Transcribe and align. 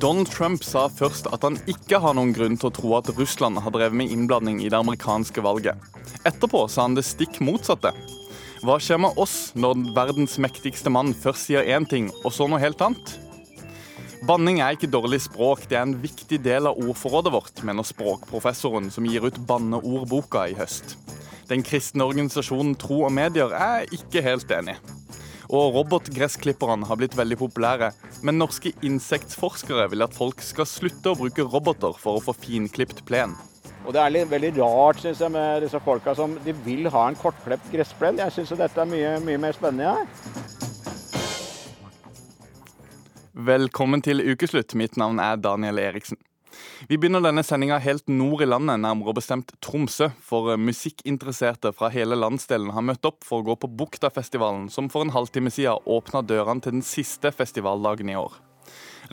Donald 0.00 0.30
Trump 0.32 0.62
sa 0.64 0.86
først 0.88 1.26
at 1.28 1.42
han 1.44 1.58
ikke 1.68 1.98
har 2.00 2.14
noen 2.16 2.30
grunn 2.32 2.54
til 2.56 2.70
å 2.70 2.72
tro 2.72 2.92
at 2.96 3.10
Russland 3.18 3.60
har 3.60 3.72
drevet 3.74 3.98
med 4.00 4.08
innblanding 4.14 4.62
i 4.64 4.70
det 4.72 4.78
amerikanske 4.78 5.42
valget. 5.44 5.76
Etterpå 6.24 6.62
sa 6.72 6.86
han 6.86 6.96
det 6.96 7.04
stikk 7.04 7.36
motsatte. 7.44 7.92
Hva 8.64 8.78
skjer 8.80 9.02
med 9.04 9.18
oss 9.20 9.50
når 9.60 9.82
verdens 9.96 10.38
mektigste 10.40 10.88
mann 10.92 11.12
først 11.12 11.50
sier 11.50 11.68
én 11.68 11.84
ting, 11.88 12.08
og 12.24 12.32
så 12.32 12.48
noe 12.48 12.62
helt 12.62 12.80
annet? 12.86 13.12
Banning 14.24 14.62
er 14.64 14.78
ikke 14.78 14.88
dårlig 14.88 15.20
språk, 15.26 15.66
det 15.68 15.76
er 15.76 15.84
en 15.84 15.98
viktig 16.00 16.40
del 16.48 16.70
av 16.70 16.80
ordforrådet 16.80 17.34
vårt, 17.36 17.60
mener 17.68 17.84
språkprofessoren 17.84 18.88
som 18.94 19.04
gir 19.04 19.28
ut 19.28 19.42
Banneordboka 19.48 20.46
i 20.48 20.56
høst. 20.56 20.96
Den 21.52 21.66
kristne 21.66 22.08
organisasjonen 22.08 22.72
Tro 22.80 23.02
og 23.04 23.12
Medier 23.12 23.52
er 23.52 23.84
ikke 23.92 24.24
helt 24.24 24.52
enig. 24.56 24.78
Og 25.50 25.74
robotgressklipperne 25.74 26.86
har 26.86 26.98
blitt 27.00 27.16
veldig 27.18 27.40
populære. 27.40 27.90
Men 28.22 28.38
norske 28.38 28.70
insektforskere 28.86 29.88
vil 29.90 30.06
at 30.06 30.14
folk 30.14 30.42
skal 30.46 30.68
slutte 30.68 31.10
å 31.10 31.18
bruke 31.18 31.42
roboter 31.42 31.96
for 31.98 32.18
å 32.18 32.22
få 32.22 32.36
finklipt 32.38 33.02
plen. 33.08 33.34
Og 33.84 33.92
Det 33.96 34.00
er 34.02 34.12
litt, 34.12 34.30
veldig 34.30 34.52
rart 34.60 35.00
synes 35.02 35.20
jeg, 35.24 35.32
med 35.34 35.64
disse 35.64 35.80
folka 35.82 36.14
som 36.14 36.36
de 36.44 36.54
vil 36.64 36.86
ha 36.92 37.08
en 37.08 37.18
kortklipt 37.18 37.66
gressplen. 37.72 38.20
Jeg 38.22 38.36
syns 38.36 38.54
dette 38.54 38.80
er 38.80 38.90
mye, 38.90 39.18
mye 39.26 39.40
mer 39.42 39.56
spennende. 39.56 39.90
Ja. 39.90 40.50
Velkommen 43.34 44.02
til 44.04 44.20
ukeslutt. 44.20 44.74
Mitt 44.76 44.98
navn 45.00 45.18
er 45.18 45.40
Daniel 45.40 45.78
Eriksen. 45.80 46.18
Vi 46.88 46.96
begynner 46.96 47.20
denne 47.20 47.42
sendinga 47.44 47.76
helt 47.84 48.06
nord 48.08 48.40
i 48.40 48.46
landet, 48.48 48.80
nærmere 48.80 49.12
bestemt 49.12 49.50
Tromsø. 49.60 50.06
For 50.24 50.54
musikkinteresserte 50.56 51.74
fra 51.76 51.90
hele 51.92 52.16
landsdelen 52.16 52.70
har 52.72 52.86
møtt 52.86 53.04
opp 53.04 53.26
for 53.26 53.42
å 53.42 53.50
gå 53.50 53.56
på 53.60 53.68
Buktafestivalen, 53.82 54.70
som 54.72 54.88
for 54.88 55.04
en 55.04 55.12
halvtime 55.12 55.52
siden 55.52 55.84
åpna 55.84 56.22
dørene 56.24 56.64
til 56.64 56.78
den 56.78 56.86
siste 56.86 57.34
festivaldagen 57.36 58.08
i 58.08 58.16
år. 58.16 58.38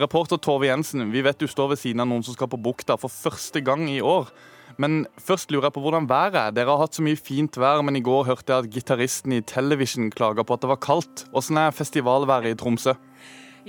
Reporter 0.00 0.40
Tove 0.40 0.70
Jensen, 0.70 1.10
vi 1.12 1.20
vet 1.26 1.40
du 1.42 1.48
står 1.50 1.74
ved 1.74 1.82
siden 1.82 2.00
av 2.00 2.08
noen 2.08 2.24
som 2.24 2.36
skal 2.38 2.48
på 2.48 2.60
Bukta 2.62 2.96
for 2.96 3.12
første 3.12 3.60
gang 3.66 3.84
i 3.90 4.00
år. 4.00 4.30
Men 4.80 5.02
først 5.20 5.52
lurer 5.52 5.68
jeg 5.68 5.76
på 5.76 5.82
hvordan 5.84 6.08
været 6.08 6.38
er. 6.40 6.56
Dere 6.56 6.72
har 6.72 6.86
hatt 6.86 6.96
så 6.96 7.04
mye 7.04 7.20
fint 7.20 7.58
vær, 7.60 7.82
men 7.84 7.98
i 7.98 8.04
går 8.04 8.30
hørte 8.30 8.54
jeg 8.54 8.64
at 8.64 8.72
gitaristen 8.78 9.34
i 9.36 9.42
Television 9.44 10.08
klaga 10.14 10.46
på 10.46 10.56
at 10.56 10.64
det 10.64 10.72
var 10.72 10.80
kaldt. 10.80 11.26
Åssen 11.36 11.60
er 11.60 11.74
festivalværet 11.74 12.54
i 12.54 12.60
Tromsø? 12.62 12.96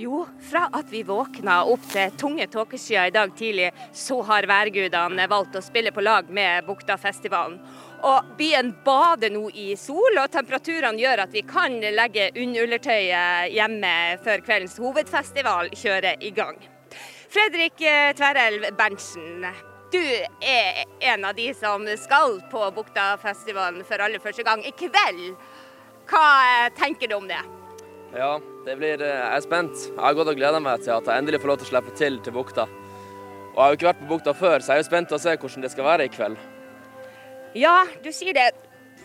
Jo, 0.00 0.26
fra 0.50 0.68
at 0.72 0.86
vi 0.88 1.02
våkna 1.04 1.58
opp 1.68 1.82
til 1.92 2.14
tunge 2.16 2.46
tåkeskyer 2.48 3.10
i 3.10 3.12
dag 3.12 3.34
tidlig, 3.36 3.66
så 3.92 4.16
har 4.24 4.46
værgudene 4.48 5.26
valgt 5.28 5.58
å 5.58 5.60
spille 5.60 5.92
på 5.92 6.00
lag 6.00 6.30
med 6.32 6.64
Buktafestivalen. 6.64 7.58
Og 8.08 8.30
byen 8.38 8.70
bader 8.86 9.28
nå 9.34 9.50
i 9.52 9.74
sol, 9.76 10.16
og 10.22 10.32
temperaturene 10.32 11.02
gjør 11.02 11.26
at 11.26 11.36
vi 11.36 11.44
kan 11.44 11.76
legge 11.98 12.30
unnullertøyet 12.32 13.52
hjemme 13.52 13.92
før 14.24 14.46
kveldens 14.48 14.80
hovedfestival 14.80 15.68
kjører 15.76 16.24
i 16.24 16.32
gang. 16.32 16.56
Fredrik 17.28 17.84
eh, 17.84 18.16
Tverrelv 18.16 18.70
Berntsen, 18.80 19.44
du 19.92 20.00
er 20.00 20.84
en 21.12 21.28
av 21.28 21.36
de 21.36 21.52
som 21.60 21.84
skal 22.00 22.40
på 22.48 22.72
Buktafestivalen 22.80 23.84
for 23.84 24.00
aller 24.00 24.24
første 24.24 24.48
gang 24.48 24.64
i 24.64 24.72
kveld. 24.80 25.26
Hva 26.08 26.28
eh, 26.48 26.70
tenker 26.80 27.12
du 27.12 27.20
om 27.20 27.28
det? 27.28 27.44
Ja, 28.10 28.40
blir, 28.64 29.00
eh, 29.00 29.06
jeg 29.06 29.36
er 29.36 29.42
spent. 29.44 29.82
Jeg 29.86 30.00
har 30.02 30.14
gått 30.18 30.30
og 30.32 30.38
gleda 30.38 30.60
meg 30.60 30.82
til 30.82 30.96
at 30.96 31.06
jeg 31.06 31.22
endelig 31.22 31.40
får 31.40 31.52
lov 31.52 31.58
til 31.58 31.68
å 31.68 31.70
slippe 31.70 31.96
til 31.96 32.18
til 32.18 32.32
bukta. 32.32 32.66
Og 33.50 33.56
Jeg 33.56 33.62
har 33.62 33.70
jo 33.70 33.76
ikke 33.76 33.90
vært 33.90 34.00
på 34.00 34.08
bukta 34.10 34.34
før, 34.34 34.58
så 34.58 34.72
jeg 34.72 34.78
er 34.78 34.82
jo 34.82 34.90
spent 34.90 35.08
på 35.08 35.14
å 35.14 35.20
se 35.20 35.36
hvordan 35.36 35.62
det 35.62 35.70
skal 35.70 35.84
være 35.84 36.04
i 36.04 36.08
kveld. 36.08 36.36
Ja, 37.54 37.84
du 38.02 38.10
sier 38.12 38.34
det. 38.34 38.54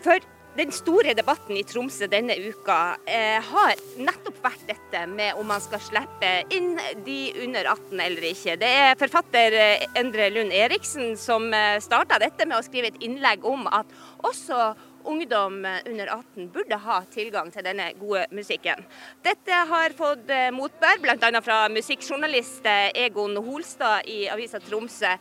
For 0.02 0.18
den 0.56 0.72
store 0.72 1.12
debatten 1.14 1.56
i 1.58 1.64
Tromsø 1.68 2.06
denne 2.08 2.36
uka 2.40 2.96
eh, 3.04 3.42
har 3.44 3.74
nettopp 4.00 4.38
vært 4.42 4.62
dette 4.70 5.02
med 5.10 5.36
om 5.36 5.46
man 5.50 5.60
skal 5.60 5.82
slippe 5.84 6.30
inn 6.54 6.78
de 7.04 7.18
under 7.44 7.68
18 7.74 8.00
eller 8.06 8.28
ikke. 8.30 8.56
Det 8.62 8.70
er 8.86 8.98
forfatter 8.98 9.56
eh, 9.60 9.86
Endre 10.00 10.30
Lund 10.32 10.54
Eriksen 10.56 11.14
som 11.20 11.50
eh, 11.52 11.76
starta 11.84 12.18
dette 12.22 12.48
med 12.48 12.56
å 12.58 12.64
skrive 12.64 12.88
et 12.92 13.02
innlegg 13.04 13.44
om 13.44 13.66
at 13.68 13.92
også 14.24 14.72
ungdom 15.06 15.66
under 15.86 16.06
18 16.06 16.48
burde 16.52 16.76
ha 16.76 17.00
tilgang 17.12 17.50
til 17.54 17.64
denne 17.66 17.90
gode 18.00 18.26
musikken. 18.34 18.84
Dette 19.24 19.60
har 19.70 19.94
fått 19.96 20.30
eh, 20.32 20.48
motbær, 20.54 21.00
bl.a. 21.02 21.42
fra 21.44 21.66
musikkjournalist 21.72 22.66
eh, 22.70 22.88
Egon 23.06 23.36
Holstad 23.46 24.08
i 24.10 24.26
avisa 24.32 24.60
Tromsø. 24.62 25.12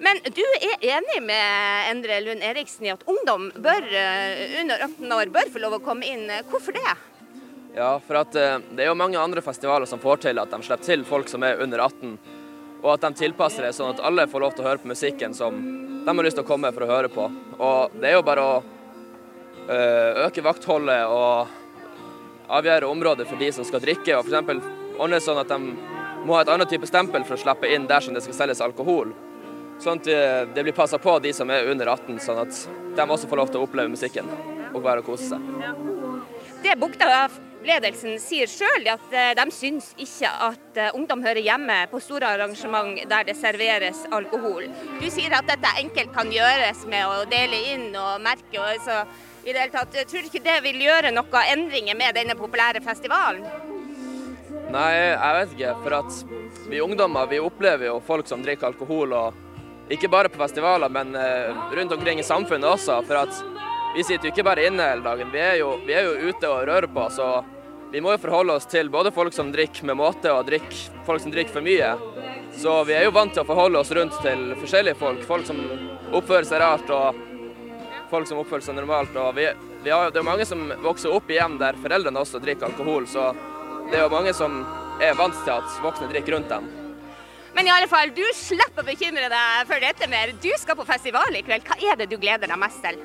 Men 0.00 0.20
du 0.24 0.42
er 0.56 0.86
enig 0.96 1.18
med 1.22 1.90
Endre 1.90 2.20
Lund 2.24 2.44
Eriksen 2.44 2.88
i 2.88 2.92
at 2.94 3.04
ungdom 3.10 3.50
bør, 3.56 3.84
eh, 3.84 4.58
under 4.62 4.86
18 4.88 5.16
år 5.18 5.32
bør 5.34 5.52
få 5.52 5.62
lov 5.62 5.78
å 5.78 5.84
komme 5.84 6.08
inn. 6.08 6.26
Hvorfor 6.50 6.76
det? 6.76 6.96
Ja, 7.76 7.94
for 8.02 8.18
at 8.24 8.34
det 8.34 8.82
er 8.82 8.88
jo 8.88 8.98
mange 8.98 9.20
andre 9.20 9.42
festivaler 9.44 9.86
som 9.86 10.00
får 10.02 10.24
til 10.24 10.40
at 10.42 10.50
de 10.50 10.58
slipper 10.66 10.88
til 10.88 11.04
folk 11.06 11.30
som 11.30 11.44
er 11.46 11.62
under 11.62 11.84
18. 11.86 12.18
Og 12.80 12.94
at 12.94 13.04
de 13.04 13.12
tilpasser 13.20 13.66
det 13.66 13.76
sånn 13.76 13.92
at 13.92 14.02
alle 14.02 14.26
får 14.30 14.42
lov 14.42 14.56
til 14.56 14.64
å 14.64 14.70
høre 14.70 14.82
på 14.82 14.90
musikken 14.90 15.36
som 15.36 15.60
de 16.00 16.12
har 16.16 16.24
lyst 16.24 16.38
til 16.38 16.46
å 16.46 16.48
komme 16.48 16.72
for 16.72 16.86
å 16.86 16.90
høre 16.90 17.10
på. 17.12 17.26
Og 17.60 17.96
det 18.00 18.10
er 18.10 18.16
jo 18.16 18.26
bare 18.26 18.44
å 18.44 18.60
øke 19.70 20.42
vaktholdet 20.42 21.06
og 21.06 21.50
avgjøre 22.50 22.90
området 22.90 23.28
for 23.30 23.38
de 23.38 23.52
som 23.54 23.66
skal 23.66 23.82
drikke. 23.84 24.16
og 24.18 24.26
F.eks. 24.26 24.68
ordne 24.98 25.20
sånn 25.22 25.40
at 25.42 25.52
de 25.52 25.58
må 26.26 26.34
ha 26.34 26.44
et 26.44 26.52
annet 26.52 26.68
type 26.72 26.88
stempel 26.90 27.22
for 27.24 27.38
å 27.38 27.42
slippe 27.42 27.70
inn 27.70 27.86
dersom 27.90 28.16
det 28.16 28.24
skal 28.26 28.38
selges 28.42 28.64
alkohol. 28.64 29.14
Sånn 29.80 30.02
at 30.02 30.10
det 30.54 30.64
blir 30.66 30.76
passa 30.76 30.98
på 31.00 31.14
de 31.24 31.32
som 31.32 31.48
er 31.54 31.70
under 31.70 31.88
18, 31.88 32.18
sånn 32.20 32.42
at 32.42 32.64
de 32.96 33.06
også 33.06 33.30
får 33.30 33.40
lov 33.40 33.52
til 33.52 33.62
å 33.62 33.68
oppleve 33.68 33.92
musikken 33.94 34.28
og 34.74 34.82
være 34.84 35.04
og 35.04 35.12
kose 35.12 35.30
seg. 35.30 35.46
Det 36.60 36.74
Bukta-ledelsen 36.80 38.18
sier 38.20 38.50
sjøl, 38.50 38.84
at 38.92 39.14
eh, 39.16 39.32
de 39.38 39.46
syns 39.54 39.90
ikke 40.00 40.28
at 40.50 40.76
eh, 40.80 40.92
ungdom 40.96 41.22
hører 41.24 41.40
hjemme 41.44 41.78
på 41.90 42.02
store 42.04 42.34
arrangement 42.36 43.00
der 43.10 43.24
det 43.28 43.36
serveres 43.38 44.02
alkohol. 44.12 44.68
Du 45.00 45.08
sier 45.08 45.32
at 45.38 45.48
dette 45.48 45.72
enkelt 45.80 46.12
kan 46.16 46.32
gjøres 46.34 46.84
med 46.90 47.06
å 47.08 47.24
dele 47.30 47.62
inn 47.72 47.88
og 47.96 48.20
merke. 48.24 48.60
og 48.60 48.84
så 48.84 49.02
i 49.44 49.52
det 49.52 49.58
hele 49.58 49.72
tatt. 49.72 49.94
Jeg 49.94 50.08
tror 50.10 50.26
ikke 50.28 50.42
det 50.44 50.56
vil 50.64 50.80
gjøre 50.84 51.12
noen 51.14 51.52
endringer 51.54 51.98
med 51.98 52.16
denne 52.18 52.36
populære 52.38 52.82
festivalen? 52.84 53.46
Nei, 54.70 54.90
jeg 54.94 55.36
vet 55.36 55.54
ikke. 55.56 55.76
For 55.84 55.96
at 55.98 56.66
vi 56.70 56.82
ungdommer 56.82 57.30
vi 57.30 57.40
opplever 57.42 57.90
jo 57.90 58.00
folk 58.06 58.28
som 58.30 58.42
drikker 58.44 58.70
alkohol. 58.70 59.14
og 59.16 59.90
Ikke 59.90 60.10
bare 60.10 60.30
på 60.30 60.40
festivaler, 60.42 60.92
men 60.92 61.16
eh, 61.18 61.50
rundt 61.74 61.96
omkring 61.96 62.20
i 62.20 62.26
samfunnet 62.26 62.68
også. 62.70 63.00
For 63.08 63.24
at 63.24 63.40
vi 63.96 64.04
sitter 64.06 64.28
jo 64.28 64.34
ikke 64.34 64.46
bare 64.46 64.68
inne 64.68 64.92
hele 64.92 65.06
dagen. 65.06 65.32
Vi 65.32 65.42
er 65.42 65.56
jo, 65.62 65.72
vi 65.86 65.96
er 65.96 66.06
jo 66.06 66.30
ute 66.30 66.50
og 66.50 66.66
rører 66.68 66.90
på. 66.90 67.08
så 67.10 67.32
vi 67.90 67.98
må 67.98 68.12
jo 68.14 68.20
forholde 68.22 68.54
oss 68.54 68.68
til 68.70 68.86
både 68.86 69.10
folk 69.10 69.34
som 69.34 69.48
drikker 69.50 69.88
med 69.88 69.96
måte 69.98 70.30
og 70.30 70.44
drikker, 70.46 71.00
folk 71.08 71.24
som 71.24 71.32
drikker 71.34 71.56
for 71.56 71.66
mye. 71.66 71.88
Så 72.54 72.76
vi 72.86 72.94
er 72.94 73.08
jo 73.08 73.14
vant 73.16 73.34
til 73.34 73.42
å 73.42 73.48
forholde 73.48 73.80
oss 73.82 73.90
rundt 73.96 74.14
til 74.22 74.52
forskjellige 74.60 74.98
folk. 75.00 75.24
Folk 75.26 75.48
som 75.48 75.58
oppfører 76.14 76.46
seg 76.46 76.62
rart 76.62 76.92
og 76.94 77.18
folk 78.10 78.28
som 78.28 78.40
oppfører 78.42 78.66
seg 78.66 78.76
normalt. 78.76 79.14
og 79.16 79.34
vi, 79.38 79.46
vi 79.84 79.94
har, 79.94 80.10
Det 80.10 80.20
er 80.20 80.26
mange 80.26 80.46
som 80.48 80.66
vokser 80.82 81.14
opp 81.14 81.30
i 81.30 81.38
hjem 81.38 81.58
der 81.60 81.78
foreldrene 81.80 82.20
også 82.20 82.42
drikker 82.42 82.70
alkohol, 82.70 83.06
så 83.08 83.30
det 83.90 83.98
er 83.98 84.04
jo 84.04 84.12
mange 84.12 84.34
som 84.36 84.60
er 85.00 85.16
vant 85.18 85.36
til 85.44 85.54
at 85.54 85.80
voksne 85.82 86.10
drikker 86.10 86.36
rundt 86.36 86.52
dem. 86.52 86.68
Men 87.54 87.66
i 87.66 87.72
alle 87.74 87.88
fall, 87.90 88.12
du 88.14 88.22
slipper 88.36 88.84
å 88.84 88.86
bekymre 88.86 89.26
deg 89.32 89.66
for 89.66 89.82
dette 89.82 90.06
mer. 90.10 90.30
Du 90.42 90.50
skal 90.60 90.78
på 90.78 90.86
festival 90.86 91.34
i 91.34 91.42
kveld. 91.42 91.66
Hva 91.66 91.78
er 91.82 91.98
det 91.98 92.06
du 92.12 92.16
gleder 92.20 92.46
deg 92.46 92.60
mest 92.60 92.78
til? 92.84 93.00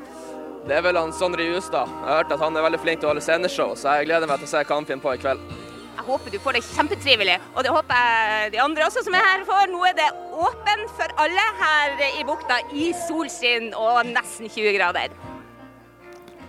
Det 0.66 0.78
er 0.78 0.84
vel 0.86 0.98
han 0.98 1.14
Sondre 1.14 1.46
Justad. 1.46 1.90
Jeg 1.90 2.10
har 2.10 2.24
hørt 2.24 2.34
at 2.34 2.42
han 2.42 2.58
er 2.58 2.66
veldig 2.66 2.82
flink 2.82 3.02
til 3.02 3.10
å 3.10 3.14
holde 3.14 3.26
sceneshow, 3.26 3.74
så 3.78 4.00
jeg 4.00 4.10
gleder 4.10 4.30
meg 4.30 4.42
til 4.42 4.50
å 4.50 4.54
se 4.54 4.62
hva 4.62 4.78
han 4.80 4.88
finner 4.90 5.06
på 5.06 5.14
i 5.14 5.22
kveld. 5.22 5.65
Jeg 5.96 6.04
håper 6.10 6.34
du 6.34 6.40
får 6.44 6.58
det 6.58 6.64
kjempetrivelig, 6.68 7.36
og 7.56 7.64
det 7.64 7.72
håper 7.72 8.00
jeg 8.02 8.50
de 8.56 8.60
andre 8.60 8.84
også 8.88 9.04
som 9.06 9.16
er 9.16 9.24
her 9.24 9.46
får. 9.48 9.70
Nå 9.72 9.86
er 9.88 9.96
det 9.96 10.10
åpent 10.36 10.92
for 10.98 11.14
alle 11.24 11.46
her 11.62 11.96
i 12.10 12.26
bukta 12.28 12.60
i 12.76 12.90
solskinn 13.06 13.72
og 13.80 14.12
nesten 14.12 14.52
20 14.52 14.76
grader. 14.76 15.16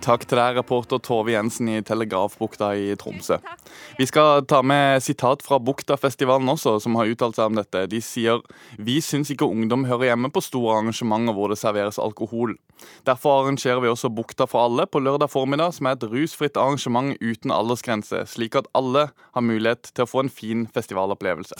Takk 0.06 0.22
til 0.30 0.38
deg, 0.38 0.54
reporter 0.60 1.00
Tove 1.02 1.32
Jensen 1.32 1.66
i 1.66 1.80
Telegrafbukta 1.82 2.68
i 2.78 2.92
Tromsø. 2.94 3.40
Vi 3.98 4.06
skal 4.06 4.44
ta 4.46 4.60
med 4.62 5.02
sitat 5.02 5.42
fra 5.42 5.58
Buktafestivalen 5.58 6.46
også, 6.52 6.76
som 6.84 6.94
har 6.94 7.10
uttalt 7.10 7.34
seg 7.34 7.50
om 7.50 7.58
dette. 7.58 7.82
De 7.90 7.98
sier 7.98 8.44
vi 8.78 9.00
syns 9.02 9.32
ikke 9.34 9.48
ungdom 9.50 9.88
hører 9.90 10.12
hjemme 10.12 10.30
på 10.30 10.44
store 10.46 10.76
arrangementer 10.76 11.34
hvor 11.34 11.50
det 11.50 11.58
serveres 11.58 11.98
alkohol. 11.98 12.54
Derfor 13.08 13.40
arrangerer 13.40 13.82
vi 13.82 13.90
også 13.90 14.12
Bukta 14.14 14.46
for 14.46 14.68
alle 14.68 14.86
på 14.86 15.02
lørdag 15.02 15.32
formiddag, 15.32 15.74
som 15.74 15.90
er 15.90 15.98
et 15.98 16.06
rusfritt 16.06 16.54
arrangement 16.54 17.18
uten 17.18 17.50
aldersgrense, 17.50 18.22
slik 18.30 18.54
at 18.62 18.70
alle 18.78 19.08
har 19.10 19.42
mulighet 19.42 19.90
til 19.90 20.06
å 20.06 20.10
få 20.12 20.22
en 20.22 20.30
fin 20.30 20.68
festivalopplevelse. 20.70 21.58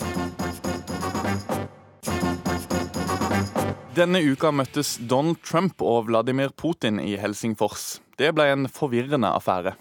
Denne 3.96 4.20
uka 4.22 4.54
møttes 4.54 4.98
Donald 5.02 5.42
Trump 5.42 5.82
og 5.82 6.12
Vladimir 6.12 6.54
Putin 6.54 7.02
i 7.02 7.16
Helsingfors. 7.18 7.96
Det 8.18 8.34
ble 8.34 8.52
en 8.52 8.68
forvirrende 8.68 9.28
affære. 9.28 9.72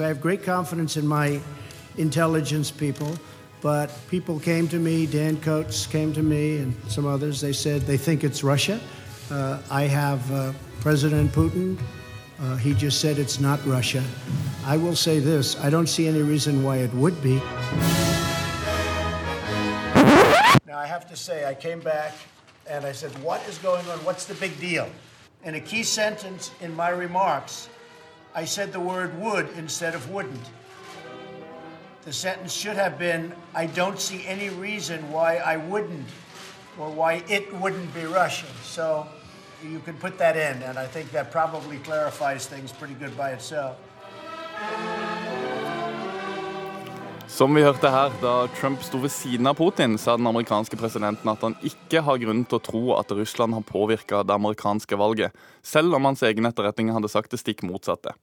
I 0.00 0.06
have 0.06 0.20
great 0.20 0.44
confidence 0.44 1.00
in 1.00 1.08
my 1.08 1.40
intelligence 1.96 2.70
people, 2.70 3.18
but 3.62 3.90
people 4.10 4.38
came 4.38 4.68
to 4.68 4.78
me, 4.78 5.06
Dan 5.06 5.36
Coates 5.36 5.86
came 5.86 6.12
to 6.12 6.22
me, 6.22 6.58
and 6.58 6.74
some 6.88 7.06
others. 7.06 7.40
They 7.40 7.52
said 7.52 7.80
they 7.80 7.98
think 7.98 8.22
it's 8.22 8.44
Russia. 8.44 8.78
Uh, 9.30 9.58
I 9.70 9.88
have 9.88 10.20
uh, 10.32 10.52
President 10.80 11.32
Putin. 11.32 11.76
Uh, 12.40 12.56
he 12.56 12.74
just 12.74 13.00
said 13.00 13.18
it's 13.18 13.40
not 13.40 13.58
Russia. 13.66 14.02
I 14.64 14.76
will 14.76 14.96
say 14.96 15.20
this 15.20 15.56
I 15.64 15.70
don't 15.70 15.88
see 15.88 16.06
any 16.06 16.22
reason 16.22 16.62
why 16.62 16.76
it 16.76 16.94
would 16.94 17.20
be. 17.22 17.40
Now, 20.66 20.78
I 20.78 20.86
have 20.86 21.08
to 21.08 21.16
say, 21.16 21.44
I 21.44 21.54
came 21.54 21.80
back 21.80 22.12
and 22.68 22.84
I 22.84 22.92
said, 22.92 23.10
What 23.22 23.46
is 23.48 23.58
going 23.58 23.86
on? 23.88 23.98
What's 24.04 24.24
the 24.24 24.34
big 24.34 24.58
deal? 24.60 24.88
In 25.44 25.54
a 25.54 25.60
key 25.60 25.82
sentence 25.82 26.50
in 26.60 26.74
my 26.74 26.88
remarks, 26.88 27.68
I 28.34 28.44
said 28.44 28.72
the 28.72 28.80
word 28.80 29.18
would 29.20 29.48
instead 29.56 29.94
of 29.94 30.10
wouldn't. 30.10 30.50
The 32.04 32.12
sentence 32.12 32.52
should 32.52 32.76
have 32.76 32.98
been 32.98 33.32
I 33.54 33.66
don't 33.66 34.00
see 34.00 34.26
any 34.26 34.48
reason 34.48 35.10
why 35.12 35.36
I 35.36 35.56
wouldn't 35.56 36.08
or 36.78 36.90
why 36.90 37.24
it 37.28 37.52
wouldn't 37.54 37.92
be 37.94 38.04
Russian. 38.04 38.48
So 38.62 39.06
you 39.62 39.80
can 39.80 39.94
put 39.94 40.18
that 40.18 40.36
in, 40.36 40.62
and 40.62 40.78
I 40.78 40.86
think 40.86 41.10
that 41.12 41.30
probably 41.30 41.78
clarifies 41.78 42.46
things 42.46 42.72
pretty 42.72 42.94
good 42.94 43.16
by 43.16 43.32
itself. 43.32 43.76
Som 47.28 47.52
vi 47.54 47.60
hørte 47.60 47.90
her, 47.92 48.12
da 48.22 48.46
Trump 48.56 48.80
sto 48.82 48.98
ved 49.02 49.12
siden 49.12 49.46
av 49.50 49.58
Putin, 49.58 49.98
sa 50.00 50.14
den 50.16 50.26
amerikanske 50.30 50.78
presidenten 50.80 51.28
at 51.28 51.42
han 51.44 51.58
ikke 51.60 52.00
har 52.06 52.20
grunn 52.22 52.40
til 52.48 52.56
å 52.56 52.64
tro 52.64 52.80
at 52.96 53.12
Russland 53.12 53.52
har 53.52 53.66
påvirka 53.68 54.22
det 54.24 54.32
amerikanske 54.32 54.96
valget, 54.96 55.36
selv 55.60 55.98
om 55.98 56.08
hans 56.08 56.24
egen 56.24 56.48
etterretning 56.48 56.88
hadde 56.94 57.10
sagt 57.12 57.34
det 57.36 57.42
stikk 57.42 57.66
motsatte. 57.68 58.16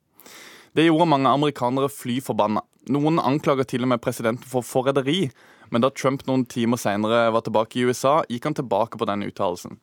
Det 0.74 0.88
gjorde 0.88 1.08
mange 1.12 1.30
amerikanere 1.30 1.92
fly 1.94 2.18
forbanna. 2.26 2.66
Noen 2.90 3.22
anklager 3.22 3.70
til 3.70 3.86
og 3.86 3.94
med 3.94 4.02
presidenten 4.02 4.50
for 4.50 4.66
forræderi, 4.66 5.30
men 5.70 5.86
da 5.86 5.94
Trump 5.94 6.26
noen 6.26 6.48
timer 6.50 6.82
senere 6.82 7.28
var 7.32 7.46
tilbake 7.46 7.78
i 7.78 7.86
USA, 7.86 8.24
gikk 8.26 8.50
han 8.50 8.58
tilbake 8.58 8.98
på 8.98 9.06
den 9.06 9.30
uttalelsen. 9.30 9.78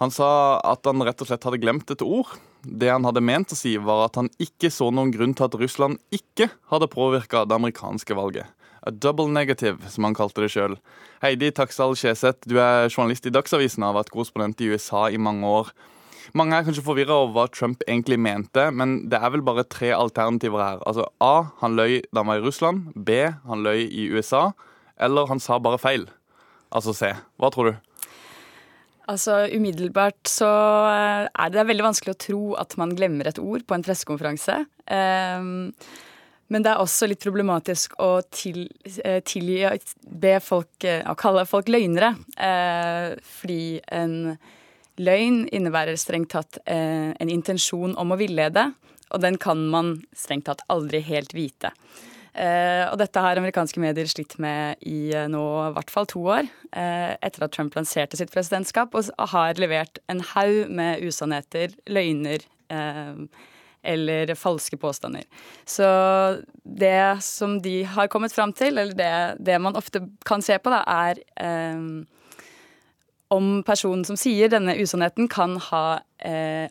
Han 0.00 0.12
sa 0.14 0.58
at 0.64 0.86
han 0.88 1.04
rett 1.06 1.22
og 1.22 1.30
slett 1.30 1.46
hadde 1.46 1.60
glemt 1.62 1.90
et 1.92 2.02
ord. 2.04 2.34
Det 2.64 2.90
han 2.90 3.04
hadde 3.06 3.22
ment 3.24 3.52
å 3.52 3.58
si, 3.58 3.76
var 3.76 4.06
at 4.08 4.18
han 4.18 4.30
ikke 4.42 4.70
så 4.72 4.90
noen 4.90 5.12
grunn 5.14 5.34
til 5.36 5.46
at 5.46 5.56
Russland 5.60 6.00
ikke 6.14 6.48
hadde 6.72 6.90
påvirka 6.92 7.44
det 7.46 7.56
amerikanske 7.58 8.16
valget. 8.16 8.50
A 8.84 8.92
double 8.92 9.30
negative, 9.32 9.80
som 9.88 10.04
han 10.04 10.16
kalte 10.16 10.44
det 10.44 10.50
sjøl. 10.52 10.76
Heidi 11.24 11.48
Taksdal 11.56 11.96
Skjeseth, 11.96 12.44
du 12.48 12.58
er 12.60 12.90
journalist 12.90 13.24
i 13.24 13.32
Dagsavisen 13.32 13.84
og 13.84 13.92
har 13.92 14.00
vært 14.02 14.12
korrespondent 14.12 14.60
i 14.60 14.68
USA 14.74 15.06
i 15.08 15.20
mange 15.20 15.48
år. 15.48 15.70
Mange 16.36 16.56
er 16.56 16.66
kanskje 16.66 16.84
forvirra 16.84 17.16
over 17.22 17.32
hva 17.32 17.44
Trump 17.52 17.84
egentlig 17.86 18.18
mente, 18.20 18.66
men 18.72 18.96
det 19.12 19.20
er 19.20 19.32
vel 19.32 19.44
bare 19.44 19.64
tre 19.68 19.92
alternativer 19.96 20.60
her. 20.60 20.84
Altså 20.88 21.06
A. 21.22 21.50
Han 21.60 21.76
løy 21.78 22.00
da 22.10 22.22
han 22.22 22.32
var 22.32 22.40
i 22.40 22.44
Russland. 22.44 22.92
B. 22.96 23.22
Han 23.48 23.64
løy 23.64 23.84
i 23.86 24.08
USA. 24.12 24.50
Eller 25.00 25.28
han 25.30 25.40
sa 25.40 25.60
bare 25.62 25.80
feil. 25.80 26.08
Altså 26.74 26.94
C. 26.96 27.12
Hva 27.38 27.52
tror 27.54 27.70
du? 27.70 27.74
Altså 29.12 29.42
Umiddelbart 29.52 30.30
så 30.30 30.48
eh, 30.88 31.26
er 31.28 31.52
det 31.52 31.66
veldig 31.68 31.84
vanskelig 31.84 32.14
å 32.14 32.22
tro 32.24 32.42
at 32.60 32.76
man 32.80 32.94
glemmer 32.96 33.28
et 33.28 33.40
ord 33.42 33.66
på 33.68 33.76
en 33.76 33.84
pressekonferanse. 33.84 34.62
Um, 34.88 35.74
men 36.52 36.64
det 36.64 36.72
er 36.72 36.80
også 36.80 37.08
litt 37.08 37.24
problematisk 37.24 37.96
å 38.04 38.22
til, 38.32 38.66
eh, 39.02 39.20
tilgi 39.24 39.64
be 40.20 40.34
folk, 40.44 40.72
eh, 40.84 41.02
å 41.08 41.16
kalle 41.18 41.44
folk 41.48 41.68
løgnere. 41.72 42.14
Fordi 43.24 43.80
en 43.92 44.16
løgn 45.00 45.40
innebærer 45.48 45.98
strengt 45.98 46.30
tatt 46.36 46.60
en 46.68 47.32
intensjon 47.32 47.96
om 47.98 48.12
å 48.12 48.20
villede. 48.20 48.68
Og 49.10 49.24
den 49.24 49.40
kan 49.40 49.64
man 49.72 49.96
strengt 50.14 50.46
tatt 50.50 50.62
aldri 50.70 51.00
helt 51.02 51.34
vite. 51.34 51.72
Uh, 52.34 52.90
og 52.90 52.98
dette 52.98 53.22
har 53.22 53.38
amerikanske 53.38 53.78
medier 53.78 54.08
slitt 54.10 54.32
med 54.42 54.80
i 54.82 55.12
uh, 55.14 55.28
nå 55.30 55.42
i 55.68 55.74
hvert 55.76 55.92
fall 55.92 56.08
to 56.10 56.18
år, 56.34 56.48
uh, 56.74 57.14
etter 57.22 57.44
at 57.46 57.54
Trump 57.54 57.76
lanserte 57.78 58.18
sitt 58.18 58.32
presidentskap 58.34 58.96
og 58.98 59.12
har 59.30 59.60
levert 59.62 60.00
en 60.10 60.22
haug 60.32 60.72
med 60.74 61.04
usannheter, 61.06 61.76
løgner 61.86 62.42
eller 63.84 64.32
falske 64.40 64.78
påstander. 64.80 65.26
Så 65.68 65.86
det 66.64 67.20
som 67.22 67.58
de 67.62 67.82
har 67.86 68.08
kommet 68.10 68.32
fram 68.34 68.54
til, 68.56 68.80
eller 68.80 68.96
det, 68.98 69.10
det 69.44 69.60
man 69.62 69.76
ofte 69.78 70.00
kan 70.26 70.42
se 70.42 70.56
på, 70.58 70.72
da, 70.72 70.80
er 70.88 71.20
om 73.30 73.50
personen 73.68 74.02
som 74.08 74.18
sier 74.18 74.50
denne 74.50 74.74
usannheten, 74.80 75.28
kan 75.30 75.58
ha, 75.68 75.84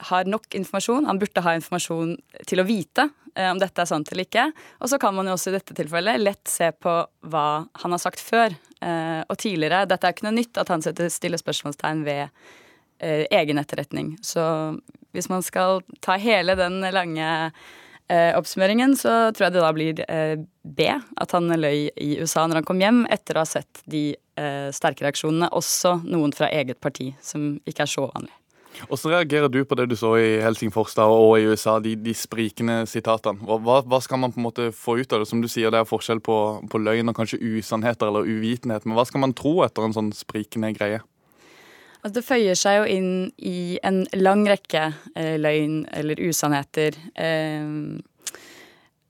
har 0.10 0.28
nok 0.28 0.58
informasjon. 0.58 1.06
Han 1.08 1.22
burde 1.22 1.46
ha 1.46 1.54
informasjon 1.62 2.18
til 2.50 2.64
å 2.64 2.68
vite 2.68 3.08
Eh, 3.23 3.23
om 3.36 3.60
dette 3.62 3.82
er 3.82 3.90
sant 3.90 4.10
eller 4.12 4.28
ikke. 4.28 4.48
Og 4.84 4.92
så 4.92 5.00
kan 5.02 5.16
man 5.16 5.28
jo 5.30 5.36
også 5.38 5.52
i 5.52 5.58
dette 5.58 5.76
tilfellet 5.78 6.22
lett 6.22 6.50
se 6.50 6.70
på 6.72 6.96
hva 7.32 7.48
han 7.82 7.96
har 7.96 8.02
sagt 8.02 8.22
før 8.24 8.54
eh, 8.54 9.22
og 9.26 9.38
tidligere. 9.42 9.86
Dette 9.90 10.10
er 10.10 10.16
ikke 10.16 10.28
noe 10.28 10.38
nytt 10.38 10.60
at 10.62 10.72
han 10.74 10.84
setter 10.86 11.12
stille 11.14 11.40
spørsmålstegn 11.42 12.04
ved 12.08 12.26
eh, 12.26 13.24
egen 13.34 13.62
etterretning. 13.62 14.16
Så 14.22 14.44
hvis 15.16 15.32
man 15.34 15.46
skal 15.46 15.82
ta 16.06 16.20
hele 16.22 16.58
den 16.60 16.82
lange 16.94 17.30
oppsummeringen, 18.14 18.98
så 19.00 19.32
tror 19.34 19.46
jeg 19.46 19.54
det 19.56 19.62
da 19.64 19.70
blir 19.74 20.02
B. 20.62 20.90
At 21.24 21.32
han 21.34 21.48
løy 21.48 21.88
i 21.88 22.10
USA 22.20 22.44
når 22.46 22.60
han 22.60 22.68
kom 22.68 22.84
hjem, 22.84 23.00
etter 23.10 23.40
å 23.40 23.46
ha 23.46 23.48
sett 23.48 23.80
de 23.90 24.04
sterke 24.76 25.08
reaksjonene, 25.08 25.50
også 25.56 25.96
noen 26.04 26.36
fra 26.36 26.52
eget 26.54 26.84
parti, 26.84 27.14
som 27.24 27.54
ikke 27.64 27.88
er 27.88 27.94
så 27.96 28.06
vanlig. 28.12 28.36
Hvordan 28.88 29.14
reagerer 29.14 29.50
du 29.50 29.62
på 29.66 29.78
det 29.78 29.86
du 29.92 29.96
så 29.98 30.16
i 30.20 30.42
Helsingfors 30.44 30.96
og 31.04 31.38
i 31.40 31.46
USA, 31.48 31.78
de, 31.80 31.96
de 31.96 32.14
sprikende 32.18 32.84
sitatene? 32.90 33.40
Hva, 33.46 33.80
hva, 33.86 34.00
skal 34.04 34.22
man 34.22 34.34
på 34.34 34.42
en 34.42 34.48
måte 34.48 34.68
få 34.76 34.98
ut 35.00 35.14
av 35.14 35.24
det? 35.24 35.30
Som 35.30 35.42
du 35.44 35.50
sier, 35.52 35.72
det 35.72 35.82
er 35.82 35.90
forskjell 35.90 36.22
på, 36.24 36.38
på 36.70 36.82
løgn 36.82 37.12
og 37.12 37.18
kanskje 37.18 37.42
usannheter 37.42 38.10
eller 38.10 38.28
uvitenhet. 38.28 38.86
Men 38.86 38.98
hva 38.98 39.06
skal 39.08 39.24
man 39.24 39.36
tro 39.38 39.62
etter 39.66 39.88
en 39.88 39.96
sånn 39.96 40.12
sprikende 40.18 40.74
greie? 40.78 41.04
Altså, 42.04 42.18
det 42.18 42.26
føyer 42.28 42.60
seg 42.60 42.82
jo 42.82 42.88
inn 42.98 43.12
i 43.40 43.80
en 43.86 44.04
lang 44.20 44.44
rekke 44.50 44.90
eh, 45.16 45.38
løgn 45.40 45.86
eller 45.94 46.20
usannheter 46.20 46.98
eh, 47.16 47.70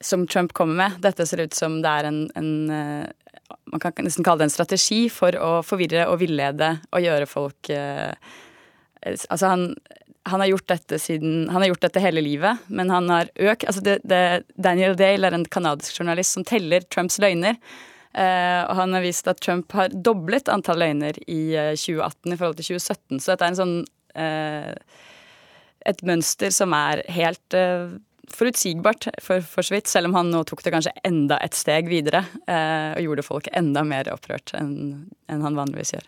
som 0.04 0.27
Trump 0.27 0.54
kommer 0.54 0.77
med. 0.83 1.01
Dette 1.01 1.25
ser 1.25 1.42
ut 1.42 1.57
som 1.57 1.80
det 1.81 1.89
er 1.89 2.12
en, 2.12 2.24
en 2.38 2.54
eh, 2.69 3.12
man 3.71 3.81
kan 3.81 3.94
nesten 4.06 4.25
kalle 4.25 4.44
det 4.44 4.50
en 4.51 4.54
strategi 4.54 5.07
for 5.12 5.36
å 5.39 5.51
forvirre 5.65 6.07
og 6.12 6.19
villede 6.21 6.75
og 6.92 7.04
gjøre 7.04 7.30
folk 7.30 7.69
eh, 7.74 8.13
Altså, 9.04 9.46
han, 9.46 9.66
han 10.30 10.44
har 10.44 10.48
gjort 10.54 10.68
dette 10.72 11.00
siden 11.02 11.50
Han 11.50 11.62
har 11.62 11.74
gjort 11.74 11.82
dette 11.84 12.04
hele 12.04 12.22
livet, 12.24 12.68
men 12.68 12.92
han 12.94 13.10
har 13.12 13.32
økt 13.36 13.66
altså 13.68 13.84
det, 13.84 13.98
det, 14.08 14.44
Daniel 14.56 14.96
Dale 15.00 15.27
er 15.27 15.36
en 15.36 15.48
canadisk 15.51 16.00
journalist 16.00 16.38
som 16.38 16.46
teller 16.48 16.86
Trumps 16.88 17.20
løgner. 17.20 17.60
Uh, 18.13 18.62
og 18.70 18.77
han 18.77 18.94
har 18.94 19.01
vist 19.01 19.27
at 19.30 19.39
Trump 19.42 19.74
har 19.74 19.94
doblet 20.06 20.50
antall 20.54 20.84
løgner 20.84 21.18
i 21.25 21.56
uh, 21.58 21.72
eh, 21.72 21.80
2018 21.80 22.36
i 22.36 22.38
forhold 22.38 22.60
til 22.60 22.68
2017. 22.75 23.20
Så 23.20 23.32
dette 23.32 23.48
er 23.48 23.54
en 23.54 23.58
sånn 23.58 23.77
uh, 24.22 25.00
et 25.89 26.04
mønster 26.06 26.54
som 26.54 26.75
er 26.77 27.01
helt 27.12 27.58
forutsigbart, 28.34 29.10
for, 29.20 29.42
for, 29.44 29.66
så 29.66 29.75
vidt. 29.75 29.89
Selv 29.92 30.08
om 30.12 30.16
han 30.16 30.30
nå 30.32 30.44
tok 30.48 30.62
det 30.63 30.72
kanskje 30.72 30.94
enda 31.04 31.42
et 31.44 31.58
steg 31.58 31.89
videre 31.92 32.22
og 32.48 33.01
gjorde 33.04 33.25
folk 33.27 33.50
enda 33.51 33.84
mer 33.84 34.08
opprørt 34.13 34.54
enn, 34.56 35.10
enn 35.27 35.44
han 35.44 35.60
vanligvis 35.60 35.92
gjør. 35.98 36.08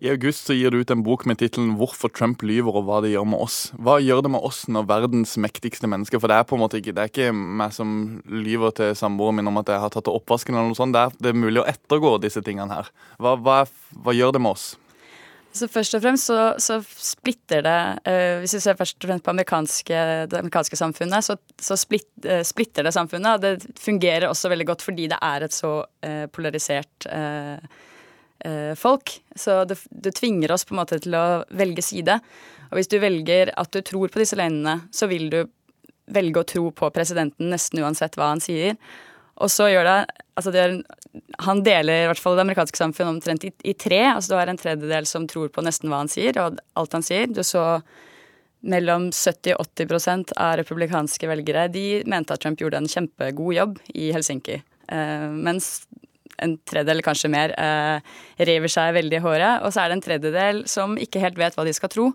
I 0.00 0.08
august 0.08 0.46
så 0.48 0.54
gir 0.56 0.72
du 0.72 0.78
ut 0.80 0.90
en 0.94 1.02
bok 1.04 1.26
med 1.28 1.36
tittelen 1.42 1.74
'Hvorfor 1.76 2.08
Trump 2.08 2.40
lyver 2.40 2.72
og 2.72 2.86
hva 2.88 3.02
det 3.04 3.12
gjør 3.12 3.26
med 3.28 3.40
oss'. 3.44 3.68
Hva 3.76 3.98
gjør 4.00 4.22
det 4.24 4.30
med 4.32 4.40
oss 4.40 4.62
når 4.64 4.86
verdens 4.88 5.36
mektigste 5.36 5.84
mennesker 5.92 6.18
For 6.18 6.32
det 6.32 6.38
er 6.40 6.46
på 6.48 6.56
en 6.56 6.62
måte 6.64 6.80
ikke 6.80 6.94
det 6.96 7.02
er 7.02 7.10
ikke 7.12 7.34
meg 7.36 7.74
som 7.76 8.22
lyver 8.24 8.72
til 8.72 8.94
samboeren 8.96 9.36
min 9.36 9.50
om 9.52 9.60
at 9.60 9.68
jeg 9.68 9.80
har 9.80 9.92
tatt 9.92 10.08
oppvasken, 10.08 10.56
eller 10.56 10.72
noe 10.72 10.78
sånt. 10.78 10.96
Det 10.96 11.02
er, 11.04 11.12
det 11.20 11.28
er 11.28 11.42
mulig 11.44 11.60
å 11.60 11.68
ettergå 11.68 12.16
disse 12.22 12.40
tingene 12.40 12.72
her. 12.72 12.88
Hva, 13.20 13.34
hva, 13.36 13.66
hva 14.00 14.16
gjør 14.16 14.32
det 14.32 14.40
med 14.40 14.56
oss? 14.56 14.78
Så 15.52 15.68
Først 15.68 15.98
og 15.98 16.00
fremst 16.00 16.30
så, 16.30 16.38
så 16.62 16.78
splitter 16.80 17.60
det 17.66 17.78
uh, 18.06 18.40
Hvis 18.40 18.54
vi 18.54 18.62
ser 18.62 18.78
først 18.78 19.02
og 19.02 19.08
fremst 19.10 19.24
på 19.26 19.34
amerikanske, 19.34 20.00
det 20.30 20.40
amerikanske 20.40 20.80
samfunnet, 20.80 21.26
så, 21.26 21.36
så 21.60 21.76
splitt, 21.76 22.08
uh, 22.24 22.40
splitter 22.46 22.88
det 22.88 22.94
samfunnet. 22.96 23.36
Og 23.36 23.44
det 23.44 23.76
fungerer 23.76 24.30
også 24.30 24.48
veldig 24.48 24.68
godt 24.72 24.86
fordi 24.86 25.10
det 25.12 25.20
er 25.20 25.44
et 25.44 25.52
så 25.52 25.74
uh, 25.84 26.26
polarisert 26.32 27.10
eh, 27.10 27.60
folk. 28.78 29.12
Så 29.36 29.64
det, 29.68 29.76
det, 29.90 30.14
tvinger 30.16 30.54
oss 30.54 30.64
på 30.64 30.72
en 30.72 30.80
måte 30.80 30.96
til 31.02 31.16
å 31.18 31.42
velge 31.52 31.84
side. 31.84 32.14
Og 32.70 32.78
hvis 32.78 32.88
du 32.88 32.96
velger 33.02 33.52
at 33.60 33.72
du 33.74 33.82
tror 33.84 34.08
på 34.08 34.22
disse 34.22 34.38
løgnene, 34.38 34.86
så 34.94 35.10
vil 35.10 35.28
du 35.32 35.40
velge 36.10 36.42
å 36.42 36.48
tro 36.48 36.70
på 36.74 36.90
presidenten 36.94 37.52
nesten 37.52 37.82
uansett 37.82 38.16
hva 38.18 38.32
han 38.32 38.42
sier. 38.42 38.78
Og 39.40 39.52
så 39.52 39.70
gjør 39.72 39.88
det 39.88 40.00
Altså 40.40 40.52
det 40.54 40.60
gjør, 40.62 40.76
han 41.44 41.58
deler 41.60 41.98
i 42.00 42.04
hvert 42.08 42.20
fall 42.22 42.38
det 42.38 42.46
amerikanske 42.46 42.78
samfunnet 42.78 43.18
omtrent 43.18 43.42
i, 43.44 43.50
i, 43.68 43.74
tre. 43.76 43.98
Altså 44.08 44.32
du 44.32 44.38
har 44.38 44.48
en 44.48 44.56
tredjedel 44.56 45.04
som 45.04 45.26
tror 45.28 45.50
på 45.52 45.60
nesten 45.66 45.90
hva 45.92 45.98
han 46.00 46.08
sier, 46.08 46.38
og 46.40 46.56
alt 46.80 46.96
han 46.96 47.04
sier. 47.04 47.26
Du 47.28 47.42
så 47.44 47.64
mellom 48.64 49.10
70 49.12 49.58
og 49.58 49.66
80% 49.76 50.32
av 50.40 50.54
republikanske 50.62 51.28
velgere 51.28 51.66
de 51.74 51.84
mente 52.08 52.32
at 52.32 52.40
Trump 52.40 52.62
gjorde 52.62 52.80
en 52.80 52.88
kjempegod 52.88 53.52
jobb 53.58 53.76
i 53.92 54.08
Helsinki. 54.16 54.62
Eh, 54.88 55.28
mens 55.28 55.82
en 56.44 56.56
tredjedel, 56.68 57.02
kanskje 57.04 57.30
mer, 57.32 57.54
eh, 57.58 58.00
river 58.48 58.72
seg 58.72 58.94
veldig 58.96 59.18
i 59.18 59.24
håret. 59.24 59.64
Og 59.64 59.72
så 59.72 59.82
er 59.82 59.90
det 59.90 59.98
en 59.98 60.06
tredjedel 60.06 60.62
som 60.68 60.96
ikke 60.96 61.22
helt 61.22 61.38
vet 61.40 61.56
hva 61.56 61.66
de 61.66 61.74
skal 61.76 61.92
tro. 61.92 62.12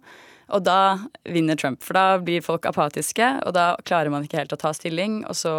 Og 0.53 0.63
da 0.63 0.97
vinner 1.25 1.57
Trump, 1.57 1.81
for 1.83 1.97
da 1.97 2.19
blir 2.21 2.43
folk 2.45 2.67
apatiske, 2.69 3.45
og 3.45 3.53
da 3.57 3.73
klarer 3.85 4.13
man 4.13 4.25
ikke 4.25 4.43
helt 4.43 4.53
å 4.53 4.61
ta 4.61 4.73
stilling. 4.77 5.23
Og 5.25 5.37
så 5.37 5.53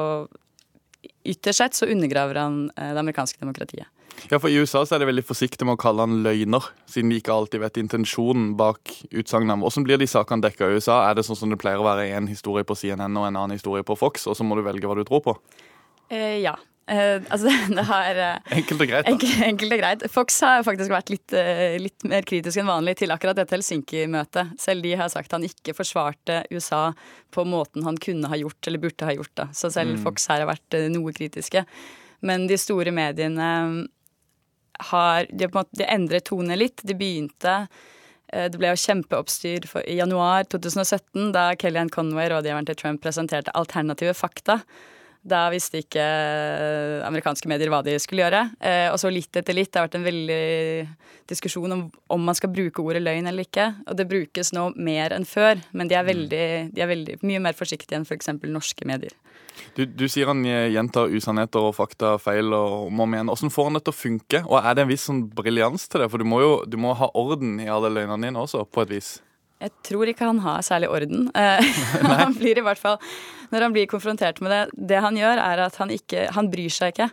ytterst 1.26 1.62
sett 1.62 1.78
så 1.78 1.90
undergraver 1.90 2.38
han 2.38 2.66
eh, 2.76 2.92
det 2.92 3.02
amerikanske 3.02 3.42
demokratiet. 3.42 3.90
Ja, 4.30 4.38
for 4.40 4.48
I 4.48 4.56
USA 4.56 4.80
så 4.86 4.96
er 4.96 5.02
de 5.02 5.10
veldig 5.10 5.26
forsiktige 5.28 5.66
med 5.68 5.76
å 5.76 5.80
kalle 5.80 6.06
han 6.06 6.22
løgner, 6.24 6.64
siden 6.88 7.10
de 7.12 7.18
ikke 7.20 7.34
alltid 7.34 7.60
vet 7.62 7.80
intensjonen 7.82 8.54
bak 8.58 8.94
utsagnene. 9.12 9.60
Hvordan 9.60 9.86
blir 9.86 10.00
de 10.00 10.08
sakene 10.10 10.46
dekka 10.46 10.70
i 10.70 10.78
USA? 10.78 11.02
Er 11.10 11.18
det 11.18 11.26
sånn 11.28 11.38
som 11.38 11.52
det 11.52 11.60
pleier 11.60 11.82
å 11.82 11.86
være 11.86 12.08
en 12.16 12.30
historie 12.30 12.66
på 12.66 12.78
CNN 12.78 13.20
og 13.20 13.28
en 13.28 13.36
annen 13.36 13.58
historie 13.58 13.84
på 13.86 13.98
Fox, 13.98 14.24
og 14.26 14.38
så 14.38 14.46
må 14.46 14.56
du 14.56 14.64
velge 14.66 14.88
hva 14.88 14.96
du 14.96 15.04
tror 15.06 15.22
på? 15.26 15.36
Eh, 16.08 16.40
ja. 16.40 16.56
Eh, 16.86 17.22
altså, 17.34 17.50
det 17.76 17.84
har 17.88 18.18
uh, 18.20 18.52
Enkelt 18.54 18.84
og 18.84 18.90
greit. 18.90 19.08
da. 19.08 19.14
Enkelt, 19.48 19.72
og 19.74 19.80
greit. 19.80 20.04
Fox 20.12 20.38
har 20.46 20.62
faktisk 20.66 20.92
vært 20.94 21.10
litt, 21.10 21.34
uh, 21.34 21.74
litt 21.82 22.06
mer 22.06 22.26
kritisk 22.28 22.62
enn 22.62 22.70
vanlig 22.70 22.96
til 23.00 23.14
akkurat 23.14 23.38
dette 23.38 23.56
Helsinki-møtet. 23.56 24.54
Selv 24.62 24.86
de 24.86 24.94
har 24.98 25.10
sagt 25.10 25.34
han 25.34 25.46
ikke 25.46 25.74
forsvarte 25.74 26.44
USA 26.54 26.92
på 27.34 27.46
måten 27.48 27.86
han 27.86 27.98
kunne 27.98 28.30
ha 28.30 28.38
gjort, 28.38 28.60
eller 28.66 28.84
burde 28.86 29.08
ha 29.08 29.16
gjort. 29.16 29.34
Da. 29.34 29.50
Så 29.56 29.72
selv 29.74 29.98
Fox 30.04 30.28
her 30.30 30.44
har 30.44 30.52
vært 30.52 30.78
noe 30.94 31.14
kritiske. 31.16 31.66
Men 32.26 32.46
de 32.48 32.58
store 32.60 32.94
mediene 32.94 33.50
har 34.90 35.26
De, 35.32 35.46
på 35.48 35.56
en 35.56 35.62
måte, 35.62 35.76
de 35.80 35.86
endret 35.88 36.26
tone 36.28 36.56
litt. 36.56 36.82
De 36.84 36.92
begynte 36.94 37.52
det 38.26 38.58
ble 38.58 38.72
jo 38.72 38.80
kjempeoppstyr 38.82 39.64
i 39.86 39.94
januar 40.00 40.44
2017, 40.50 41.30
da 41.32 41.52
Kellyanne 41.56 41.94
Conway, 41.94 42.26
rådgiveren 42.28 42.66
til 42.68 42.76
Trump, 42.76 43.00
presenterte 43.00 43.54
alternative 43.56 44.12
fakta. 44.18 44.58
Da 45.26 45.46
visste 45.50 45.80
ikke 45.82 46.02
eh, 46.02 47.02
amerikanske 47.06 47.50
medier 47.50 47.70
hva 47.72 47.80
de 47.82 47.96
skulle 48.02 48.22
gjøre. 48.22 48.44
Eh, 48.60 48.86
og 48.92 48.98
så 49.02 49.10
litt 49.10 49.34
etter 49.34 49.56
litt. 49.56 49.72
Det 49.72 49.80
har 49.80 49.88
vært 49.88 49.98
en 49.98 50.06
veldig 50.06 50.42
diskusjon 51.26 51.74
om 51.74 51.86
om 52.14 52.22
man 52.22 52.36
skal 52.38 52.52
bruke 52.54 52.82
ordet 52.84 53.02
løgn 53.02 53.26
eller 53.26 53.46
ikke. 53.48 53.66
Og 53.90 53.98
det 53.98 54.06
brukes 54.06 54.52
nå 54.54 54.68
mer 54.78 55.14
enn 55.16 55.26
før, 55.26 55.58
men 55.74 55.90
de 55.90 55.98
er, 55.98 56.06
veldig, 56.06 56.46
de 56.76 56.84
er 56.84 56.90
veldig, 56.90 57.18
mye 57.26 57.42
mer 57.42 57.56
forsiktige 57.58 57.98
enn 57.98 58.06
f.eks. 58.06 58.30
norske 58.46 58.86
medier. 58.86 59.14
Du, 59.74 59.82
du 59.88 60.06
sier 60.12 60.28
han 60.30 60.44
gjentar 60.46 61.10
usannheter 61.10 61.66
og 61.66 61.74
fakta 61.74 62.14
feil 62.22 62.52
og 62.54 62.86
om 62.86 63.00
og 63.00 63.08
om 63.08 63.16
igjen. 63.16 63.32
Hvordan 63.32 63.54
får 63.56 63.68
han 63.68 63.78
det 63.78 63.84
til 63.86 63.94
å 63.94 64.00
funke? 64.00 64.42
Og 64.46 64.58
er 64.60 64.76
det 64.76 64.84
en 64.84 64.92
viss 64.92 65.06
sånn 65.08 65.24
briljans 65.34 65.88
til 65.90 66.04
det? 66.04 66.10
For 66.12 66.22
du 66.22 66.28
må 66.28 66.42
jo 66.44 66.52
du 66.68 66.78
må 66.80 66.94
ha 66.94 67.10
orden 67.18 67.58
i 67.62 67.70
alle 67.72 67.90
løgnene 67.90 68.30
dine 68.30 68.44
også, 68.46 68.62
på 68.70 68.86
et 68.86 68.94
vis. 68.94 69.16
Jeg 69.62 69.72
tror 69.88 70.10
ikke 70.10 70.28
han 70.28 70.42
har 70.44 70.64
særlig 70.66 70.90
orden. 70.92 71.30
Eh, 71.36 71.80
han 72.22 72.34
blir 72.36 72.58
i 72.58 72.64
hvert 72.64 72.80
fall, 72.80 72.98
Når 73.50 73.66
han 73.66 73.74
blir 73.74 73.86
konfrontert 73.86 74.40
med 74.40 74.52
det 74.52 74.88
Det 74.92 75.00
han 75.00 75.16
gjør, 75.16 75.38
er 75.38 75.66
at 75.66 75.76
han 75.80 75.90
ikke 75.92 76.28
Han 76.34 76.50
bryr 76.50 76.72
seg 76.72 76.94
ikke. 76.94 77.10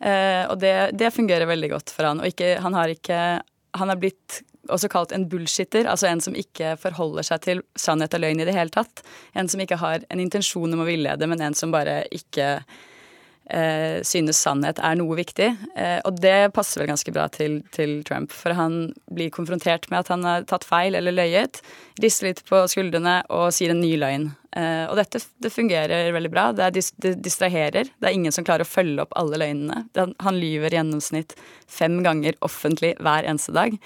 Eh, 0.00 0.44
og 0.48 0.60
det, 0.60 0.92
det 0.98 1.12
fungerer 1.14 1.48
veldig 1.50 1.70
godt 1.70 1.92
for 1.94 2.08
han. 2.08 2.22
Og 2.22 2.30
ikke, 2.30 2.56
han 2.62 2.76
har 2.76 2.92
ikke 2.92 3.18
Han 3.78 3.92
har 3.92 4.00
blitt 4.00 4.42
også 4.70 4.90
kalt 4.92 5.12
en 5.12 5.24
bullshitter, 5.28 5.86
altså 5.88 6.06
en 6.06 6.20
som 6.22 6.36
ikke 6.36 6.74
forholder 6.78 7.26
seg 7.26 7.40
til 7.46 7.62
sannhet 7.80 8.12
og 8.14 8.22
løgn 8.22 8.42
i 8.42 8.46
det 8.46 8.54
hele 8.54 8.70
tatt. 8.70 9.02
En 9.34 9.48
som 9.50 9.62
ikke 9.62 9.78
har 9.80 10.04
en 10.12 10.20
intensjon 10.22 10.76
om 10.76 10.82
å 10.84 10.86
villede, 10.86 11.26
men 11.26 11.42
en 11.42 11.56
som 11.56 11.72
bare 11.74 12.02
ikke 12.14 12.60
eh, 13.52 14.00
synes 14.06 14.40
sannhet 14.40 14.80
er 14.82 14.96
noe 14.98 15.18
viktig. 15.18 15.48
Eh, 15.76 15.98
og 16.08 16.18
det 16.22 16.52
passer 16.56 16.82
vel 16.82 16.90
ganske 16.92 17.14
bra 17.14 17.26
til, 17.34 17.60
til 17.74 18.00
Trump, 18.06 18.32
for 18.34 18.56
han 18.56 18.92
blir 19.12 19.32
konfrontert 19.34 19.88
med 19.90 20.02
at 20.02 20.12
han 20.14 20.26
har 20.26 20.46
tatt 20.50 20.66
feil 20.68 20.98
eller 20.98 21.14
løyet, 21.16 21.60
rister 22.00 22.30
litt 22.30 22.44
på 22.48 22.62
skuldrene 22.70 23.20
og 23.34 23.50
sier 23.54 23.74
en 23.74 23.82
ny 23.82 23.92
løgn. 24.00 24.30
Eh, 24.56 24.84
og 24.90 24.96
dette 24.98 25.20
det 25.42 25.52
fungerer 25.54 26.10
veldig 26.14 26.32
bra. 26.32 26.50
Det, 26.56 26.70
dis, 26.78 26.90
det 27.02 27.16
distraherer. 27.22 27.90
Det 27.90 28.08
er 28.08 28.16
ingen 28.16 28.34
som 28.34 28.46
klarer 28.46 28.66
å 28.66 28.70
følge 28.70 29.04
opp 29.04 29.14
alle 29.18 29.38
løgnene. 29.42 29.84
Det, 29.94 30.08
han 30.24 30.40
lyver 30.40 30.72
i 30.72 30.80
gjennomsnitt 30.80 31.36
fem 31.70 32.00
ganger 32.06 32.38
offentlig 32.46 32.96
hver 32.98 33.28
eneste 33.30 33.54
dag. 33.56 33.76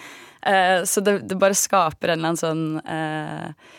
Eh, 0.47 0.83
så 0.89 1.05
det, 1.05 1.19
det 1.29 1.41
bare 1.41 1.57
skaper 1.59 2.13
en 2.13 2.21
eller 2.21 2.35
annen 2.35 2.41
sånn 2.41 2.67
eh, 2.85 3.73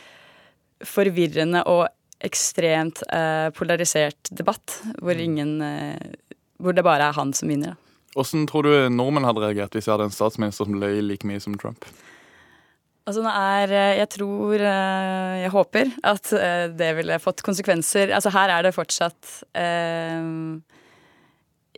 forvirrende 0.86 1.64
og 1.72 1.88
ekstremt 2.26 3.04
eh, 3.14 3.50
polarisert 3.56 4.32
debatt, 4.32 4.80
hvor 5.02 5.18
ingen 5.20 5.58
eh, 5.62 6.14
Hvor 6.58 6.72
det 6.72 6.86
bare 6.88 7.10
er 7.10 7.18
han 7.18 7.34
som 7.36 7.50
vinner. 7.52 7.76
Da. 7.76 7.86
Hvordan 8.16 8.46
tror 8.48 8.64
du 8.64 8.74
nordmenn 8.90 9.28
hadde 9.28 9.44
reagert 9.44 9.76
hvis 9.76 9.90
vi 9.90 9.92
hadde 9.92 10.08
en 10.08 10.16
statsminister 10.16 10.68
som 10.68 10.78
løy 10.80 11.02
like 11.04 11.28
mye 11.28 11.42
som 11.44 11.58
Trump? 11.60 11.84
Altså 13.06 13.22
nå 13.22 13.30
er 13.30 13.74
eh, 13.76 13.98
Jeg 14.00 14.10
tror 14.16 14.56
eh, 14.58 15.34
Jeg 15.44 15.52
håper 15.54 15.92
at 16.14 16.32
eh, 16.34 16.64
det 16.74 16.94
ville 16.98 17.20
fått 17.22 17.44
konsekvenser. 17.46 18.14
Altså 18.16 18.32
her 18.34 18.54
er 18.56 18.66
det 18.66 18.76
fortsatt 18.78 19.36
eh, 19.54 20.32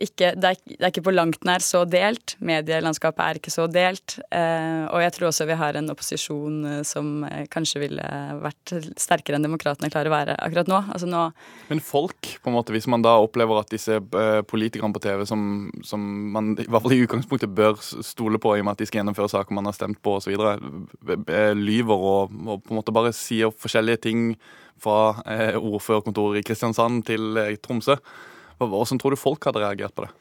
ikke, 0.04 0.32
det, 0.38 0.50
er, 0.50 0.58
det 0.70 0.78
er 0.80 0.92
ikke 0.92 1.04
på 1.08 1.14
langt 1.14 1.44
nær 1.46 1.62
så 1.64 1.82
delt. 1.88 2.36
Medielandskapet 2.44 3.22
er 3.24 3.40
ikke 3.40 3.52
så 3.52 3.66
delt. 3.70 4.18
Eh, 4.34 4.84
og 4.86 5.02
jeg 5.02 5.14
tror 5.16 5.28
også 5.30 5.46
vi 5.48 5.56
har 5.58 5.78
en 5.78 5.90
opposisjon 5.92 6.58
eh, 6.70 6.82
som 6.86 7.24
eh, 7.28 7.46
kanskje 7.50 7.82
ville 7.82 8.10
vært 8.42 8.74
sterkere 9.00 9.38
enn 9.38 9.46
demokratene 9.46 9.90
klarer 9.92 10.10
å 10.10 10.14
være 10.14 10.36
akkurat 10.44 10.70
nå. 10.70 10.82
Altså 10.94 11.08
nå 11.10 11.24
Men 11.70 11.82
folk, 11.84 12.30
på 12.42 12.52
en 12.52 12.56
måte, 12.58 12.74
hvis 12.76 12.88
man 12.90 13.04
da 13.06 13.16
opplever 13.22 13.62
at 13.62 13.74
disse 13.74 13.98
eh, 13.98 14.40
politikerne 14.48 14.94
på 14.94 15.02
TV 15.04 15.26
som, 15.28 15.42
som 15.86 16.04
man 16.34 16.54
i 16.54 16.68
hvert 16.68 16.86
fall 16.86 16.96
i 16.96 17.02
utgangspunktet 17.04 17.54
bør 17.58 17.76
stole 17.82 18.40
på 18.42 18.54
i 18.56 18.62
og 18.62 18.68
med 18.68 18.76
at 18.76 18.84
de 18.84 18.90
skal 18.90 19.02
gjennomføre 19.02 19.32
saker 19.34 19.58
man 19.58 19.68
har 19.70 19.76
stemt 19.76 20.02
på 20.04 20.18
osv., 20.20 20.34
lyver 21.58 22.08
og, 22.08 22.32
og 22.46 22.64
på 22.64 22.72
en 22.72 22.78
måte 22.78 22.94
bare 22.94 23.14
sier 23.16 23.52
forskjellige 23.54 24.02
ting 24.08 24.24
fra 24.82 25.18
eh, 25.26 25.56
ordførerkontoret 25.58 26.40
i 26.40 26.46
Kristiansand 26.46 27.04
til 27.08 27.38
eh, 27.40 27.56
Tromsø. 27.62 27.98
Hvordan 28.58 29.00
tror 29.00 29.14
du 29.14 29.20
folk 29.20 29.46
hadde 29.46 29.62
reagert 29.62 29.94
på 29.94 30.06
det? 30.06 30.14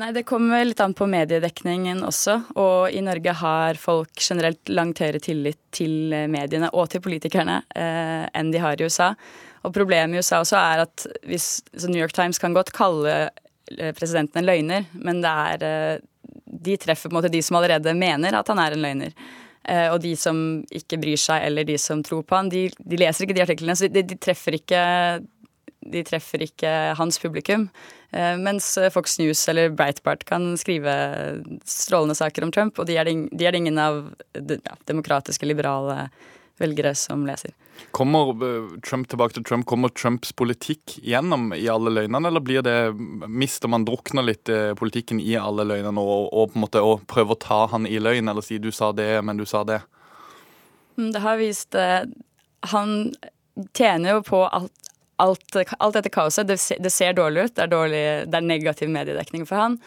Nei, 0.00 0.12
det 0.16 0.22
kommer 0.24 0.62
litt 0.64 0.80
an 0.80 0.94
på 0.96 1.04
mediedekningen 1.10 2.00
også. 2.06 2.38
Og 2.56 2.94
i 2.94 3.02
Norge 3.04 3.34
har 3.36 3.80
folk 3.80 4.22
generelt 4.22 4.70
langt 4.72 5.02
høyere 5.02 5.20
tillit 5.20 5.58
til 5.76 6.14
mediene 6.30 6.70
og 6.72 6.88
til 6.92 7.02
politikerne 7.04 7.58
eh, 7.76 8.24
enn 8.32 8.52
de 8.54 8.62
har 8.62 8.80
i 8.80 8.86
USA. 8.88 9.10
Og 9.66 9.74
problemet 9.76 10.16
i 10.16 10.22
USA 10.22 10.40
også 10.40 10.56
er 10.56 10.84
at 10.86 11.04
hvis 11.28 11.50
New 11.84 12.00
York 12.00 12.14
Times 12.16 12.40
kan 12.40 12.56
godt 12.56 12.72
kalle 12.76 13.18
eh, 13.26 13.92
presidenten 13.96 14.40
en 14.40 14.48
løgner, 14.48 14.88
men 14.96 15.20
det 15.24 15.34
er 15.52 15.66
eh, 15.68 16.06
De 16.60 16.76
treffer 16.80 17.08
på 17.08 17.14
en 17.14 17.20
måte 17.20 17.32
de 17.32 17.40
som 17.42 17.56
allerede 17.58 17.92
mener 17.96 18.34
at 18.36 18.48
han 18.48 18.58
er 18.62 18.74
en 18.74 18.82
løgner. 18.82 19.12
Eh, 19.68 19.88
og 19.92 20.00
de 20.00 20.14
som 20.16 20.62
ikke 20.72 20.98
bryr 21.02 21.20
seg, 21.20 21.44
eller 21.44 21.68
de 21.68 21.76
som 21.78 22.00
tror 22.02 22.24
på 22.24 22.36
han, 22.38 22.48
de, 22.52 22.68
de 22.72 22.98
leser 23.00 23.26
ikke 23.26 23.36
de 23.36 23.44
artiklene. 23.44 23.76
Så 23.76 23.90
de, 23.92 24.02
de 24.06 24.16
treffer 24.16 24.56
ikke 24.56 24.80
de 25.80 26.02
treffer 26.06 26.44
ikke 26.44 26.72
hans 26.98 27.20
publikum. 27.22 27.68
Eh, 28.10 28.34
mens 28.40 28.72
Fox 28.92 29.18
News 29.20 29.42
eller 29.48 29.70
Breitbart 29.74 30.26
kan 30.28 30.52
skrive 30.60 30.92
strålende 31.64 32.18
saker 32.18 32.46
om 32.46 32.52
Trump, 32.52 32.78
og 32.78 32.90
de 32.90 32.98
er 32.98 33.08
det, 33.08 33.16
de 33.32 33.46
er 33.46 33.54
det 33.54 33.62
ingen 33.62 33.80
av 33.80 34.02
ja, 34.34 34.76
demokratiske, 34.90 35.48
liberale 35.48 36.10
velgere 36.60 36.94
som 36.94 37.24
leser. 37.26 37.54
Kommer 37.96 38.34
eh, 38.44 38.80
Trump 38.84 39.08
tilbake 39.08 39.38
til 39.38 39.44
Trump, 39.44 39.66
kommer 39.66 39.88
Trumps 39.88 40.34
politikk 40.36 40.98
gjennom 41.02 41.54
i 41.56 41.64
alle 41.72 41.92
løgnene, 41.94 42.28
eller 42.28 42.44
blir 42.44 42.64
det, 42.66 42.76
mister 43.26 43.72
man 43.72 43.86
drukner 43.88 44.26
litt 44.26 44.52
eh, 44.52 44.72
politikken 44.78 45.22
i 45.22 45.36
alle 45.40 45.64
løgnene 45.68 46.04
og, 46.04 46.28
og 46.28 46.52
på 46.52 46.60
en 46.60 46.66
måte 46.66 46.84
å 46.84 46.98
prøver 47.10 47.36
å 47.36 47.40
ta 47.40 47.62
han 47.72 47.88
i 47.88 47.98
løgn, 48.02 48.28
eller 48.30 48.44
si 48.44 48.60
du 48.60 48.70
sa 48.74 48.92
det, 48.96 49.12
men 49.24 49.40
du 49.40 49.46
sa 49.48 49.64
det? 49.64 49.80
Mm, 50.98 51.10
Det 51.16 51.24
har 51.24 51.40
vist 51.40 51.76
Han 52.74 52.90
tjener 53.72 54.18
jo 54.18 54.22
på 54.26 54.44
alt, 54.44 54.89
alt, 55.20 55.58
alt 55.78 55.98
dette 55.98 56.12
kaoset. 56.12 56.48
Det, 56.48 56.58
det 56.80 56.92
ser 56.92 57.16
dårlig 57.18 57.48
ut. 57.48 57.56
Det 57.56 57.66
er, 57.66 57.72
dårlig, 57.72 58.04
det 58.30 58.38
er 58.38 58.46
negativ 58.46 58.92
mediedekning 58.92 59.46
for 59.48 59.60
han. 59.60 59.80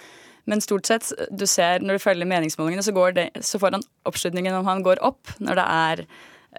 Men 0.49 0.61
stort 0.61 0.89
sett, 0.89 1.07
du 1.31 1.45
ser, 1.47 1.83
når 1.83 1.97
du 1.97 2.03
følger 2.03 2.27
meningsmålingene, 2.27 2.83
så, 2.83 2.93
det, 3.15 3.29
så 3.45 3.59
får 3.61 3.77
han 3.77 3.85
oppslutningen 4.09 4.55
om 4.57 4.67
han 4.67 4.83
går 4.83 4.99
opp 5.05 5.31
når 5.39 5.59
det 5.59 5.67
er 5.71 6.03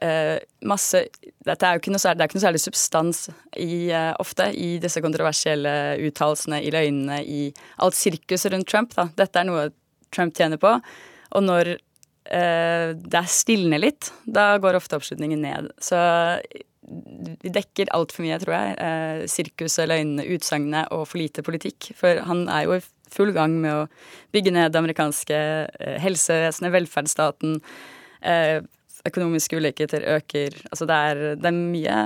uh, 0.01 0.37
masse 0.65 1.05
Dette 1.45 1.69
er 1.69 1.77
jo 1.77 1.83
ikke 1.83 1.93
noe, 1.93 2.01
særlig- 2.01 2.19
det 2.19 2.25
er 2.25 2.31
ikke 2.31 2.39
noe 2.39 2.47
særlig 2.47 2.63
substans 2.65 3.25
i, 3.61 3.93
uh, 3.93 4.15
ofte 4.23 4.49
i 4.57 4.71
disse 4.81 5.03
kontroversielle 5.05 5.75
uttalelsene, 6.09 6.63
i 6.65 6.73
løgnene, 6.73 7.21
i 7.21 7.43
alt 7.85 7.99
sirkuset 7.99 8.55
rundt 8.55 8.71
Trump. 8.73 8.95
Da. 8.97 9.11
Dette 9.21 9.43
er 9.43 9.51
noe 9.51 9.69
Trump 10.15 10.33
tjener 10.39 10.61
på. 10.63 10.73
Og 11.37 11.45
når 11.45 11.75
uh, 11.77 12.89
det 12.97 13.27
stilner 13.29 13.85
litt, 13.85 14.09
da 14.25 14.55
går 14.63 14.81
ofte 14.81 14.97
oppslutningen 14.97 15.45
ned. 15.45 15.75
Så 15.77 16.01
vi 16.85 17.53
dekker 17.53 17.93
altfor 17.97 18.25
mye, 18.25 18.39
tror 18.43 18.55
jeg. 18.57 18.77
Eh, 18.85 19.25
sirkuset, 19.31 19.87
løgnene, 19.91 20.27
utsagnene 20.37 20.85
og 20.95 21.07
for 21.11 21.21
lite 21.23 21.45
politikk. 21.47 21.93
For 21.99 22.21
han 22.29 22.47
er 22.53 22.67
jo 22.67 22.79
i 22.79 22.85
full 23.15 23.33
gang 23.37 23.57
med 23.63 23.73
å 23.73 23.89
bygge 24.35 24.53
ned 24.55 24.75
det 24.75 24.81
amerikanske 24.81 25.39
eh, 25.39 25.99
helsevesenet, 26.03 26.73
velferdsstaten. 26.75 27.59
Eh, 28.25 28.61
økonomiske 29.05 29.59
ulikheter 29.61 30.05
øker. 30.15 30.57
Altså 30.71 30.87
det 30.89 31.01
er, 31.09 31.19
det, 31.37 31.51
er 31.51 31.57
mye, 31.57 31.97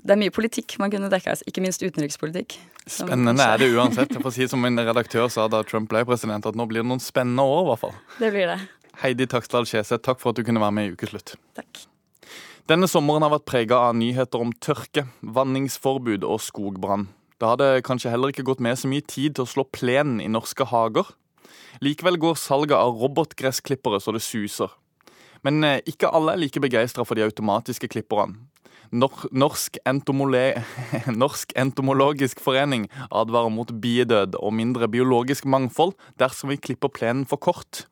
det 0.00 0.14
er 0.14 0.20
mye 0.20 0.32
politikk 0.32 0.78
man 0.80 0.92
kunne 0.92 1.10
dekka, 1.12 1.36
ikke 1.48 1.64
minst 1.64 1.84
utenrikspolitikk. 1.84 2.56
Spennende 2.86 3.44
er 3.44 3.60
det 3.60 3.72
uansett. 3.74 4.14
Jeg 4.14 4.24
får 4.24 4.36
si 4.38 4.48
som 4.48 4.64
en 4.64 4.80
redaktør 4.80 5.28
sa 5.32 5.48
da 5.52 5.60
Trump 5.68 5.90
ble 5.92 6.04
president, 6.08 6.48
at 6.48 6.56
nå 6.56 6.68
blir 6.70 6.84
det 6.84 6.88
noen 6.88 7.02
spennende 7.02 7.44
år, 7.44 7.66
i 7.66 7.68
hvert 7.72 7.84
fall. 7.84 7.98
Det 8.22 8.32
blir 8.32 8.54
det. 8.54 8.60
Heidi 9.02 9.28
Taksdal 9.28 9.68
Skjeseth, 9.68 10.00
takk 10.06 10.22
for 10.22 10.32
at 10.32 10.40
du 10.40 10.46
kunne 10.46 10.62
være 10.62 10.78
med 10.78 10.88
i 10.88 10.96
Ukeslutt. 10.96 11.36
Takk. 11.58 11.84
Denne 12.66 12.88
sommeren 12.90 13.22
har 13.22 13.30
vært 13.30 13.44
prega 13.46 13.76
av 13.78 13.92
nyheter 13.94 14.40
om 14.42 14.48
tørke, 14.50 15.04
vanningsforbud 15.22 16.24
og 16.26 16.40
skogbrann. 16.42 17.04
Det 17.38 17.46
hadde 17.46 17.84
kanskje 17.86 18.10
heller 18.10 18.32
ikke 18.32 18.42
gått 18.48 18.62
med 18.64 18.74
så 18.80 18.90
mye 18.90 19.04
tid 19.06 19.36
til 19.36 19.44
å 19.44 19.50
slå 19.52 19.64
plenen 19.70 20.18
i 20.24 20.26
norske 20.26 20.66
hager. 20.66 21.12
Likevel 21.78 22.18
går 22.18 22.34
salget 22.34 22.74
av 22.74 22.98
robotgressklippere 22.98 24.02
så 24.02 24.16
det 24.16 24.24
suser. 24.26 24.74
Men 25.46 25.62
eh, 25.62 25.78
ikke 25.86 26.10
alle 26.10 26.34
er 26.34 26.42
like 26.42 26.64
begeistra 26.64 27.06
for 27.06 27.14
de 27.14 27.28
automatiske 27.28 27.86
klipperne. 27.92 28.34
Norsk, 28.90 29.78
Norsk 31.22 31.56
entomologisk 31.62 32.42
forening 32.42 32.90
advarer 33.14 33.54
mot 33.54 33.70
biedød 33.70 34.40
og 34.42 34.54
mindre 34.58 34.90
biologisk 34.90 35.46
mangfold 35.46 35.94
dersom 36.18 36.50
vi 36.50 36.58
klipper 36.58 36.90
plenen 36.90 37.26
for 37.30 37.38
kort. 37.38 37.86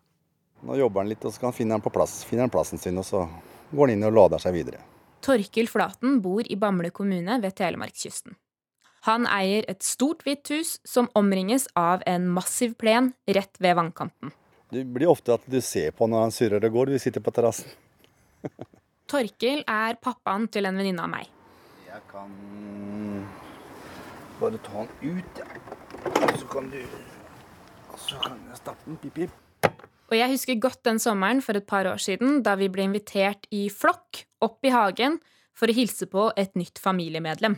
Nå 0.66 0.82
jobber 0.82 1.04
han 1.04 1.14
litt, 1.14 1.22
og 1.22 1.30
så 1.30 1.44
kan 1.44 1.52
han 1.52 1.60
finne 1.62 1.78
den 1.78 1.86
på 1.86 1.94
plass, 1.94 2.24
finner 2.26 2.48
han 2.48 2.54
plassen 2.58 2.82
sin, 2.82 2.98
og 2.98 3.06
så 3.06 3.28
går 3.74 3.90
han 3.90 3.98
inn 3.98 4.06
og 4.08 4.16
lader 4.16 4.42
seg 4.42 4.56
videre. 4.56 4.80
Torkil 5.24 5.68
Flaten 5.70 6.18
bor 6.24 6.44
i 6.44 6.56
Bamble 6.60 6.90
kommune 6.94 7.38
ved 7.42 7.56
Telemarkskysten. 7.56 8.36
Han 9.04 9.26
eier 9.28 9.66
et 9.68 9.84
stort, 9.84 10.22
hvitt 10.24 10.48
hus 10.52 10.78
som 10.88 11.10
omringes 11.16 11.66
av 11.76 12.04
en 12.08 12.28
massiv 12.32 12.72
plen 12.80 13.12
rett 13.28 13.60
ved 13.60 13.76
vannkanten. 13.76 14.32
Det 14.72 14.84
blir 14.88 15.10
ofte 15.12 15.36
at 15.36 15.44
du 15.46 15.60
ser 15.60 15.92
på 15.96 16.08
når 16.08 16.26
han 16.26 16.32
surrer 16.34 16.64
og 16.68 16.76
går. 16.78 16.94
Vi 16.96 17.02
sitter 17.04 17.24
på 17.24 17.32
terrassen. 17.36 17.68
Torkil 19.12 19.60
er 19.68 20.00
pappaen 20.00 20.48
til 20.48 20.64
en 20.68 20.80
venninne 20.80 21.04
av 21.04 21.12
meg. 21.12 21.28
Jeg 21.84 22.00
kan 22.10 22.32
bare 24.40 24.60
ta 24.64 24.86
den 24.88 25.18
ut, 25.20 25.42
ja. 25.42 26.32
Så 26.34 26.48
kan 26.50 26.72
du 26.72 26.80
så 28.04 28.16
kan 28.20 28.40
jeg 28.48 28.56
stappe 28.58 28.84
den. 28.88 28.96
Pip, 28.96 29.14
pip. 29.14 29.30
Og 30.14 30.20
jeg 30.20 30.30
husker 30.30 30.60
godt 30.62 30.84
den 30.86 31.00
sommeren 31.02 31.40
for 31.42 31.58
et 31.58 31.66
par 31.66 31.88
år 31.90 31.98
siden 31.98 32.36
da 32.46 32.52
vi 32.54 32.68
ble 32.70 32.84
invitert 32.86 33.48
i 33.50 33.66
flokk 33.66 34.20
opp 34.46 34.62
i 34.62 34.70
hagen 34.70 35.16
for 35.58 35.66
å 35.66 35.74
hilse 35.74 36.06
på 36.06 36.28
et 36.38 36.52
nytt 36.54 36.78
familiemedlem. 36.78 37.56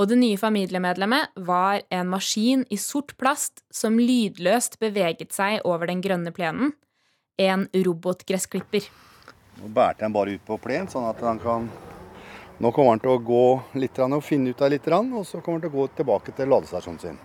Og 0.00 0.08
det 0.08 0.16
nye 0.16 0.38
familiemedlemmet 0.40 1.34
var 1.44 1.82
en 1.92 2.08
maskin 2.08 2.62
i 2.72 2.78
sort 2.80 3.12
plast 3.20 3.60
som 3.68 4.00
lydløst 4.00 4.78
beveget 4.80 5.36
seg 5.36 5.60
over 5.68 5.92
den 5.92 6.00
grønne 6.00 6.32
plenen. 6.32 6.72
En 7.36 7.66
robotgressklipper. 7.74 8.88
Nå 9.60 9.68
bærte 9.76 10.06
han 10.06 10.16
bare 10.16 10.38
ut 10.38 10.46
på 10.48 10.56
plen, 10.56 10.88
sånn 10.88 11.04
at 11.10 11.20
han 11.20 11.42
kan 11.42 11.68
Nå 12.60 12.74
kommer 12.76 12.92
han 12.92 13.00
til 13.00 13.14
å 13.14 13.20
gå 13.24 13.44
litt 13.80 13.96
og 14.04 14.18
finne 14.20 14.52
ut 14.52 14.60
av 14.60 14.68
litt, 14.68 14.88
og 14.88 15.22
så 15.24 15.40
kommer 15.40 15.56
han 15.56 15.62
til 15.64 15.72
å 15.72 15.78
gå 15.78 15.86
tilbake 15.96 16.34
til 16.36 16.50
ladestasjonen 16.52 17.00
sin. 17.00 17.20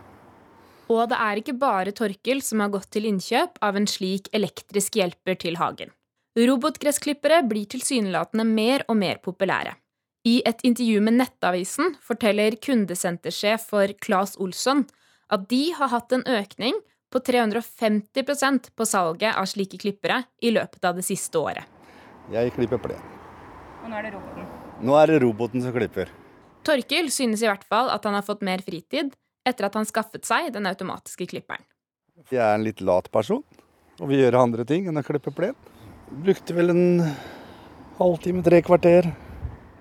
Og 0.92 1.08
det 1.10 1.18
er 1.18 1.42
ikke 1.42 1.56
bare 1.58 1.94
Torkel 1.96 2.42
som 2.46 2.62
har 2.62 2.74
gått 2.74 2.92
til 2.94 3.08
innkjøp 3.10 3.58
av 3.66 3.78
en 3.80 3.88
slik 3.90 4.30
elektrisk 4.38 5.00
hjelper 5.00 5.40
til 5.42 5.58
hagen. 5.58 5.94
Robotgressklippere 6.36 7.42
blir 7.48 7.66
tilsynelatende 7.72 8.46
mer 8.46 8.84
og 8.92 9.00
mer 9.00 9.22
populære. 9.24 9.74
I 10.26 10.42
et 10.46 10.62
intervju 10.66 11.02
med 11.06 11.20
Nettavisen 11.20 11.94
forteller 12.04 12.58
kundesentersjef 12.58 13.70
for 13.70 13.94
Claes 14.02 14.36
Olsson 14.42 14.84
at 15.32 15.48
de 15.50 15.70
har 15.78 15.92
hatt 15.94 16.12
en 16.18 16.26
økning 16.28 16.78
på 17.14 17.22
350% 17.24 18.72
på 18.76 18.88
salget 18.90 19.38
av 19.38 19.48
slike 19.48 19.80
klippere 19.80 20.24
i 20.42 20.52
løpet 20.52 20.86
av 20.86 20.98
det 20.98 21.06
siste 21.08 21.40
året. 21.40 21.64
Jeg 22.34 22.52
klipper 22.58 22.82
plen. 22.82 23.12
Og 23.84 23.92
nå 23.92 24.00
er 24.00 24.08
det 24.08 24.16
roboten? 24.18 24.48
Nå 24.82 24.98
er 25.00 25.14
det 25.14 25.20
roboten 25.24 25.64
som 25.64 25.76
klipper. 25.76 26.10
Torkil 26.66 27.12
synes 27.14 27.46
i 27.46 27.48
hvert 27.48 27.64
fall 27.70 27.92
at 27.94 28.04
han 28.04 28.18
har 28.18 28.26
fått 28.26 28.44
mer 28.46 28.66
fritid 28.66 29.14
etter 29.46 29.68
at 29.68 29.78
han 29.78 29.88
skaffet 29.88 30.26
seg 30.28 30.52
den 30.56 30.68
automatiske 30.70 31.28
klipperen. 31.32 31.64
Jeg 32.32 32.42
er 32.42 32.56
en 32.56 32.66
litt 32.66 32.82
lat 32.82 33.10
person 33.14 33.44
og 34.00 34.10
vil 34.10 34.24
gjøre 34.24 34.42
andre 34.48 34.66
ting 34.68 34.90
enn 34.90 35.00
å 35.00 35.06
klippe 35.06 35.34
plen. 35.36 35.56
Brukte 36.26 36.56
vel 36.56 36.72
en 36.74 36.86
halvtime, 38.00 38.44
tre 38.46 38.62
kvarter. 38.66 39.08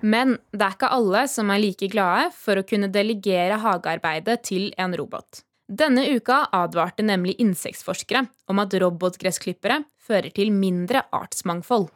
Men 0.05 0.37
det 0.53 0.61
er 0.61 0.75
ikke 0.75 0.91
alle 0.93 1.25
som 1.31 1.49
er 1.51 1.61
like 1.63 1.89
glade 1.91 2.29
for 2.37 2.59
å 2.59 2.65
kunne 2.67 2.91
delegere 2.93 3.57
hagearbeidet 3.63 4.41
til 4.45 4.69
en 4.81 4.95
robot. 4.97 5.41
Denne 5.65 6.03
uka 6.13 6.43
advarte 6.53 7.01
nemlig 7.01 7.39
insektforskere 7.41 8.27
om 8.51 8.61
at 8.61 8.75
robotgressklippere 8.77 9.79
fører 9.97 10.29
til 10.35 10.51
mindre 10.53 11.07
artsmangfold. 11.09 11.87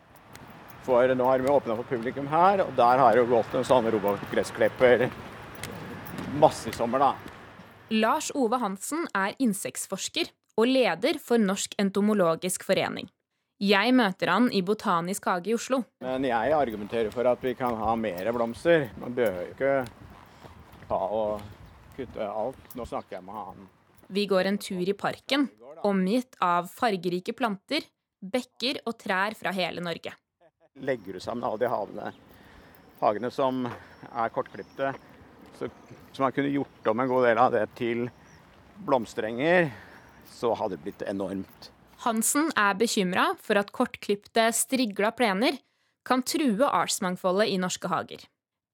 For 0.88 1.14
nå 1.14 1.28
har 1.28 1.44
vi 1.44 1.52
åpna 1.54 1.76
for 1.78 1.86
publikum 1.86 2.26
her, 2.32 2.64
og 2.64 2.74
der 2.80 3.04
har 3.04 3.14
det 3.14 3.28
gått 3.30 3.54
en 3.54 3.68
sånn 3.68 3.92
robotgressklipper 3.94 5.06
masse 6.42 6.72
i 6.72 6.74
sommer, 6.74 7.04
da. 7.04 7.29
Lars 7.90 8.30
Ove 8.38 8.60
Hansen 8.62 9.08
er 9.18 9.36
insektforsker 9.42 10.30
og 10.60 10.70
leder 10.70 11.18
for 11.24 11.42
Norsk 11.42 11.74
entomologisk 11.82 12.64
forening. 12.68 13.10
Jeg 13.60 13.92
møter 13.98 14.32
han 14.32 14.48
i 14.56 14.62
Botanisk 14.64 15.26
hage 15.28 15.52
i 15.52 15.56
Oslo. 15.58 15.82
Men 16.06 16.28
jeg 16.30 16.54
argumenterer 16.56 17.12
for 17.12 17.28
at 17.28 17.44
vi 17.44 17.56
kan 17.60 17.76
ha 17.82 17.96
mer 18.00 18.32
blomster. 18.36 18.88
Man 19.02 19.18
behøver 19.18 19.50
jo 19.50 19.56
ikke 19.58 19.74
ta 20.88 21.02
og 21.20 21.44
kutte 21.98 22.30
alt. 22.30 22.72
Nå 22.80 22.88
snakker 22.88 23.18
jeg 23.18 23.28
med 23.28 23.42
han. 23.42 23.68
Vi 24.10 24.26
går 24.30 24.50
en 24.50 24.62
tur 24.62 24.86
i 24.86 24.96
parken, 24.96 25.50
omgitt 25.86 26.40
av 26.42 26.72
fargerike 26.72 27.36
planter, 27.36 27.84
bekker 28.20 28.82
og 28.86 28.98
trær 29.02 29.36
fra 29.38 29.52
hele 29.56 29.84
Norge 29.84 30.16
legger 30.82 31.14
du 31.14 31.20
sammen 31.20 31.44
alle 31.44 31.60
de 31.62 31.70
havene, 31.72 32.12
hagene 33.00 33.32
som 33.34 33.66
er 33.68 34.34
kortklipte, 34.34 34.94
så, 35.60 35.70
så 36.12 36.26
man 36.26 36.34
kunne 36.36 36.52
gjort 36.54 36.88
om 36.92 37.00
en 37.00 37.12
god 37.12 37.28
del 37.30 37.42
av 37.42 37.54
det 37.56 37.66
til 37.80 38.08
blomsterenger, 38.86 39.70
så 40.32 40.54
hadde 40.56 40.78
det 40.78 40.86
blitt 40.86 41.06
enormt. 41.10 41.72
Hansen 42.06 42.48
er 42.56 42.78
bekymra 42.80 43.34
for 43.44 43.60
at 43.60 43.74
kortklipte, 43.76 44.46
strigla 44.56 45.12
plener 45.12 45.58
kan 46.08 46.24
true 46.24 46.66
artsmangfoldet 46.66 47.52
i 47.52 47.58
norske 47.60 47.90
hager. 47.92 48.24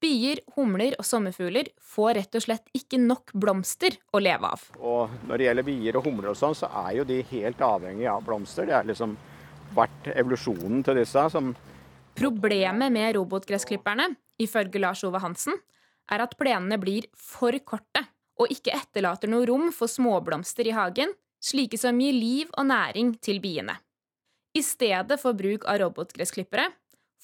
Bier, 0.04 0.42
humler 0.54 0.94
og 1.00 1.08
sommerfugler 1.08 1.72
får 1.82 2.18
rett 2.20 2.38
og 2.38 2.44
slett 2.46 2.68
ikke 2.78 3.00
nok 3.02 3.34
blomster 3.34 3.96
å 4.14 4.22
leve 4.22 4.52
av. 4.54 4.66
Og 4.78 5.14
Når 5.26 5.38
det 5.42 5.48
gjelder 5.48 5.66
bier 5.66 5.98
og 5.98 6.06
humler, 6.06 6.34
og 6.34 6.38
sånn, 6.38 6.58
så 6.58 6.70
er 6.86 7.00
jo 7.00 7.08
de 7.08 7.22
helt 7.32 7.64
avhengig 7.66 8.06
av 8.12 8.22
blomster. 8.28 8.68
Det 8.68 8.76
har 8.76 8.86
liksom 8.86 9.16
vært 9.76 10.12
evolusjonen 10.14 10.84
til 10.86 11.02
disse 11.02 11.30
som 11.34 11.56
Problemet 12.16 12.94
med 12.96 13.18
robotgressklipperne, 13.18 14.06
ifølge 14.40 14.80
Lars 14.80 15.02
Ove 15.04 15.20
Hansen, 15.20 15.58
er 16.12 16.24
at 16.26 16.36
plenene 16.40 16.78
blir 16.82 17.08
for 17.18 17.56
korte 17.66 18.06
og 18.42 18.52
ikke 18.52 18.74
etterlater 18.76 19.32
noe 19.32 19.48
rom 19.48 19.70
for 19.74 19.92
småblomster 19.92 20.68
i 20.68 20.76
hagen, 20.76 21.14
slike 21.40 21.80
som 21.80 22.00
gir 22.02 22.16
liv 22.16 22.52
og 22.58 22.68
næring 22.68 23.16
til 23.24 23.40
biene. 23.44 23.78
I 24.56 24.64
stedet 24.64 25.18
for 25.20 25.36
bruk 25.36 25.66
av 25.68 25.80
robotgressklippere 25.82 26.70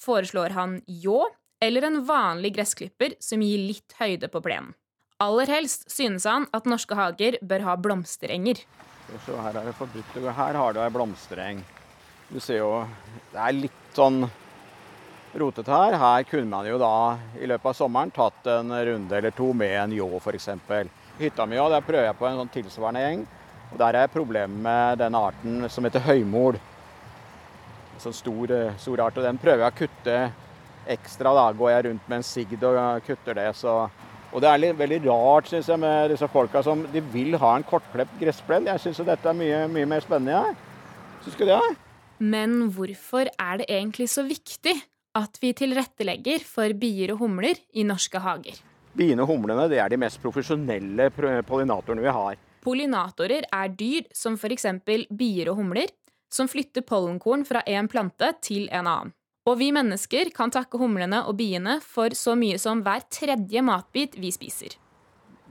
foreslår 0.00 0.56
han 0.56 0.80
ljå 0.86 1.20
eller 1.62 1.86
en 1.86 2.00
vanlig 2.04 2.54
gressklipper 2.56 3.16
som 3.22 3.42
gir 3.44 3.60
litt 3.70 3.94
høyde 4.00 4.28
på 4.32 4.42
plenen. 4.44 4.74
Aller 5.22 5.46
helst 5.52 5.86
synes 5.92 6.24
han 6.26 6.48
at 6.56 6.66
norske 6.66 6.96
hager 6.98 7.36
bør 7.46 7.62
ha 7.68 7.76
blomsterenger. 7.78 8.64
Her 9.28 9.58
er 9.60 9.68
det 9.68 9.74
forbudt. 9.78 10.16
Her 10.18 10.58
har 10.58 10.74
du 10.74 10.80
ei 10.82 10.90
blomstereng. 10.90 11.60
Du 12.32 12.40
ser 12.40 12.62
jo 12.62 12.70
Det 13.30 13.38
er 13.38 13.54
litt 13.54 13.82
sånn 13.94 14.24
rotete 15.38 15.72
her. 15.72 15.96
Her 15.98 16.24
kunne 16.28 16.50
man 16.50 16.66
jo 16.68 16.78
da 16.80 17.18
i 17.40 17.48
løpet 17.48 17.70
av 17.70 17.76
sommeren 17.76 18.12
tatt 18.14 18.48
en 18.52 18.72
runde 18.72 19.16
eller 19.16 19.34
to 19.36 19.52
med 19.56 19.76
en 19.78 19.94
ljå 19.96 20.08
f.eks. 20.18 20.48
Hytta 21.20 21.46
mi 21.46 21.56
der 21.56 21.86
prøver 21.86 22.08
jeg 22.08 22.18
på 22.18 22.28
en 22.28 22.38
sånn 22.40 22.52
tilsvarende 22.52 23.04
gjeng. 23.04 23.24
Og 23.72 23.78
Der 23.80 23.96
er 24.02 24.12
problemet 24.12 24.62
med 24.62 24.98
den 25.00 25.14
arten 25.16 25.68
som 25.72 25.84
heter 25.84 26.04
høymol. 26.04 26.58
Sånn 28.02 28.16
stor, 28.16 28.52
stor, 28.76 29.00
art. 29.00 29.16
Og 29.16 29.24
den 29.24 29.40
prøver 29.40 29.64
jeg 29.64 29.72
å 29.72 29.78
kutte 29.78 30.16
ekstra. 30.92 31.32
Da 31.38 31.46
går 31.56 31.70
jeg 31.70 31.86
rundt 31.86 32.08
med 32.08 32.20
en 32.20 32.26
sigd 32.26 32.64
og 32.68 33.06
kutter 33.06 33.38
det. 33.38 33.48
Så. 33.56 33.76
Og 34.32 34.40
det 34.42 34.50
er 34.50 34.60
litt, 34.60 34.76
veldig 34.76 35.00
rart 35.06 35.48
synes 35.48 35.68
jeg, 35.68 35.80
med 35.80 36.12
disse 36.12 36.28
folka 36.32 36.62
som 36.64 36.84
de 36.92 37.00
vil 37.14 37.36
ha 37.40 37.54
en 37.56 37.64
kortklipt 37.68 38.18
gressplen. 38.20 38.68
Jeg 38.68 38.84
syns 38.84 39.00
dette 39.06 39.28
er 39.28 39.38
mye, 39.38 39.64
mye 39.72 39.88
mer 39.88 40.04
spennende. 40.04 40.36
Jeg. 40.36 40.56
Syns 41.24 41.38
du 41.38 41.44
det? 41.48 41.60
Men 42.22 42.58
hvorfor 42.74 43.28
er 43.30 43.62
det 43.62 43.70
egentlig 43.70 44.08
så 44.10 44.24
viktig 44.26 44.74
at 45.18 45.38
vi 45.40 45.52
tilrettelegger 45.56 46.44
for 46.46 46.72
bier 46.78 47.12
og 47.14 47.22
humler 47.24 47.58
i 47.76 47.84
norske 47.84 48.20
hager. 48.22 48.60
Biene 48.96 49.24
og 49.24 49.32
humlene 49.32 49.68
er 49.72 49.88
de 49.88 49.98
mest 50.00 50.20
profesjonelle 50.20 51.08
pollinatorene 51.12 52.04
vi 52.04 52.12
har. 52.12 52.38
Pollinatorer 52.62 53.48
er 53.48 53.72
dyr 53.74 54.06
som 54.14 54.36
f.eks. 54.38 54.68
bier 55.10 55.50
og 55.50 55.58
humler, 55.58 55.88
som 56.32 56.48
flytter 56.48 56.84
pollenkorn 56.86 57.44
fra 57.44 57.64
en 57.66 57.88
plante 57.88 58.30
til 58.44 58.68
en 58.70 58.86
annen. 58.86 59.12
Og 59.42 59.58
vi 59.58 59.72
mennesker 59.74 60.30
kan 60.30 60.52
takke 60.54 60.78
humlene 60.78 61.24
og 61.26 61.34
biene 61.40 61.80
for 61.82 62.14
så 62.14 62.36
mye 62.38 62.60
som 62.62 62.84
hver 62.86 63.02
tredje 63.10 63.62
matbit 63.64 64.14
vi 64.22 64.30
spiser. 64.30 64.76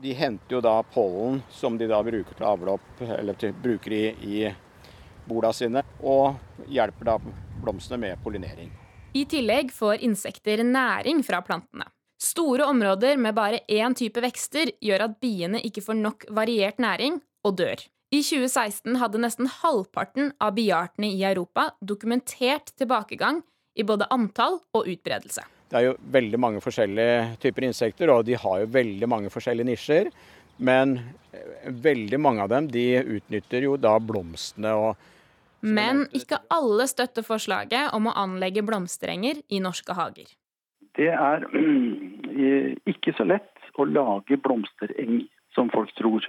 De 0.01 0.13
henter 0.17 0.55
jo 0.55 0.61
da 0.63 0.77
pollen 0.93 1.41
som 1.51 1.75
de 1.77 1.89
da 1.91 1.99
bruker 2.01 2.37
til 2.37 2.47
avlopp, 2.47 3.03
eller 3.03 3.37
til, 3.37 3.51
bruker 3.53 3.93
i, 3.93 4.05
i 4.23 5.27
borda 5.27 5.51
sine, 5.53 5.83
og 6.01 6.65
hjelper 6.71 7.11
da 7.11 7.17
blomstene 7.61 7.99
med 8.01 8.23
pollinering. 8.23 8.71
I 9.11 9.25
tillegg 9.27 9.73
får 9.75 10.05
insekter 10.07 10.61
næring 10.63 11.19
fra 11.27 11.41
plantene. 11.43 11.83
Store 12.21 12.63
områder 12.71 13.17
med 13.19 13.35
bare 13.35 13.59
én 13.67 13.91
type 13.97 14.21
vekster 14.23 14.71
gjør 14.79 15.03
at 15.09 15.17
biene 15.19 15.59
ikke 15.67 15.83
får 15.83 15.97
nok 15.99 16.23
variert 16.31 16.79
næring 16.79 17.17
og 17.43 17.57
dør. 17.59 17.83
I 18.15 18.21
2016 18.23 18.95
hadde 19.01 19.19
nesten 19.19 19.49
halvparten 19.51 20.31
av 20.39 20.55
biartene 20.55 21.09
i 21.11 21.25
Europa 21.27 21.73
dokumentert 21.83 22.71
tilbakegang 22.79 23.41
i 23.75 23.83
både 23.87 24.07
antall 24.15 24.61
og 24.75 24.87
utbredelse. 24.87 25.43
Det 25.71 25.79
er 25.79 25.89
jo 25.89 25.97
veldig 26.11 26.39
mange 26.39 26.63
forskjellige 26.63 27.37
typer 27.43 27.67
insekter, 27.67 28.11
og 28.11 28.25
de 28.27 28.39
har 28.39 28.63
jo 28.63 28.71
veldig 28.71 29.11
mange 29.11 29.31
forskjellige 29.31 29.71
nisjer. 29.73 30.11
Men 30.63 30.99
veldig 31.67 32.19
mange 32.19 32.43
av 32.43 32.51
dem 32.51 32.67
de 32.71 32.85
utnytter 33.17 33.67
jo 33.67 33.75
da 33.79 33.97
blomstene 33.99 34.71
og 34.71 35.07
Men 35.61 36.07
ikke 36.17 36.41
alle 36.53 36.87
støtter 36.89 37.25
forslaget 37.25 37.93
om 37.95 38.09
å 38.09 38.15
anlegge 38.17 38.63
blomsterenger 38.65 39.43
i 39.49 39.61
norske 39.63 39.93
hager. 39.97 40.29
Det 40.97 41.11
er 41.13 41.45
ikke 42.93 43.13
så 43.17 43.27
lett 43.27 43.51
å 43.81 43.87
lage 43.89 44.37
blomstereng 44.37 45.25
som 45.55 45.69
folk 45.73 45.91
tror. 45.97 46.25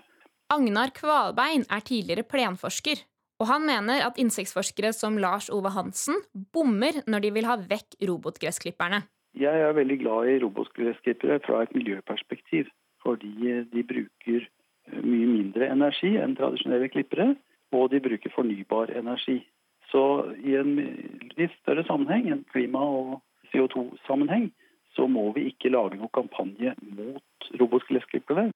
Agnar 0.53 0.93
Kvalbein 0.97 1.65
er 1.73 1.85
tidligere 1.85 2.27
plenforsker, 2.29 3.05
og 3.41 3.49
han 3.51 3.65
mener 3.67 4.05
at 4.07 4.21
insektforskere 4.21 4.93
som 4.95 5.19
Lars 5.21 5.49
Ove 5.53 5.73
Hansen 5.75 6.21
bommer 6.55 7.03
når 7.11 7.25
de 7.25 7.33
vil 7.37 7.49
ha 7.49 7.59
vekk 7.59 7.99
robotgressklipperne. 8.09 9.03
Jeg 9.39 9.65
er 9.65 9.73
veldig 9.77 9.99
glad 10.03 10.29
i 10.29 10.41
robotgressklippere 10.43 11.41
fra 11.47 11.63
et 11.65 11.73
miljøperspektiv, 11.77 12.69
fordi 13.03 13.63
de 13.73 13.85
bruker 13.89 14.45
mye 14.93 15.29
mindre 15.31 15.71
energi 15.73 16.13
enn 16.21 16.37
tradisjonelle 16.37 16.91
klippere, 16.93 17.33
og 17.73 17.91
de 17.93 18.01
bruker 18.05 18.33
fornybar 18.35 18.93
energi. 18.99 19.41
Så 19.93 20.03
i 20.41 20.57
en 20.57 20.77
litt 21.37 21.53
større 21.61 21.85
sammenheng, 21.89 22.31
en 22.33 22.45
klima- 22.53 22.85
og 22.85 23.21
CO2-sammenheng, 23.53 24.51
så 24.97 25.07
må 25.09 25.31
vi 25.37 25.49
ikke 25.51 25.73
lage 25.73 25.99
noen 25.99 26.13
kampanje 26.13 26.75
mot 26.97 27.53
robotgressklippere. 27.61 28.51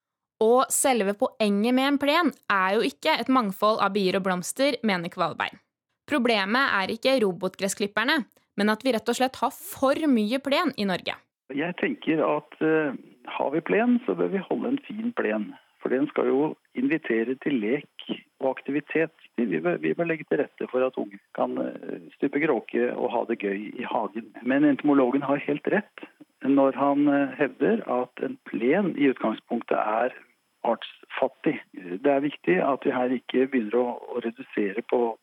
Og 0.44 0.68
selve 0.72 1.14
poenget 1.16 1.76
med 1.76 1.88
en 1.88 2.00
plen 2.00 2.32
er 2.52 2.76
jo 2.76 2.84
ikke 2.84 3.14
et 3.20 3.30
mangfold 3.32 3.80
av 3.84 3.94
bier 3.94 4.18
og 4.18 4.26
blomster, 4.26 4.76
mener 4.84 5.12
Kvalbein. 5.12 5.60
Problemet 6.06 6.74
er 6.76 6.92
ikke 6.92 7.16
robotgressklipperne, 7.24 8.20
men 8.56 8.72
at 8.72 8.84
vi 8.84 8.92
rett 8.94 9.08
og 9.08 9.16
slett 9.18 9.40
har 9.40 9.52
for 9.52 10.08
mye 10.08 10.40
plen 10.44 10.72
i 10.76 10.86
Norge. 10.88 11.16
Jeg 11.56 11.76
tenker 11.80 12.20
at 12.24 12.60
uh, 12.60 12.92
har 13.36 13.50
vi 13.54 13.62
plen, 13.64 13.98
så 14.06 14.16
bør 14.18 14.32
vi 14.34 14.44
holde 14.48 14.74
en 14.74 14.82
fin 14.86 15.12
plen. 15.16 15.50
For 15.82 15.92
den 15.92 16.08
skal 16.10 16.28
jo 16.30 16.40
invitere 16.78 17.36
til 17.44 17.60
lek 17.62 18.06
og 18.40 18.50
aktivitet. 18.50 19.14
Vi 19.36 19.60
bør, 19.60 19.76
vi 19.82 19.94
bør 19.94 20.10
legge 20.10 20.26
til 20.28 20.42
rette 20.42 20.68
for 20.70 20.84
at 20.86 20.98
unge 21.00 21.18
kan 21.38 21.56
uh, 21.58 21.98
stupe 22.16 22.42
kråke 22.42 22.90
og 22.92 23.10
ha 23.14 23.24
det 23.30 23.40
gøy 23.42 23.72
i 23.72 23.86
hagen. 23.88 24.30
Men 24.42 24.68
entomologen 24.68 25.24
har 25.26 25.42
helt 25.48 25.68
rett 25.72 26.06
når 26.44 26.76
han 26.78 27.08
uh, 27.08 27.34
hevder 27.38 27.84
at 28.00 28.24
en 28.26 28.38
plen 28.48 28.94
i 28.96 29.10
utgangspunktet 29.12 29.78
er 29.78 30.16
artsfattig. 30.66 31.60
Det 32.02 32.10
er 32.12 32.24
viktig 32.24 32.58
at 32.64 32.84
vi 32.84 32.94
her 32.94 33.14
ikke 33.14 33.46
begynner 33.52 33.78
å, 33.80 33.86
å 34.16 34.24
redusere 34.24 34.82
på 34.90 35.14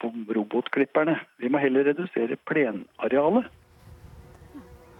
på 0.00 0.10
robotklipperne. 0.36 1.16
Vi 1.40 1.48
må 1.48 1.60
heller 1.62 1.88
redusere 1.90 2.38
plenarealet. 2.48 3.48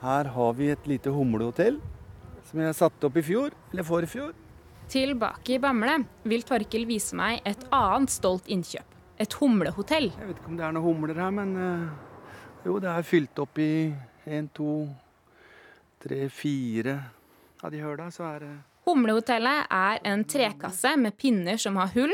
Her 0.03 0.31
har 0.37 0.57
vi 0.57 0.70
et 0.72 0.88
lite 0.88 1.12
humlehotell 1.12 1.79
som 2.46 2.62
jeg 2.62 2.79
satte 2.79 3.09
opp 3.09 3.16
i 3.18 3.25
fjor, 3.27 3.55
eller 3.72 3.87
forfjor. 3.87 4.35
Tilbake 4.87 5.57
i 5.57 5.59
Bamble 5.59 5.96
vil 6.31 6.44
Torkil 6.46 6.85
vise 6.87 7.16
meg 7.18 7.40
et 7.49 7.64
annet 7.75 8.12
stolt 8.12 8.46
innkjøp. 8.46 8.92
Et 9.18 9.33
humlehotell. 9.40 10.12
Jeg 10.12 10.29
vet 10.29 10.38
ikke 10.38 10.53
om 10.53 10.59
det 10.59 10.66
er 10.66 10.77
noen 10.77 10.85
humler 10.85 11.18
her, 11.18 11.33
men 11.35 11.57
uh, 11.57 11.88
jo, 12.66 12.77
det 12.83 12.92
er 12.92 13.07
fylt 13.07 13.42
opp 13.42 13.59
i 13.59 13.90
én, 14.29 14.46
to, 14.55 14.85
tre, 16.03 16.29
fire 16.31 16.96
av 17.64 17.72
de 17.75 17.83
høla, 17.83 18.11
så 18.14 18.29
er 18.29 18.44
det 18.44 18.55
Humlehotellet 18.87 19.72
er 19.75 20.05
en 20.07 20.22
trekasse 20.31 20.92
med 21.01 21.16
pinner 21.18 21.59
som 21.59 21.75
har 21.81 21.90
hull, 21.96 22.12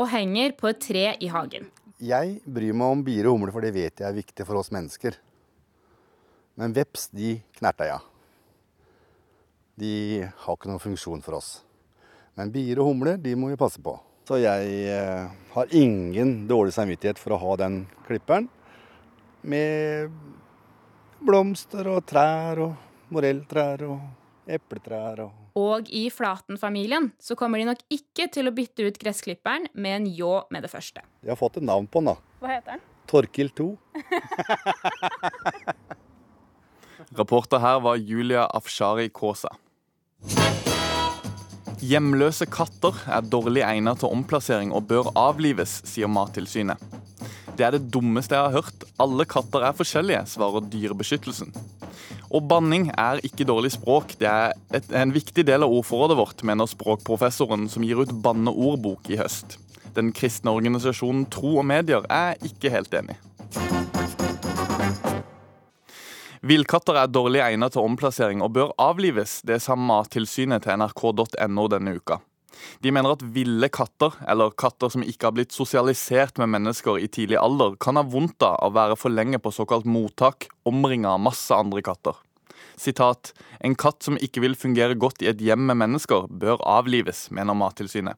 og 0.00 0.10
henger 0.12 0.52
på 0.58 0.68
et 0.68 0.82
tre 0.84 1.06
i 1.16 1.30
hagen. 1.32 1.70
Jeg 2.00 2.38
bryr 2.44 2.76
meg 2.76 2.92
om 2.96 3.04
bier 3.04 3.28
og 3.28 3.38
humler, 3.38 3.52
for 3.52 3.64
det 3.64 3.72
vet 3.72 4.00
jeg 4.00 4.08
er 4.08 4.16
viktig 4.16 4.44
for 4.48 4.60
oss 4.60 4.68
mennesker. 4.72 5.16
Men 6.60 6.76
veps, 6.76 7.08
de 7.16 7.38
knerta 7.56 7.88
jeg. 7.88 8.04
De 9.80 9.94
har 10.24 10.56
ikke 10.56 10.68
noen 10.68 10.82
funksjon 10.82 11.24
for 11.24 11.40
oss. 11.40 11.50
Men 12.38 12.52
bier 12.54 12.80
og 12.80 12.92
humler, 12.92 13.18
de 13.20 13.34
må 13.38 13.50
vi 13.50 13.58
passe 13.60 13.82
på. 13.82 13.96
Så 14.28 14.38
jeg 14.38 14.70
eh, 14.92 15.26
har 15.54 15.74
ingen 15.74 16.46
dårlig 16.50 16.74
samvittighet 16.76 17.18
for 17.18 17.34
å 17.34 17.40
ha 17.42 17.56
den 17.64 17.82
klipperen. 18.06 18.46
Med 19.42 20.12
blomster 21.24 21.88
og 21.90 22.04
trær 22.08 22.60
og 22.62 23.12
morelltrær 23.12 23.86
og 23.88 24.50
epletrær 24.50 25.24
og 25.26 25.40
og 25.58 25.88
i 25.90 26.04
Flaten-familien 26.14 27.10
så 27.18 27.34
kommer 27.38 27.58
de 27.58 27.66
nok 27.70 27.82
ikke 27.90 28.28
til 28.32 28.48
å 28.48 28.54
bytte 28.54 28.86
ut 28.86 28.98
gressklipperen 29.00 29.66
med 29.74 29.96
en 29.96 30.06
ljå 30.06 30.34
med 30.54 30.62
det 30.62 30.70
første. 30.70 31.02
De 31.22 31.32
har 31.32 31.38
fått 31.38 31.58
et 31.58 31.66
navn 31.66 31.88
på 31.90 32.02
den, 32.02 32.12
da. 32.12 32.38
Hva 32.40 32.52
heter 32.54 32.76
den? 32.76 32.84
Torkil 33.10 33.50
2. 33.58 33.66
Rapporter 37.18 37.58
her 37.58 37.80
var 37.82 37.98
Julia 37.98 38.46
Afshari 38.46 39.10
Kaasa. 39.10 39.50
Hjemløse 41.80 42.44
katter 42.44 42.96
er 43.08 43.24
dårlig 43.24 43.62
egnet 43.64 44.02
til 44.02 44.12
omplassering 44.12 44.72
og 44.76 44.84
bør 44.90 45.06
avlives, 45.16 45.78
sier 45.88 46.10
Mattilsynet. 46.12 46.76
Det 47.56 47.64
er 47.64 47.72
det 47.76 47.88
dummeste 47.92 48.36
jeg 48.36 48.50
har 48.50 48.56
hørt. 48.60 48.84
Alle 49.00 49.24
katter 49.28 49.64
er 49.64 49.76
forskjellige, 49.76 50.26
svarer 50.28 50.66
Dyrebeskyttelsen. 50.72 51.54
Og 52.30 52.44
banning 52.52 52.90
er 52.92 53.22
ikke 53.24 53.48
dårlig 53.48 53.72
språk. 53.74 54.12
Det 54.20 54.28
er 54.28 54.52
et, 54.76 54.92
en 54.92 55.14
viktig 55.14 55.46
del 55.48 55.64
av 55.64 55.72
ordforrådet 55.72 56.18
vårt, 56.20 56.44
mener 56.46 56.68
språkprofessoren 56.68 57.64
som 57.72 57.84
gir 57.86 58.04
ut 58.04 58.12
banneordbok 58.24 59.08
i 59.10 59.18
høst. 59.20 59.56
Den 59.96 60.12
kristne 60.16 60.52
organisasjonen 60.54 61.24
Tro 61.32 61.56
og 61.62 61.66
Medier 61.66 62.04
er 62.12 62.36
ikke 62.44 62.76
helt 62.76 62.94
enig. 63.00 63.16
Villkatter 66.40 66.96
er 66.96 67.10
dårlig 67.12 67.42
egnet 67.44 67.74
til 67.74 67.84
omplassering 67.84 68.40
og 68.40 68.54
bør 68.56 68.70
avlives. 68.80 69.42
Det 69.44 69.58
sa 69.60 69.74
Mattilsynet 69.76 70.64
til 70.64 70.78
nrk.no 70.80 71.66
denne 71.68 71.92
uka. 71.98 72.16
De 72.80 72.92
mener 72.92 73.12
at 73.12 73.24
ville 73.34 73.68
katter, 73.72 74.16
eller 74.28 74.54
katter 74.56 74.88
som 74.92 75.04
ikke 75.04 75.28
har 75.28 75.34
blitt 75.36 75.52
sosialisert 75.52 76.40
med 76.40 76.48
mennesker 76.54 76.96
i 76.96 77.10
tidlig 77.12 77.36
alder, 77.40 77.76
kan 77.80 78.00
ha 78.00 78.04
vondt 78.08 78.40
av 78.44 78.56
å 78.64 78.72
være 78.72 78.96
for 79.00 79.12
lenge 79.12 79.40
på 79.40 79.52
såkalt 79.52 79.84
mottak, 79.88 80.48
omringa 80.68 81.12
av 81.12 81.22
masse 81.28 81.52
andre 81.56 81.84
katter. 81.84 82.16
Sitat, 82.80 83.34
En 83.60 83.76
katt 83.76 84.02
som 84.02 84.16
ikke 84.16 84.40
vil 84.40 84.56
fungere 84.56 84.96
godt 84.96 85.20
i 85.20 85.28
et 85.28 85.40
hjem 85.44 85.66
med 85.68 85.76
mennesker, 85.76 86.24
bør 86.28 86.60
avlives, 86.64 87.28
mener 87.30 87.52
Mattilsynet. 87.52 88.16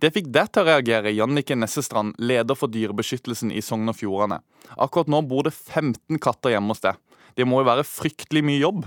Det 0.00 0.12
fikk 0.12 0.28
deg 0.28 0.52
til 0.52 0.62
å 0.62 0.68
reagere, 0.68 1.14
Jannike 1.16 1.56
Nessestrand, 1.56 2.14
leder 2.20 2.54
for 2.54 2.68
Dyrebeskyttelsen 2.68 3.48
i 3.50 3.64
Sogn 3.64 3.88
og 3.88 3.96
Fjordane. 3.96 4.42
Akkurat 4.76 5.08
nå 5.08 5.24
bor 5.24 5.48
det 5.48 5.56
15 5.56 6.20
katter 6.20 6.52
hjemme 6.52 6.76
hos 6.76 6.84
deg. 6.84 7.00
Det 7.36 7.44
må 7.44 7.60
jo 7.60 7.68
være 7.68 7.84
fryktelig 7.84 8.42
mye 8.46 8.60
jobb? 8.62 8.84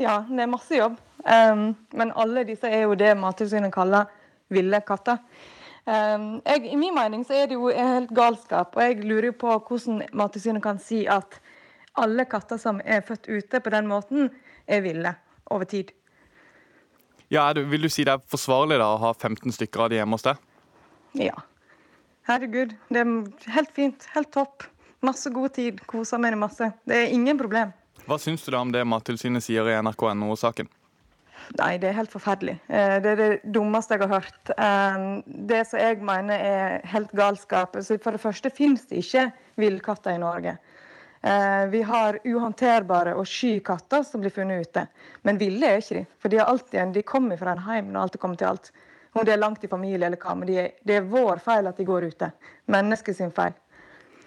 Ja, 0.00 0.22
det 0.28 0.44
er 0.44 0.50
masse 0.50 0.76
jobb. 0.78 0.96
Um, 1.20 1.74
men 1.92 2.12
alle 2.16 2.46
disse 2.48 2.68
er 2.68 2.86
jo 2.86 2.96
det 2.96 3.12
Mattilsynet 3.20 3.72
kaller 3.74 4.08
ville 4.52 4.80
katter. 4.86 5.20
Um, 5.84 6.40
jeg, 6.46 6.64
I 6.72 6.76
min 6.80 6.94
mening 6.96 7.24
så 7.26 7.36
er 7.36 7.50
det 7.50 7.58
jo 7.58 7.68
helt 7.72 8.12
galskap, 8.16 8.76
og 8.76 8.84
jeg 8.84 9.04
lurer 9.04 9.34
på 9.36 9.52
hvordan 9.52 10.04
Mattilsynet 10.16 10.64
kan 10.64 10.80
si 10.80 11.02
at 11.10 11.40
alle 12.00 12.24
katter 12.30 12.60
som 12.60 12.80
er 12.84 13.04
født 13.04 13.28
ute 13.28 13.60
på 13.60 13.72
den 13.74 13.88
måten, 13.90 14.30
er 14.70 14.84
ville 14.84 15.14
over 15.50 15.66
tid. 15.68 15.90
Ja, 17.30 17.52
Vil 17.52 17.82
du 17.82 17.88
si 17.92 18.04
det 18.06 18.16
er 18.16 18.26
forsvarlig 18.30 18.80
da 18.80 18.88
å 18.94 19.00
ha 19.04 19.12
15 19.14 19.52
stykker 19.54 19.84
av 19.84 19.90
de 19.90 20.00
hjemme 20.00 20.16
hos 20.16 20.26
deg? 20.26 20.40
Ja. 21.18 21.36
Herregud, 22.26 22.74
det 22.90 23.02
er 23.02 23.52
helt 23.54 23.72
fint. 23.74 24.06
Helt 24.14 24.30
topp. 24.34 24.66
Masse 25.00 25.30
god 25.32 25.54
tid. 25.56 25.80
Koser 25.88 26.20
meg 26.20 26.36
masse. 26.38 26.72
Det 26.84 26.96
er 26.96 27.14
ingen 27.14 27.38
problem. 27.40 27.72
Hva 28.06 28.18
syns 28.20 28.44
du 28.44 28.50
da 28.52 28.60
om 28.60 28.72
det 28.72 28.84
Mattilsynet 28.88 29.44
sier 29.44 29.68
i 29.70 29.76
nrk.no-saken? 29.80 30.68
Nei, 31.58 31.74
det 31.82 31.88
er 31.90 31.96
helt 31.96 32.12
forferdelig. 32.12 32.56
Eh, 32.68 32.96
det 33.02 33.12
er 33.12 33.20
det 33.20 33.52
dummeste 33.54 33.96
jeg 33.96 34.04
har 34.04 34.20
hørt. 34.20 34.52
Eh, 34.54 35.06
det 35.50 35.62
som 35.68 35.80
jeg 35.82 36.00
mener 36.04 36.44
er 36.44 36.76
helt 36.92 37.12
galskap 37.16 37.78
For 37.80 38.12
det 38.14 38.22
første 38.22 38.52
finnes 38.54 38.86
det 38.90 39.02
ikke 39.02 39.30
villkatter 39.60 40.14
i 40.14 40.22
Norge. 40.22 40.58
Eh, 41.22 41.64
vi 41.72 41.82
har 41.82 42.20
uhåndterbare 42.24 43.16
og 43.18 43.26
sky 43.28 43.58
katter 43.64 44.04
som 44.06 44.22
blir 44.22 44.32
funnet 44.34 44.68
ute. 44.68 44.86
Men 45.22 45.40
ville 45.40 45.66
er 45.66 45.82
ikke 45.82 45.98
de. 45.98 46.04
For 46.20 46.32
de, 46.32 46.40
alltid, 46.44 46.94
de 46.94 47.02
kommer 47.02 47.40
fra 47.40 47.56
en 47.56 47.64
heim 47.66 47.90
når 47.90 48.06
alt 48.06 48.20
kommer 48.20 48.40
til 48.40 48.52
alt. 48.52 48.70
Om 49.12 49.26
det 49.26 49.34
er 49.34 49.42
langt 49.42 49.64
i 49.64 49.68
familie 49.68 50.06
eller 50.06 50.20
hva. 50.20 50.36
Men 50.38 50.52
det 50.86 50.96
er 50.96 51.10
vår 51.10 51.42
feil 51.42 51.66
at 51.66 51.80
de 51.80 51.88
går 51.88 52.12
ute. 52.12 52.30
Menneskets 52.70 53.24
feil. 53.34 53.56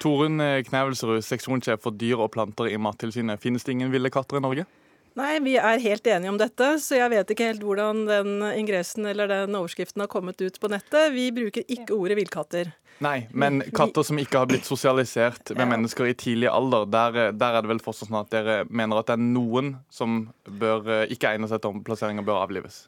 Torunn 0.02 0.42
Knevelsrud, 0.68 1.22
seksjonssjef 1.26 1.84
for 1.84 1.96
dyr 1.96 2.24
og 2.24 2.32
planter 2.34 2.72
i 2.72 2.80
Mattilsynet. 2.82 3.42
Finnes 3.44 3.66
det 3.68 3.76
ingen 3.76 3.94
ville 3.94 4.12
katter 4.14 4.40
i 4.40 4.44
Norge? 4.44 4.66
Nei, 5.14 5.38
vi 5.46 5.54
er 5.62 5.82
helt 5.84 6.08
enige 6.10 6.32
om 6.32 6.40
dette, 6.42 6.68
så 6.82 6.98
jeg 6.98 7.12
vet 7.14 7.32
ikke 7.34 7.52
helt 7.52 7.62
hvordan 7.66 8.06
den 8.10 8.32
ingressen 8.58 9.06
eller 9.06 9.30
den 9.30 9.54
overskriften 9.60 10.02
har 10.02 10.10
kommet 10.10 10.42
ut 10.42 10.58
på 10.58 10.72
nettet. 10.74 11.14
Vi 11.14 11.28
bruker 11.36 11.68
ikke 11.70 11.94
ordet 11.94 12.18
villkatter. 12.18 12.72
Nei, 13.04 13.28
men 13.30 13.62
katter 13.76 14.06
som 14.06 14.18
ikke 14.22 14.42
har 14.42 14.50
blitt 14.50 14.66
sosialisert 14.66 15.52
med 15.58 15.70
mennesker 15.70 16.10
i 16.10 16.16
tidlig 16.18 16.50
alder, 16.50 16.86
der, 16.90 17.20
der 17.38 17.58
er 17.58 17.66
det 17.66 17.72
vel 17.74 17.82
fortsatt 17.84 18.10
sånn 18.10 18.22
at 18.22 18.34
dere 18.34 18.60
mener 18.70 19.02
at 19.02 19.10
det 19.10 19.18
er 19.18 19.26
noen 19.26 19.74
som 19.94 20.28
bør, 20.46 20.86
eh, 20.90 21.14
ikke 21.14 21.34
egner 21.34 21.52
seg 21.52 21.62
til 21.62 21.76
omplassering 21.76 22.22
og 22.22 22.30
bør 22.30 22.44
avlives? 22.46 22.86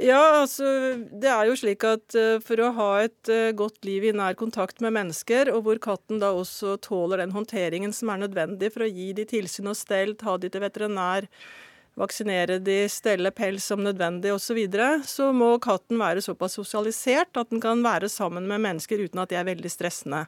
Ja, 0.00 0.40
altså 0.40 0.64
det 1.20 1.28
er 1.28 1.48
jo 1.48 1.56
slik 1.58 1.84
at 1.84 2.14
uh, 2.16 2.38
for 2.44 2.60
å 2.64 2.70
ha 2.78 2.88
et 3.04 3.28
uh, 3.28 3.50
godt 3.56 3.82
liv 3.84 4.06
i 4.08 4.14
nær 4.16 4.36
kontakt 4.40 4.80
med 4.80 4.94
mennesker, 4.96 5.50
og 5.52 5.66
hvor 5.66 5.80
katten 5.84 6.22
da 6.22 6.30
også 6.32 6.78
tåler 6.84 7.20
den 7.20 7.34
håndteringen 7.34 7.92
som 7.96 8.12
er 8.12 8.22
nødvendig 8.22 8.72
for 8.72 8.86
å 8.86 8.88
gi 8.88 9.10
de 9.16 9.26
tilsyn 9.28 9.68
og 9.68 9.76
stell, 9.76 10.14
ta 10.16 10.38
de 10.40 10.48
til 10.52 10.64
veterinær, 10.64 11.28
vaksinere 12.00 12.56
de, 12.64 12.78
stelle 12.88 13.34
pels 13.36 13.66
som 13.68 13.82
nødvendig 13.84 14.32
osv., 14.32 14.46
så, 14.46 14.56
videre, 14.56 14.90
så 15.04 15.28
må 15.36 15.54
katten 15.60 16.00
være 16.00 16.24
såpass 16.24 16.56
sosialisert 16.56 17.36
at 17.36 17.52
den 17.52 17.60
kan 17.60 17.84
være 17.84 18.08
sammen 18.08 18.48
med 18.48 18.64
mennesker 18.64 19.02
uten 19.04 19.20
at 19.20 19.32
de 19.32 19.40
er 19.42 19.50
veldig 19.50 19.72
stressende. 19.72 20.24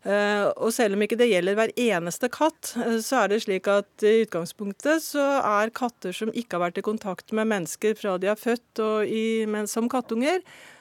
Eh, 0.00 0.46
og 0.56 0.72
selv 0.72 0.96
om 0.96 1.02
ikke 1.04 1.18
det 1.20 1.28
gjelder 1.28 1.58
hver 1.58 1.72
eneste 1.76 2.30
katt, 2.32 2.72
eh, 2.80 2.96
så 3.04 3.22
er 3.22 3.32
det 3.32 3.42
slik 3.44 3.68
at 3.68 4.04
i 4.06 4.22
utgangspunktet 4.22 5.04
så 5.04 5.26
er 5.44 5.72
katter 5.76 6.16
som 6.16 6.32
ikke 6.32 6.56
har 6.56 6.70
vært 6.70 6.80
i 6.80 6.86
kontakt 6.86 7.34
med 7.36 7.50
mennesker 7.50 7.98
fra 7.98 8.16
de 8.16 8.30
er 8.32 8.40
født 8.40 8.80
og 8.80 9.04
i, 9.04 9.44
men 9.44 9.68
som 9.68 9.90
kattunger, 9.92 10.40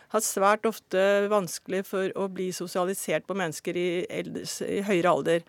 har 0.10 0.24
svært 0.26 0.64
ofte 0.66 1.02
vanskelig 1.30 1.84
for 1.86 2.10
å 2.18 2.30
bli 2.34 2.48
sosialisert 2.56 3.28
på 3.30 3.36
mennesker 3.38 3.78
i, 3.78 3.90
eldres, 4.10 4.56
i 4.66 4.80
høyere 4.88 5.12
alder. 5.12 5.44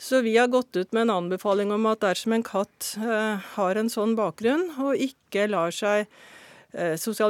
Så 0.00 0.22
vi 0.24 0.38
har 0.38 0.48
gått 0.48 0.72
ut 0.78 0.94
med 0.96 1.02
en 1.02 1.16
anbefaling 1.18 1.74
om 1.74 1.84
at 1.90 2.00
dersom 2.00 2.32
en 2.32 2.46
katt 2.46 2.94
eh, 2.96 3.42
har 3.58 3.76
en 3.76 3.90
sånn 3.92 4.14
bakgrunn 4.16 4.70
og 4.80 4.96
ikke 4.96 5.50
lar 5.50 5.74
seg 5.74 6.06
eh, 6.72 6.96
slått 7.00 7.20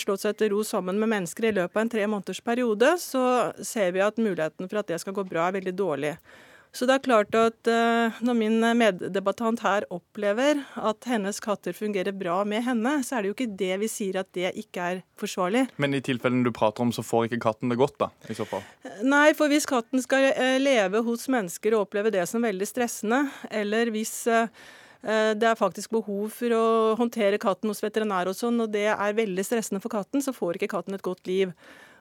slå 0.00 0.16
seg 0.16 0.36
til 0.38 0.52
ro 0.52 0.64
sammen 0.64 0.98
med 1.00 1.10
mennesker 1.12 1.48
i 1.48 1.54
løpet 1.56 1.76
av 1.76 1.84
en 1.84 1.94
tre 1.94 2.06
måneders 2.06 2.40
periode, 2.40 2.96
så 3.02 3.52
ser 3.62 3.92
vi 3.92 4.04
at 4.04 4.18
muligheten 4.18 4.68
for 4.68 4.82
at 4.82 4.90
det 4.90 5.00
skal 5.02 5.16
gå 5.16 5.24
bra, 5.28 5.48
er 5.48 5.58
veldig 5.58 5.74
dårlig. 5.76 6.16
Så 6.76 6.84
det 6.84 6.98
er 6.98 7.04
klart 7.06 7.36
at 7.38 7.68
uh, 7.72 8.16
når 8.20 8.36
min 8.36 8.60
meddebattant 8.76 9.62
her 9.64 9.86
opplever 9.88 10.58
at 10.76 11.08
hennes 11.08 11.38
katter 11.40 11.72
fungerer 11.72 12.12
bra 12.12 12.42
med 12.44 12.66
henne, 12.66 12.98
så 13.06 13.16
er 13.16 13.24
det 13.24 13.30
jo 13.30 13.36
ikke 13.38 13.56
det 13.62 13.78
vi 13.80 13.88
sier 13.88 14.18
at 14.20 14.28
det 14.36 14.50
ikke 14.60 14.88
er 14.90 15.00
forsvarlig. 15.16 15.64
Men 15.80 15.96
i 15.96 16.02
tilfellene 16.04 16.44
du 16.44 16.52
prater 16.52 16.84
om, 16.84 16.92
så 16.92 17.06
får 17.06 17.30
ikke 17.30 17.40
katten 17.46 17.72
det 17.72 17.78
godt, 17.80 17.96
da? 18.02 18.10
i 18.28 18.36
så 18.36 18.44
fall? 18.48 18.66
Nei, 19.00 19.30
for 19.38 19.48
hvis 19.48 19.68
katten 19.68 20.04
skal 20.04 20.28
leve 20.60 21.00
hos 21.06 21.24
mennesker 21.32 21.78
og 21.78 21.86
oppleve 21.86 22.12
det 22.12 22.26
som 22.28 22.44
veldig 22.44 22.68
stressende, 22.68 23.22
eller 23.48 23.94
hvis 23.94 24.26
det 25.06 25.46
er 25.46 25.58
faktisk 25.58 25.92
behov 25.94 26.32
for 26.34 26.52
å 26.56 26.66
håndtere 26.98 27.38
katten 27.42 27.70
hos 27.70 27.82
veterinær, 27.84 28.26
og 28.26 28.34
sånn, 28.34 28.58
og 28.64 28.72
det 28.74 28.88
er 28.90 29.18
veldig 29.18 29.44
stressende 29.46 29.82
for 29.84 29.92
katten, 29.92 30.24
så 30.24 30.34
får 30.34 30.58
ikke 30.58 30.72
katten 30.74 30.98
et 30.98 31.04
godt 31.06 31.30
liv. 31.30 31.52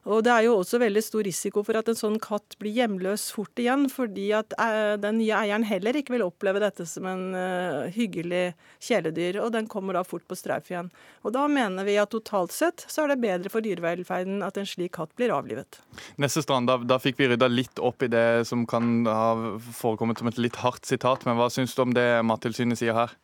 Og 0.06 0.22
Det 0.26 0.32
er 0.32 0.46
jo 0.46 0.60
også 0.60 0.78
veldig 0.82 1.02
stor 1.02 1.26
risiko 1.26 1.64
for 1.66 1.80
at 1.80 1.88
en 1.90 1.98
sånn 1.98 2.20
katt 2.22 2.56
blir 2.62 2.76
hjemløs 2.76 3.28
fort 3.34 3.58
igjen, 3.62 3.88
fordi 3.90 4.28
at 4.38 4.54
eh, 4.62 4.94
den 5.02 5.18
nye 5.18 5.40
eieren 5.40 5.66
heller 5.66 5.98
ikke 5.98 6.14
vil 6.16 6.26
oppleve 6.28 6.62
dette 6.62 6.86
som 6.90 7.08
en 7.10 7.24
uh, 7.34 7.88
hyggelig 7.94 8.54
kjæledyr, 8.86 9.40
og 9.42 9.52
den 9.56 9.70
kommer 9.72 9.98
da 9.98 10.04
fort 10.06 10.26
på 10.30 10.38
streif 10.38 10.70
igjen. 10.70 10.92
Og 11.26 11.34
Da 11.36 11.48
mener 11.52 11.88
vi 11.88 11.98
at 12.02 12.14
totalt 12.14 12.54
sett 12.54 12.86
så 12.88 13.04
er 13.04 13.14
det 13.14 13.24
bedre 13.24 13.52
for 13.52 13.66
dyrevelferden 13.66 14.46
at 14.46 14.60
en 14.62 14.70
slik 14.70 14.94
katt 14.96 15.14
blir 15.18 15.34
avlivet. 15.34 15.82
Neste 16.22 16.46
strand, 16.46 16.70
da, 16.70 16.78
da 16.78 17.02
fikk 17.02 17.18
vi 17.20 17.32
rydda 17.34 17.50
litt 17.50 17.82
opp 17.82 18.06
i 18.06 18.12
det 18.12 18.46
som 18.50 18.68
kan 18.70 19.08
ha 19.10 19.58
forekommet 19.74 20.22
som 20.22 20.30
et 20.30 20.42
litt 20.42 20.62
hardt 20.62 20.86
sitat, 20.86 21.26
men 21.26 21.40
hva 21.40 21.50
syns 21.54 21.74
du 21.74 21.82
om 21.82 21.98
det 21.98 22.08
Mattilsynet 22.30 22.80
sier 22.80 22.96
her? 22.98 23.18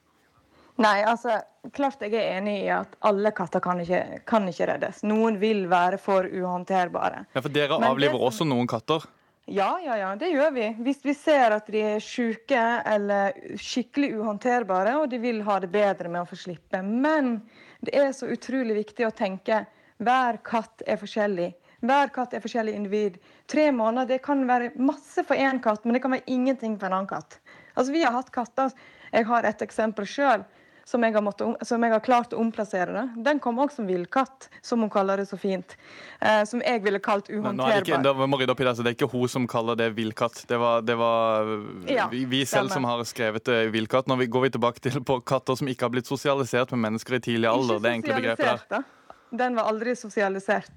Nei, 0.82 1.04
altså, 1.06 1.38
klart 1.76 2.02
jeg 2.02 2.15
er 2.17 2.38
enig 2.39 2.58
i 2.63 2.70
at 2.74 2.94
alle 3.08 3.32
katter 3.38 3.63
kan 3.63 3.82
ikke, 3.84 4.22
kan 4.28 4.48
ikke 4.50 4.67
reddes. 4.72 5.02
Noen 5.08 5.38
vil 5.41 5.67
være 5.72 6.00
for 6.02 6.26
uhåndterbare. 6.26 7.26
Ja, 7.36 7.41
For 7.41 7.54
dere 7.54 7.80
Men 7.80 7.91
avliver 7.91 8.17
som... 8.17 8.28
også 8.32 8.48
noen 8.50 8.70
katter? 8.70 9.06
Ja, 9.52 9.74
ja, 9.84 9.98
ja, 9.98 10.12
det 10.15 10.30
gjør 10.32 10.52
vi. 10.56 10.67
Hvis 10.86 11.02
vi 11.04 11.13
ser 11.17 11.56
at 11.58 11.67
de 11.74 11.82
er 11.96 12.04
syke 12.04 12.62
eller 12.88 13.34
skikkelig 13.60 14.13
uhåndterbare, 14.20 14.96
og 15.02 15.10
de 15.12 15.20
vil 15.20 15.41
ha 15.48 15.58
det 15.60 15.72
bedre 15.74 16.12
med 16.12 16.24
å 16.24 16.30
få 16.30 16.38
slippe. 16.39 16.80
Men 16.86 17.39
det 17.82 17.96
er 17.98 18.13
så 18.15 18.30
utrolig 18.32 18.78
viktig 18.84 19.08
å 19.08 19.15
tenke 19.15 19.65
hver 20.02 20.39
katt 20.46 20.86
er 20.88 21.02
forskjellig. 21.02 21.50
Hver 21.82 22.13
katt 22.13 22.34
er 22.38 22.44
forskjellig 22.44 22.78
individ. 22.78 23.17
Tre 23.50 23.67
måneder 23.74 24.13
det 24.13 24.22
kan 24.26 24.46
være 24.48 24.72
masse 24.78 25.26
for 25.26 25.36
én 25.36 25.60
katt, 25.62 25.84
men 25.86 25.98
det 25.98 26.04
kan 26.04 26.13
være 26.13 26.30
ingenting 26.30 26.78
for 26.78 26.88
en 26.88 27.00
annen 27.00 27.10
katt. 27.10 27.39
Altså, 27.74 27.91
Vi 27.91 28.04
har 28.06 28.13
hatt 28.13 28.32
katter. 28.32 28.74
Jeg 29.12 29.26
har 29.28 29.44
et 29.44 29.62
eksempel 29.65 30.08
sjøl 30.08 30.46
som 30.86 31.04
jeg, 31.04 31.15
måttet, 31.24 31.67
som 31.67 31.84
jeg, 31.84 31.94
har 31.94 32.02
klart 32.04 32.34
å 32.34 32.39
omplassere. 32.41 32.91
det. 32.91 33.24
Den 33.28 33.39
kom 33.39 33.60
også 33.62 33.82
som 33.82 33.88
villkatt, 33.88 34.50
som 34.65 34.82
hun 34.84 34.89
kaller 34.91 35.22
det 35.22 35.28
så 35.30 35.38
fint. 35.39 35.76
Eh, 36.20 36.41
som 36.50 36.63
jeg 36.65 36.82
ville 36.84 37.00
kalt 37.04 37.30
uhåndterbar. 37.30 37.86
Ikke, 37.86 38.00
det, 38.04 38.50
opp 38.52 38.63
i 38.63 38.67
det, 38.67 38.76
så 38.76 38.86
det 38.86 38.94
er 38.94 38.98
ikke 38.98 39.12
hun 39.13 39.32
som 39.32 39.48
kaller 39.50 39.80
det 39.80 39.91
villkatt. 39.98 40.44
Det 40.50 40.60
var, 40.62 40.82
det 40.86 40.98
var 41.00 41.54
ja, 41.89 42.08
vi, 42.12 42.26
vi 42.30 42.44
selv 42.50 42.74
som 42.74 42.88
har 42.89 43.04
skrevet 43.08 43.46
det 43.48 43.62
villkatt. 43.76 44.10
Nå 44.12 44.20
går 44.26 44.48
vi 44.48 44.54
tilbake 44.58 44.84
til 44.84 45.00
på 45.06 45.22
katter 45.22 45.60
som 45.60 45.70
ikke 45.72 45.88
har 45.88 45.94
blitt 45.94 46.10
sosialisert 46.10 46.74
med 46.76 46.86
mennesker 46.89 47.20
i 47.20 47.24
tidlig 47.32 47.52
alder. 47.52 47.80
Ikke 47.80 47.88
det 47.88 47.96
enkle 48.00 48.20
begrepet 48.20 48.76
der. 48.76 48.86
Den 49.32 49.56
var 49.56 49.72
aldri 49.72 49.96
sosialisert. 49.96 50.72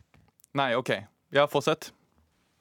Nei, 0.55 0.75
OK. 0.79 0.93
Ja, 1.35 1.49
fortsett. 1.51 1.91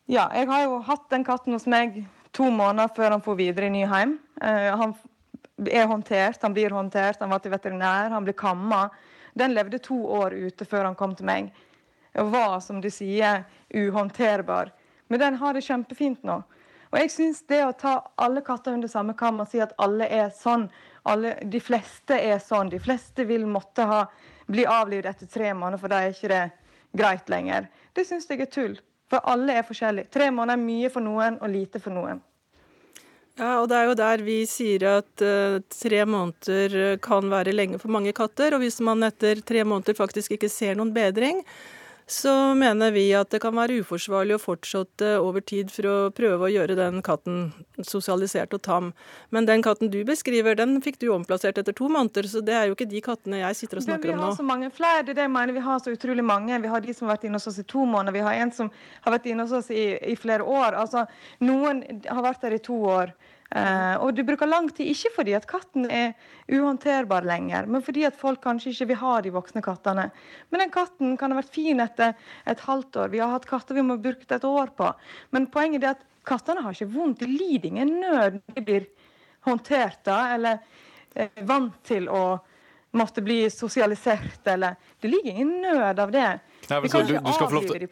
Ja, 0.09 0.27
jeg 0.35 0.49
har 0.49 0.65
jo 0.65 0.79
hatt 0.83 1.05
den 1.13 1.23
katten 1.23 1.53
hos 1.55 1.67
meg 1.69 2.01
to 2.33 2.49
måneder 2.51 2.89
før 2.95 3.13
han 3.15 3.23
får 3.23 3.37
videre 3.39 3.69
i 3.69 3.73
ny 3.75 3.83
hjem. 3.85 4.17
Uh, 4.41 4.71
han 4.79 4.95
er 5.65 5.87
håndtert, 5.87 6.41
han 6.41 6.53
blir 6.53 6.73
håndtert, 6.73 7.19
han 7.19 7.29
var 7.29 7.41
til 7.43 7.53
veterinær, 7.53 8.09
han 8.13 8.25
blir 8.25 8.37
kamma. 8.37 8.87
Den 9.33 9.53
levde 9.53 9.79
to 9.81 9.97
år 10.05 10.33
ute 10.33 10.65
før 10.65 10.89
han 10.89 10.97
kom 10.97 11.15
til 11.15 11.27
meg. 11.29 11.51
Og 12.17 12.31
var, 12.33 12.59
som 12.61 12.81
du 12.81 12.89
sier, 12.93 13.43
uhåndterbar. 13.73 14.71
Men 15.07 15.19
den 15.19 15.37
har 15.41 15.53
det 15.53 15.65
kjempefint 15.65 16.23
nå. 16.25 16.41
Og 16.93 16.99
jeg 17.01 17.09
syns 17.09 17.41
det 17.49 17.63
å 17.65 17.73
ta 17.73 17.95
alle 18.21 18.43
katter 18.45 18.75
under 18.75 18.89
samme 18.89 19.15
kam 19.17 19.41
og 19.41 19.49
si 19.49 19.61
at 19.63 19.73
alle 19.81 20.05
er 20.05 20.29
sånn, 20.37 20.67
alle, 21.09 21.39
de 21.41 21.61
fleste 21.61 22.19
er 22.21 22.37
sånn, 22.41 22.69
de 22.69 22.79
fleste 22.81 23.25
vil 23.25 23.47
måtte 23.49 23.87
ha, 23.89 24.03
bli 24.45 24.67
avlivet 24.69 25.09
etter 25.09 25.31
tre 25.31 25.53
måneder, 25.57 25.81
for 25.81 25.89
da 25.89 26.03
er 26.03 26.13
ikke 26.13 26.29
det 26.29 26.43
greit 26.93 27.31
lenger, 27.33 27.65
det 27.97 28.05
syns 28.05 28.29
jeg 28.29 28.43
er 28.45 28.51
tull. 28.53 28.75
For 29.09 29.25
alle 29.29 29.57
er 29.57 29.65
forskjellige. 29.65 30.09
Tre 30.13 30.29
måneder 30.33 30.57
er 30.57 30.65
mye 30.65 30.89
for 30.93 31.05
noen 31.05 31.35
og 31.41 31.51
lite 31.53 31.81
for 31.81 31.93
noen. 31.93 32.21
Ja, 33.33 33.63
og 33.63 33.69
det 33.71 33.77
er 33.79 33.87
jo 33.89 33.93
der 33.97 34.21
vi 34.21 34.35
sier 34.45 34.83
at 34.99 35.21
uh, 35.25 35.57
tre 35.73 36.03
måneder 36.05 36.75
eh, 36.77 36.97
kan 37.01 37.31
være 37.31 37.55
lenge 37.55 37.79
for 37.81 37.89
mange 37.89 38.13
katter. 38.13 38.53
Og 38.53 38.61
hvis 38.61 38.77
man 38.85 39.01
etter 39.07 39.41
tre 39.41 39.63
måneder 39.65 39.97
faktisk 39.97 40.35
ikke 40.35 40.51
ser 40.53 40.77
noen 40.77 40.93
bedring, 40.93 41.41
så 42.05 42.53
mener 42.55 42.91
vi 42.91 43.05
at 43.15 43.31
det 43.31 43.39
kan 43.43 43.55
være 43.55 43.79
uforsvarlig 43.83 44.35
å 44.35 44.41
fortsette 44.41 45.13
over 45.23 45.43
tid 45.45 45.71
for 45.71 45.87
å 45.87 45.95
prøve 46.15 46.47
å 46.47 46.51
gjøre 46.51 46.75
den 46.75 46.99
katten 47.05 47.53
sosialisert 47.79 48.53
og 48.57 48.61
tam. 48.65 48.91
Men 49.31 49.47
den 49.47 49.63
katten 49.63 49.91
du 49.93 50.01
beskriver, 50.07 50.57
den 50.59 50.81
fikk 50.83 50.99
du 50.99 51.07
omplassert 51.15 51.61
etter 51.61 51.75
to 51.75 51.87
måneder, 51.91 52.27
så 52.27 52.43
det 52.43 52.57
er 52.59 52.67
jo 52.67 52.77
ikke 52.77 52.89
de 52.91 53.03
kattene 53.05 53.39
jeg 53.39 53.59
sitter 53.61 53.79
og 53.79 53.87
snakker 53.87 54.13
om 54.13 54.19
nå. 54.19 54.23
Vi 54.25 54.29
har 54.29 54.39
så 54.41 54.47
mange 54.47 54.71
flere, 54.73 55.05
det 55.07 55.15
er 55.15 55.21
det 55.21 55.27
jeg 55.29 55.35
mener. 55.37 55.55
Vi 55.55 55.65
har 55.67 55.83
så 55.83 55.95
utrolig 55.95 56.27
mange. 56.27 56.59
Vi 56.63 56.73
har 56.73 56.83
de 56.83 56.97
som 56.97 57.07
har 57.07 57.15
vært 57.15 57.27
inne 57.29 57.39
hos 57.39 57.51
oss 57.53 57.61
i 57.63 57.67
to 57.75 57.85
måneder, 57.87 58.17
vi 58.17 58.25
har 58.27 58.41
en 58.43 58.55
som 58.55 58.71
har 59.05 59.17
vært 59.17 59.29
inne 59.31 59.47
hos 59.47 59.55
oss 59.63 59.71
i, 59.71 59.85
i 60.11 60.17
flere 60.19 60.43
år. 60.43 60.75
Altså, 60.83 61.05
noen 61.43 61.83
har 62.03 62.25
vært 62.25 62.43
der 62.43 62.57
i 62.59 62.63
to 62.63 62.81
år. 62.91 63.15
Uh, 63.53 63.99
og 64.01 64.15
du 64.17 64.23
bruker 64.25 64.49
lang 64.49 64.65
tid, 64.73 64.87
ikke 64.89 65.11
fordi 65.13 65.33
at 65.37 65.43
katten 65.45 65.85
er 65.85 66.15
uhåndterbar 66.49 67.25
lenger, 67.27 67.67
men 67.69 67.83
fordi 67.85 68.07
at 68.07 68.15
folk 68.17 68.41
kanskje 68.41 68.71
ikke 68.71 68.87
vil 68.89 68.99
ha 69.03 69.11
de 69.21 69.33
voksne 69.35 69.61
kattene. 69.61 70.07
Men 70.49 70.63
den 70.63 70.71
katten 70.73 71.13
kan 71.21 71.29
ha 71.29 71.37
vært 71.37 71.53
fin 71.53 71.83
etter 71.83 72.15
et 72.49 72.63
halvt 72.65 72.97
år. 73.03 73.11
Vi 73.13 73.21
har 73.21 73.29
hatt 73.29 73.45
katter 73.49 73.77
vi 73.77 73.83
må 73.85 73.99
ha 73.99 74.05
brukt 74.07 74.33
et 74.33 74.47
år 74.49 74.73
på. 74.73 74.89
Men 75.37 75.45
poenget 75.53 75.85
er 75.85 75.93
at 75.93 76.01
kattene 76.25 76.65
har 76.65 76.73
ikke 76.73 76.95
vondt. 76.95 77.21
De 77.21 77.29
lider 77.29 77.69
ingen 77.69 77.93
nød 78.01 78.39
når 78.39 78.57
de 78.57 78.65
blir 78.65 78.89
håndtert 79.45 80.01
da, 80.09 80.17
eller 80.33 80.57
uh, 81.19 81.45
vant 81.45 81.77
til 81.85 82.09
å 82.09 82.23
måtte 82.97 83.21
bli 83.25 83.43
sosialisert, 83.53 84.41
eller 84.49 84.81
Det 84.97 85.13
ligger 85.13 85.31
ingen 85.31 85.61
nød 85.61 85.99
av 85.99 86.11
det. 86.13 86.39
Knevelsrud, 86.63 87.09
du, 87.09 87.17
du 87.19 87.31
skal 87.35 87.49
få 87.49 87.57
lov 87.57 87.65
til, 87.67 87.85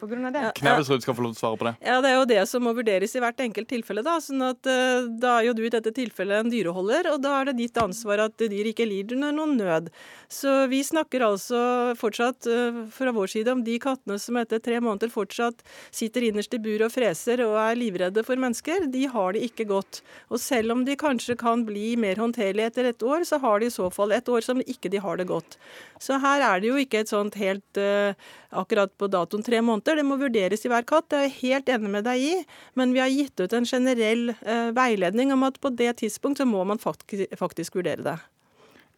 Knevelsrud 0.58 1.04
skal 1.04 1.16
få 1.16 1.24
lov 1.26 1.34
til 1.34 1.38
å 1.38 1.42
svare 1.42 1.60
på 1.60 1.66
det. 1.68 1.72
Ja, 1.84 1.98
Det 2.04 2.10
er 2.10 2.16
jo 2.16 2.28
det 2.30 2.40
som 2.48 2.64
må 2.64 2.72
vurderes 2.76 3.14
i 3.16 3.22
hvert 3.22 3.42
enkelt 3.44 3.68
tilfelle. 3.68 4.04
Da 4.06 4.16
sånn 4.24 4.44
at 4.46 4.68
uh, 4.68 5.08
da 5.22 5.36
er 5.38 5.48
jo 5.50 5.56
du 5.58 5.62
i 5.66 5.72
dette 5.72 5.92
tilfellet 5.94 6.46
en 6.46 6.52
dyreholder, 6.52 7.10
og 7.12 7.20
da 7.24 7.34
er 7.40 7.50
det 7.50 7.58
ditt 7.60 7.80
ansvar 7.82 8.24
at 8.26 8.40
dyr 8.40 8.70
ikke 8.72 8.88
lider 8.88 9.18
under 9.18 9.36
noen 9.36 9.56
nød. 9.60 9.90
Så 10.32 10.54
vi 10.72 10.80
snakker 10.86 11.26
altså 11.26 11.60
fortsatt 12.00 12.48
uh, 12.48 12.82
fra 12.92 13.12
vår 13.14 13.34
side 13.34 13.52
om 13.52 13.64
de 13.66 13.76
kattene 13.82 14.18
som 14.22 14.40
etter 14.40 14.62
tre 14.62 14.80
måneder 14.80 15.12
fortsatt 15.12 15.60
sitter 15.92 16.28
innerst 16.30 16.56
i 16.56 16.62
buret 16.62 16.88
og 16.88 16.94
freser 16.94 17.44
og 17.44 17.58
er 17.60 17.78
livredde 17.78 18.24
for 18.26 18.40
mennesker. 18.40 18.88
De 18.92 19.04
har 19.12 19.36
det 19.36 19.44
ikke 19.50 19.68
godt. 19.68 20.00
Og 20.32 20.40
selv 20.40 20.76
om 20.76 20.86
de 20.88 20.96
kanskje 20.98 21.36
kan 21.40 21.66
bli 21.68 21.92
mer 22.00 22.20
håndterlige 22.20 22.72
etter 22.72 22.88
et 22.92 23.04
år, 23.04 23.26
så 23.28 23.40
har 23.42 23.60
de 23.60 23.68
i 23.68 23.74
så 23.74 23.90
fall 23.92 24.16
et 24.16 24.28
år 24.32 24.44
som 24.44 24.62
ikke 24.64 24.90
de 24.92 25.02
har 25.02 25.20
det 25.20 25.28
godt. 25.30 25.58
Så 26.02 26.18
her 26.22 26.42
er 26.46 26.62
det 26.62 26.70
jo 26.72 26.80
ikke 26.80 27.02
et 27.02 27.12
sånt 27.12 27.36
helt 27.38 27.78
uh, 27.78 28.16
akkurat 28.62 28.92
på 28.98 29.08
datoen 29.12 29.44
tre 29.46 29.60
måneder. 29.64 30.00
Det 30.00 30.06
må 30.06 30.18
vurderes 30.20 30.64
i 30.64 30.70
hver 30.72 30.86
katt, 30.88 31.08
det 31.12 31.18
er 31.18 31.26
jeg 31.28 31.38
helt 31.40 31.72
enig 31.74 31.94
med 31.96 32.06
deg 32.08 32.22
i. 32.22 32.34
Men 32.78 32.94
vi 32.96 33.02
har 33.02 33.12
gitt 33.12 33.42
ut 33.42 33.56
en 33.58 33.68
generell 33.68 34.30
eh, 34.34 34.70
veiledning 34.76 35.34
om 35.34 35.44
at 35.48 35.60
på 35.62 35.72
det 35.76 35.96
tidspunkt 36.02 36.42
så 36.42 36.48
må 36.48 36.64
man 36.68 36.80
faktisk, 36.82 37.34
faktisk 37.38 37.80
vurdere 37.80 38.06
det. 38.06 38.18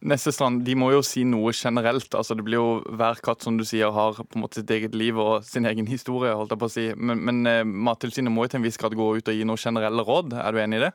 Neste 0.05 0.35
strand, 0.37 0.65
De 0.67 0.75
må 0.77 0.91
jo 0.93 1.01
si 1.07 1.23
noe 1.25 1.53
generelt. 1.57 2.13
altså 2.15 2.35
det 2.37 2.45
blir 2.45 2.59
jo 2.59 2.97
Hver 2.99 3.21
katt 3.25 3.43
som 3.43 3.57
du 3.57 3.65
sier 3.65 3.89
har 3.95 4.19
på 4.19 4.37
en 4.37 4.43
måte 4.43 4.61
sitt 4.61 4.71
eget 4.71 4.95
liv 4.95 5.17
og 5.17 5.45
sin 5.49 5.65
egen 5.65 5.87
historie. 5.89 6.35
holdt 6.35 6.53
jeg 6.53 6.61
på 6.61 6.69
å 6.69 6.75
si. 6.75 6.87
Men, 6.97 7.25
men 7.25 7.47
eh, 7.47 7.65
Mattilsynet 7.65 8.33
må 8.33 8.45
jo 8.45 8.53
til 8.53 8.61
en 8.61 8.69
viss 8.69 8.81
grad 8.81 8.97
gå 8.99 9.09
ut 9.17 9.33
og 9.33 9.35
gi 9.35 9.49
noen 9.49 9.61
generelle 9.61 10.05
råd. 10.05 10.37
Er 10.37 10.53
du 10.53 10.61
enig 10.61 10.83
i 10.83 10.85
det? 10.87 10.93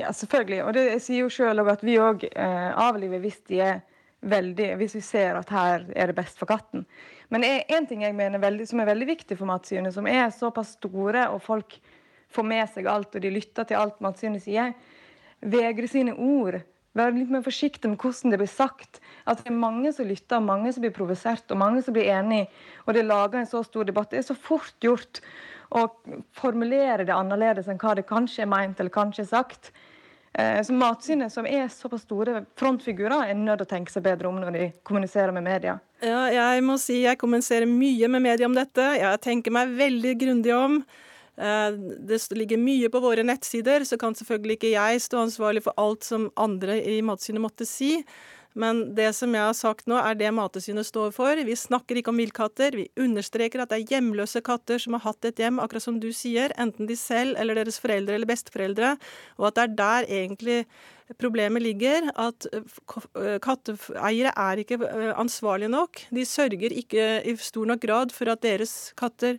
Ja, 0.00 0.12
selvfølgelig. 0.14 0.64
Og 0.64 0.74
det 0.78 0.86
sier 1.04 1.26
jo 1.26 1.30
selv 1.34 1.68
at 1.68 1.84
vi 1.84 1.98
òg 2.00 2.24
eh, 2.30 2.70
avliver 2.78 3.20
hvis 3.20 3.40
de 3.50 3.60
er 3.66 3.80
veldig, 4.20 4.74
hvis 4.80 4.96
vi 4.96 5.04
ser 5.04 5.38
at 5.40 5.50
her 5.52 5.86
er 5.96 6.10
det 6.10 6.16
best 6.18 6.40
for 6.40 6.48
katten. 6.48 6.86
Men 7.30 7.46
en 7.46 7.86
ting 7.86 8.02
jeg 8.02 8.16
mener 8.16 8.42
veldig, 8.42 8.66
som 8.66 8.82
er 8.82 8.90
veldig 8.90 9.06
viktig 9.12 9.38
for 9.38 9.48
Matsynet, 9.50 9.94
som 9.94 10.08
er 10.10 10.32
såpass 10.34 10.74
store, 10.78 11.28
og 11.30 11.42
folk 11.44 11.76
får 12.30 12.46
med 12.46 12.66
seg 12.74 12.88
alt, 12.90 13.14
og 13.14 13.22
de 13.22 13.30
lytter 13.32 13.68
til 13.68 13.78
alt 13.78 14.02
Matsynet 14.02 14.42
sier, 14.44 14.74
Vegre 15.40 15.88
sine 15.88 16.12
ord 16.20 16.58
være 16.96 17.14
litt 17.16 17.30
mer 17.32 17.44
forsiktig 17.44 17.88
med 17.88 18.02
hvordan 18.02 18.34
det 18.34 18.40
blir 18.42 18.50
sagt. 18.50 18.98
At 19.24 19.40
det 19.40 19.52
er 19.52 19.56
mange 19.56 19.92
som 19.96 20.08
lytter, 20.08 20.42
mange 20.42 20.72
som 20.74 20.84
blir 20.84 20.94
provosert, 20.94 21.46
og 21.48 21.60
mange 21.60 21.80
som 21.86 21.96
blir 21.96 22.10
enig. 22.12 22.42
Og 22.86 22.96
det 22.96 23.06
lager 23.06 23.40
en 23.40 23.48
så 23.48 23.62
stor 23.64 23.88
debatt. 23.88 24.10
Det 24.12 24.20
er 24.20 24.26
så 24.26 24.36
fort 24.36 24.74
gjort 24.84 25.22
å 25.70 25.86
formulere 26.36 27.06
det 27.06 27.14
annerledes 27.14 27.70
enn 27.70 27.78
hva 27.80 27.94
det 27.96 28.08
kanskje 28.08 28.44
er 28.44 28.50
meint 28.50 28.80
eller 28.82 28.92
kanskje 28.92 29.24
er 29.24 29.30
sagt. 29.30 29.70
Eh, 30.38 30.62
så 30.62 30.72
Matsynet, 30.72 31.32
som 31.32 31.46
er 31.46 31.68
såpass 31.68 32.04
store 32.06 32.44
frontfigurer, 32.58 33.26
er 33.26 33.38
nødt 33.38 33.62
til 33.62 33.66
å 33.66 33.70
tenke 33.74 33.92
seg 33.92 34.04
bedre 34.06 34.30
om 34.30 34.38
når 34.38 34.56
de 34.56 34.66
kommuniserer 34.86 35.34
med 35.34 35.46
media. 35.46 35.78
Ja, 36.04 36.28
jeg 36.30 36.64
må 36.64 36.78
si 36.80 37.02
jeg 37.02 37.18
kommuniserer 37.20 37.68
mye 37.68 38.08
med 38.08 38.22
media 38.24 38.48
om 38.48 38.56
dette. 38.56 38.84
Jeg 39.00 39.22
tenker 39.24 39.54
meg 39.54 39.74
veldig 39.78 40.14
grundig 40.20 40.54
om. 40.54 40.80
Eh, 41.40 41.70
det 42.06 42.20
ligger 42.36 42.60
mye 42.62 42.90
på 42.92 43.02
våre 43.02 43.24
nettsider, 43.26 43.84
så 43.84 43.98
kan 43.98 44.14
selvfølgelig 44.14 44.58
ikke 44.58 44.74
jeg 44.76 45.02
stå 45.02 45.24
ansvarlig 45.24 45.64
for 45.66 45.76
alt 45.80 46.06
som 46.06 46.30
andre 46.36 46.78
i 46.78 47.00
Matsynet 47.02 47.42
måtte 47.42 47.66
si. 47.68 47.96
Men 48.58 48.82
det 48.96 49.12
som 49.14 49.34
jeg 49.34 49.46
har 49.46 49.54
sagt 49.54 49.86
nå, 49.90 49.94
er 50.00 50.16
det 50.18 50.30
Mattilsynet 50.34 50.88
står 50.88 51.12
for. 51.14 51.38
Vi 51.46 51.54
snakker 51.56 52.00
ikke 52.00 52.10
om 52.10 52.18
villkatter. 52.18 52.74
Vi 52.74 52.88
understreker 52.98 53.62
at 53.62 53.70
det 53.70 53.78
er 53.78 53.94
hjemløse 53.94 54.42
katter 54.46 54.82
som 54.82 54.96
har 54.96 55.04
hatt 55.04 55.28
et 55.28 55.42
hjem, 55.42 55.60
akkurat 55.62 55.84
som 55.84 56.00
du 56.02 56.08
sier, 56.16 56.54
enten 56.58 56.90
de 56.90 56.96
selv 56.98 57.38
eller 57.38 57.60
deres 57.60 57.78
foreldre 57.82 58.18
eller 58.18 58.30
besteforeldre, 58.30 58.96
og 59.38 59.50
at 59.50 59.58
det 59.58 59.66
er 59.66 59.76
der 59.78 60.10
egentlig 60.20 60.58
problemet 61.20 61.62
ligger. 61.62 62.10
At 62.18 62.48
eh, 62.50 63.38
katteeiere 63.42 64.34
er 64.34 64.64
ikke 64.64 64.80
eh, 64.88 65.14
ansvarlige 65.14 65.70
nok. 65.70 66.04
De 66.10 66.26
sørger 66.26 66.74
ikke 66.74 67.08
i 67.22 67.36
stor 67.38 67.70
nok 67.70 67.86
grad 67.86 68.14
for 68.14 68.30
at 68.34 68.42
deres 68.42 68.92
katter 68.98 69.38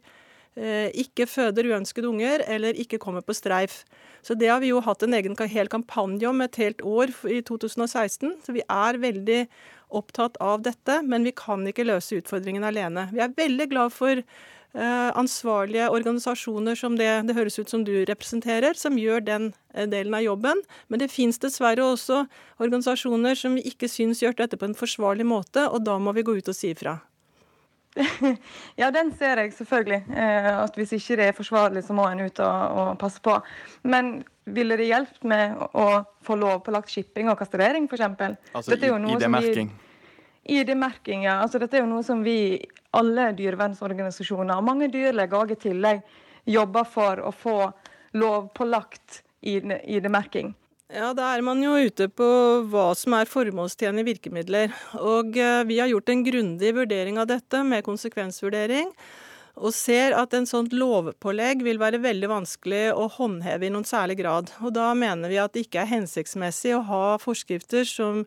ikke 0.52 1.24
føder 1.32 1.70
uønskede 1.72 2.10
unger 2.10 2.42
eller 2.44 2.76
ikke 2.76 3.00
kommer 3.00 3.24
på 3.24 3.32
streif. 3.38 3.86
Så 4.22 4.36
det 4.38 4.50
har 4.52 4.60
vi 4.62 4.70
jo 4.70 4.82
hatt 4.84 5.04
en 5.04 5.16
egen 5.18 5.38
hel 5.50 5.70
kampanje 5.72 6.28
om 6.30 6.42
et 6.44 6.58
helt 6.62 6.82
år 6.86 7.14
i 7.24 7.42
2016. 7.42 8.36
Så 8.46 8.54
vi 8.54 8.64
er 8.68 9.00
veldig 9.02 9.46
opptatt 9.92 10.38
av 10.42 10.62
dette, 10.66 11.02
men 11.04 11.26
vi 11.28 11.34
kan 11.36 11.66
ikke 11.68 11.88
løse 11.88 12.22
utfordringen 12.22 12.66
alene. 12.68 13.10
Vi 13.12 13.22
er 13.24 13.34
veldig 13.36 13.68
glad 13.74 13.94
for 13.96 14.22
uh, 14.22 15.10
ansvarlige 15.20 15.90
organisasjoner 15.92 16.78
som 16.80 16.96
det 17.00 17.10
det 17.28 17.36
høres 17.36 17.60
ut 17.60 17.70
som 17.70 17.84
du 17.88 17.94
representerer, 18.08 18.78
som 18.78 19.00
gjør 19.00 19.26
den 19.28 19.52
uh, 19.76 19.86
delen 19.86 20.16
av 20.16 20.26
jobben. 20.26 20.64
Men 20.88 21.04
det 21.04 21.12
fins 21.12 21.42
dessverre 21.42 21.84
også 21.84 22.26
organisasjoner 22.62 23.36
som 23.36 23.58
vi 23.58 23.66
ikke 23.74 23.92
syns 23.92 24.24
gjør 24.24 24.38
dette 24.46 24.60
på 24.60 24.70
en 24.70 24.78
forsvarlig 24.78 25.28
måte, 25.28 25.68
og 25.68 25.84
da 25.88 26.00
må 26.00 26.16
vi 26.16 26.28
gå 26.28 26.40
ut 26.40 26.54
og 26.54 26.58
si 26.58 26.72
ifra. 26.76 27.00
ja, 28.82 28.92
den 28.92 29.12
ser 29.20 29.42
jeg 29.44 29.54
selvfølgelig. 29.54 30.02
Eh, 30.16 30.50
at 30.64 30.76
hvis 30.80 30.94
ikke 30.96 31.18
det 31.20 31.28
er 31.28 31.38
forsvarlig, 31.38 31.84
så 31.84 31.96
må 31.96 32.08
en 32.08 32.24
ut 32.26 32.40
og, 32.40 32.78
og, 32.82 32.92
passe 33.02 33.22
på. 33.24 33.36
Men 33.84 34.22
ville 34.46 34.78
det 34.80 34.88
hjulpet 34.90 35.28
med 35.28 35.60
å, 35.60 35.88
få 36.26 36.38
lovpålagt 36.40 36.92
shipping 36.92 37.32
og 37.32 37.40
kastrering, 37.40 37.88
f.eks.? 37.90 38.06
Altså 38.54 38.78
ID-merking? 38.78 39.72
ID-merking, 40.52 41.26
ja. 41.28 41.40
Altså, 41.42 41.60
dette 41.62 41.78
er 41.78 41.84
jo 41.84 41.92
noe 41.92 42.06
som 42.06 42.24
vi, 42.26 42.62
alle 42.98 43.32
dyrevernsorganisasjoner, 43.38 44.56
og 44.58 44.68
mange 44.68 44.90
dyrleger 44.94 45.38
òg 45.38 45.56
i 45.56 45.60
tillegg, 45.62 46.02
jobber 46.50 46.88
for 46.90 47.22
å 47.22 47.32
få 47.36 47.58
lovpålagt 48.18 49.22
ID-merking. 49.42 50.56
Ja, 50.92 51.14
Da 51.16 51.30
er 51.32 51.42
man 51.46 51.62
jo 51.64 51.78
ute 51.80 52.10
på 52.12 52.28
hva 52.68 52.90
som 53.00 53.14
er 53.16 53.30
formålstjenlige 53.32 54.10
virkemidler. 54.10 54.74
Og 55.00 55.38
eh, 55.40 55.64
vi 55.70 55.78
har 55.80 55.88
gjort 55.88 56.12
en 56.12 56.24
grundig 56.26 56.74
vurdering 56.76 57.20
av 57.22 57.30
dette 57.30 57.62
med 57.64 57.86
konsekvensvurdering. 57.86 58.90
Og 59.62 59.72
ser 59.76 60.16
at 60.20 60.36
en 60.36 60.48
sånt 60.48 60.76
lovpålegg 60.76 61.64
vil 61.64 61.80
være 61.80 62.02
veldig 62.04 62.32
vanskelig 62.32 62.82
å 62.92 63.08
håndheve 63.16 63.70
i 63.70 63.72
noen 63.72 63.88
særlig 63.88 64.20
grad. 64.20 64.52
Og 64.60 64.76
da 64.76 64.90
mener 64.98 65.32
vi 65.32 65.40
at 65.40 65.56
det 65.56 65.64
ikke 65.68 65.86
er 65.86 65.94
hensiktsmessig 65.94 66.76
å 66.76 66.84
ha 66.92 67.02
forskrifter 67.24 67.88
som 67.88 68.26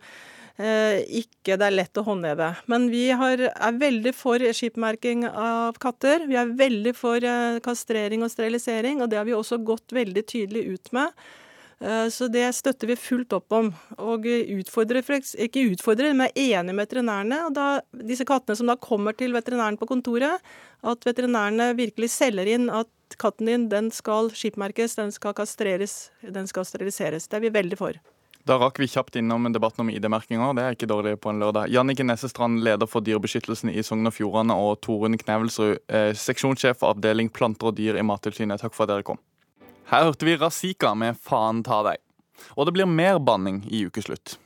eh, 0.56 1.04
ikke 1.20 1.60
det 1.60 1.68
er 1.68 1.78
lett 1.82 2.00
å 2.00 2.08
håndheve. 2.08 2.48
Men 2.72 2.88
vi 2.88 3.10
har, 3.12 3.44
er 3.44 3.80
veldig 3.84 4.16
for 4.16 4.40
skipmerking 4.40 5.28
av 5.28 5.76
katter. 5.84 6.24
Vi 6.32 6.40
er 6.40 6.56
veldig 6.56 6.96
for 6.96 7.20
eh, 7.20 7.60
kastrering 7.64 8.24
og 8.24 8.32
sterilisering, 8.32 9.04
og 9.04 9.12
det 9.12 9.20
har 9.20 9.28
vi 9.28 9.36
også 9.36 9.60
gått 9.60 9.92
veldig 9.92 10.28
tydelig 10.32 10.68
ut 10.72 10.94
med. 10.96 11.24
Eh, 11.84 12.08
så 12.08 12.28
det 12.32 12.46
støtter 12.56 12.88
vi 12.88 12.96
fullt 12.96 13.34
opp 13.36 13.52
om. 13.52 13.70
Og 14.00 14.24
utfordrer, 14.26 15.04
ikke 15.46 15.66
utfordrer, 15.74 16.14
men 16.16 16.30
er 16.30 16.56
enig 16.58 16.72
med 16.72 16.86
veterinærene. 16.86 17.42
Og 17.48 17.56
da, 17.56 17.68
disse 18.06 18.26
kattene 18.28 18.56
som 18.58 18.70
da 18.70 18.78
kommer 18.80 19.16
til 19.16 19.36
veterinæren 19.36 19.78
på 19.80 19.88
kontoret, 19.90 20.40
at 20.84 21.06
veterinærene 21.06 21.72
virkelig 21.76 22.12
selger 22.16 22.54
inn 22.56 22.70
at 22.72 22.90
katten 23.20 23.50
din 23.50 23.68
den 23.70 23.92
skal 23.94 24.32
skipmerkes, 24.34 24.96
den 24.98 25.12
skal 25.14 25.36
kastreres, 25.36 26.08
den 26.24 26.48
skal 26.50 26.66
steriliseres. 26.66 27.28
Det 27.28 27.38
er 27.38 27.46
vi 27.46 27.54
veldig 27.54 27.78
for. 27.78 28.00
Da 28.44 28.58
rakk 28.60 28.76
vi 28.76 28.88
kjapt 28.92 29.16
innom 29.16 29.46
debatten 29.52 29.86
om 29.86 29.90
ID-merkinga. 29.92 30.50
Det 30.56 30.64
er 30.64 30.74
ikke 30.76 30.88
dårlig 30.88 31.14
på 31.20 31.32
en 31.32 31.38
lørdag. 31.40 31.70
Jannike 31.72 32.04
Nessestrand, 32.04 32.60
leder 32.64 32.88
for 32.88 33.04
Dyrebeskyttelsen 33.04 33.72
i 33.72 33.84
Sogn 33.84 34.04
og 34.04 34.12
Fjordane, 34.12 34.52
og 34.52 34.82
Torunn 34.84 35.16
Knevelsrud, 35.16 35.78
eh, 35.88 36.10
seksjonssjef 36.12 36.82
for 36.82 36.92
avdeling 36.92 37.32
planter 37.32 37.72
og 37.72 37.78
dyr 37.78 37.96
i 37.96 38.04
Mattilsynet. 38.04 38.60
Takk 38.60 38.76
for 38.76 38.84
at 38.84 38.92
dere 38.92 39.06
kom. 39.08 39.20
Her 39.90 40.06
hørte 40.08 40.24
vi 40.24 40.36
Razika 40.40 40.94
med 40.96 41.18
'Faen 41.20 41.62
ta 41.64 41.82
deg'. 41.84 42.00
Og 42.56 42.66
det 42.66 42.72
blir 42.72 42.86
mer 42.88 43.18
banning 43.18 43.62
i 43.68 43.84
ukeslutt. 43.84 44.38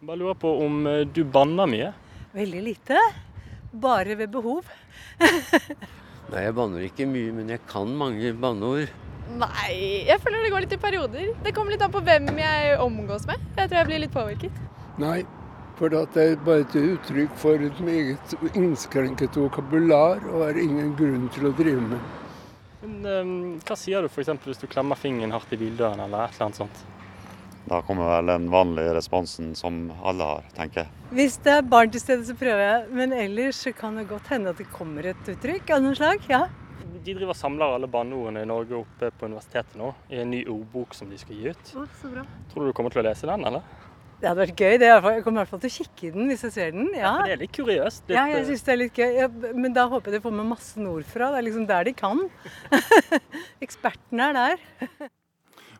Bare 0.00 0.16
lurer 0.16 0.34
på 0.40 0.52
om 0.64 0.86
eh, 0.86 1.04
du 1.04 1.24
banner 1.24 1.68
mye? 1.68 1.92
Veldig 2.32 2.62
lite. 2.62 2.96
Bare 3.72 4.16
ved 4.16 4.32
behov. 4.32 4.64
Nei, 6.32 6.42
jeg 6.42 6.54
banner 6.56 6.86
ikke 6.88 7.06
mye, 7.06 7.32
men 7.32 7.52
jeg 7.52 7.60
kan 7.68 7.92
mange 7.92 8.32
banneord. 8.40 8.88
Nei, 9.36 10.06
jeg 10.08 10.20
føler 10.22 10.44
det 10.46 10.52
går 10.54 10.64
litt 10.64 10.76
i 10.76 10.80
perioder. 10.80 11.30
Det 11.44 11.52
kommer 11.54 11.74
litt 11.74 11.84
an 11.84 11.92
på 11.92 12.02
hvem 12.06 12.30
jeg 12.40 12.76
omgås 12.80 13.26
med. 13.28 13.42
Jeg 13.56 13.68
tror 13.68 13.82
jeg 13.82 13.90
blir 13.90 14.04
litt 14.06 14.14
påvirket. 14.16 14.60
Nei, 15.02 15.18
for 15.76 15.92
det 15.92 16.22
er 16.22 16.38
bare 16.46 16.64
et 16.64 16.76
uttrykk 16.80 17.34
for 17.36 17.60
et 17.68 17.80
meget 17.84 18.36
innskrenket 18.54 19.36
vokabular 19.36 20.24
og 20.32 20.46
er 20.48 20.62
ingen 20.62 20.94
grunn 20.96 21.28
til 21.34 21.50
å 21.50 21.56
drive 21.58 21.84
med. 21.90 22.25
Men 22.86 23.06
um, 23.06 23.54
Hva 23.66 23.76
sier 23.78 24.04
du 24.04 24.10
f.eks. 24.10 24.30
hvis 24.46 24.62
du 24.62 24.68
klemmer 24.70 24.98
fingeren 24.98 25.34
hardt 25.34 25.52
i 25.52 25.58
bildøren 25.60 26.00
eller 26.04 26.26
et 26.26 26.36
eller 26.36 26.48
annet 26.48 26.60
sånt? 26.62 26.84
Da 27.66 27.80
kommer 27.82 28.06
vel 28.12 28.28
den 28.30 28.44
vanlige 28.52 28.92
responsen 28.94 29.48
som 29.58 29.88
alle 30.06 30.26
har, 30.28 30.44
tenker 30.54 30.84
jeg. 30.84 31.06
Hvis 31.18 31.40
det 31.42 31.56
er 31.56 31.64
barn 31.66 31.90
til 31.90 32.02
stede, 32.02 32.22
så 32.28 32.36
prøver 32.38 32.62
jeg. 32.62 32.84
Men 32.94 33.14
ellers 33.16 33.64
kan 33.74 33.98
det 33.98 34.06
godt 34.06 34.30
hende 34.30 34.52
at 34.54 34.62
det 34.62 34.68
kommer 34.70 35.08
et 35.10 35.32
uttrykk 35.32 35.72
av 35.74 35.82
noe 35.82 35.98
slag. 35.98 36.22
ja. 36.30 36.44
De 36.86 37.02
driver 37.02 37.32
og 37.34 37.38
samler 37.38 37.74
alle 37.74 37.88
banneordene 37.90 38.44
i 38.46 38.48
Norge 38.48 38.78
oppe 38.78 39.10
på 39.18 39.26
universitetet 39.26 39.74
nå, 39.78 39.90
i 40.10 40.22
en 40.22 40.30
ny 40.30 40.44
ordbok 40.50 40.94
som 40.94 41.10
de 41.10 41.18
skal 41.18 41.34
gi 41.34 41.50
ut. 41.50 41.74
Oh, 41.74 41.90
så 41.98 42.10
bra. 42.12 42.22
Tror 42.52 42.62
du 42.62 42.70
du 42.70 42.76
kommer 42.78 42.94
til 42.94 43.02
å 43.02 43.06
lese 43.08 43.26
den, 43.26 43.44
eller? 43.50 43.66
Det 44.16 44.30
hadde 44.30 44.40
vært 44.46 44.60
gøy. 44.60 44.78
Det 44.80 44.88
jeg 44.88 45.24
kommer 45.24 45.38
i 45.38 45.42
hvert 45.42 45.52
fall 45.52 45.60
til 45.60 45.72
å 45.72 45.76
kikke 45.76 46.06
i 46.08 46.12
den 46.14 46.30
hvis 46.30 46.46
jeg 46.46 46.54
ser 46.54 46.72
den. 46.72 46.88
Ja, 46.96 47.12
ja 47.18 47.26
Det 47.26 47.34
er 47.34 47.42
litt 47.44 47.54
kuriøst. 47.56 48.06
Litt... 48.06 48.16
Ja, 48.16 48.24
jeg 48.32 48.40
eh, 48.40 48.48
syns 48.48 48.64
det 48.64 48.72
er 48.72 48.80
litt 48.80 49.00
gøy. 49.02 49.12
Ja, 49.20 49.28
men 49.52 49.76
da 49.76 49.84
håper 49.92 50.10
jeg 50.10 50.20
de 50.20 50.24
får 50.24 50.36
med 50.38 50.48
masse 50.54 50.80
nordfra. 50.80 51.30
Det 51.34 51.42
er 51.42 51.46
liksom 51.50 51.68
der 51.68 51.88
de 51.88 51.94
kan. 51.96 52.24
Ekspertene 53.66 54.30
er 54.30 54.38
der. 54.40 55.08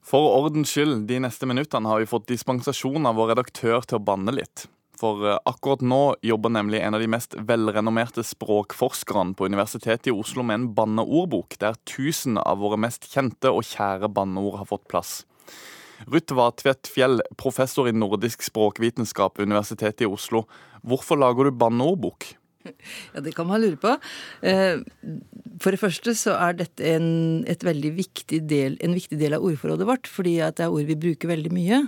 For 0.07 0.29
ordens 0.37 0.71
skyld, 0.71 1.07
de 1.09 1.19
neste 1.25 1.49
minuttene 1.49 1.91
har 1.91 2.03
vi 2.03 2.09
fått 2.11 2.29
dispensasjon 2.31 3.09
av 3.09 3.17
vår 3.19 3.33
redaktør 3.33 3.81
til 3.89 3.99
å 3.99 4.05
banne 4.13 4.37
litt. 4.37 4.69
For 5.01 5.25
eh, 5.29 5.39
akkurat 5.49 5.81
nå 5.85 6.03
jobber 6.25 6.53
nemlig 6.53 6.83
en 6.85 6.97
av 6.97 7.03
de 7.03 7.09
mest 7.11 7.37
velrenommerte 7.49 8.25
språkforskerne 8.25 9.37
på 9.37 9.49
Universitetet 9.49 10.13
i 10.13 10.15
Oslo 10.15 10.45
med 10.47 10.61
en 10.61 10.69
banneordbok, 10.77 11.57
der 11.63 11.81
tusen 11.89 12.37
av 12.41 12.61
våre 12.61 12.79
mest 12.81 13.09
kjente 13.13 13.53
og 13.53 13.65
kjære 13.65 14.13
banneord 14.13 14.61
har 14.61 14.71
fått 14.71 14.87
plass. 14.93 15.19
Rutva 16.05 16.51
Tvedt 16.61 16.91
Fjell, 16.93 17.21
professor 17.41 17.89
i 17.89 17.95
nordisk 17.97 18.45
språkvitenskap 18.47 19.39
ved 19.39 19.49
Universitetet 19.51 20.05
i 20.05 20.11
Oslo. 20.11 20.45
Hvorfor 20.87 21.19
lager 21.21 21.49
du 21.49 21.57
banneordbok? 21.57 22.33
Ja, 23.15 23.21
Det 23.23 23.37
kan 23.37 23.47
man 23.47 23.61
lure 23.63 23.79
på. 23.79 23.93
Eh, 24.43 24.83
for 25.63 25.71
det 25.71 25.79
første 25.79 26.17
så 26.19 26.35
er 26.35 26.57
dette 26.59 26.83
en, 26.97 27.45
viktig 27.47 28.41
del, 28.51 28.75
en 28.83 28.97
viktig 28.97 29.19
del 29.21 29.37
av 29.37 29.47
ordforrådet 29.47 29.87
vårt, 29.87 30.11
fordi 30.11 30.41
det 30.43 30.65
er 30.65 30.75
ord 30.75 30.89
vi 30.89 30.99
bruker 30.99 31.31
veldig 31.31 31.53
mye. 31.55 31.79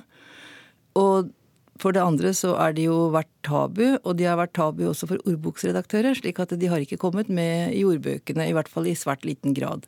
Og 0.94 1.32
for 1.78 1.94
det 1.94 2.02
andre 2.02 2.32
så 2.34 2.54
er 2.58 2.74
de 2.74 2.88
jo 2.88 3.08
vært 3.14 3.30
tabu, 3.46 3.98
og 4.02 4.16
de 4.18 4.26
har 4.26 4.38
vært 4.38 4.56
tabu 4.58 4.84
også 4.88 5.10
for 5.10 5.22
ordboksredaktører, 5.28 6.16
slik 6.18 6.40
at 6.42 6.54
de 6.58 6.70
har 6.70 6.82
ikke 6.82 6.98
kommet 6.98 7.30
med 7.30 7.74
i 7.76 7.84
ordbøkene, 7.86 8.48
i 8.48 8.56
hvert 8.56 8.70
fall 8.70 8.88
i 8.90 8.96
svært 8.98 9.26
liten 9.28 9.54
grad. 9.54 9.86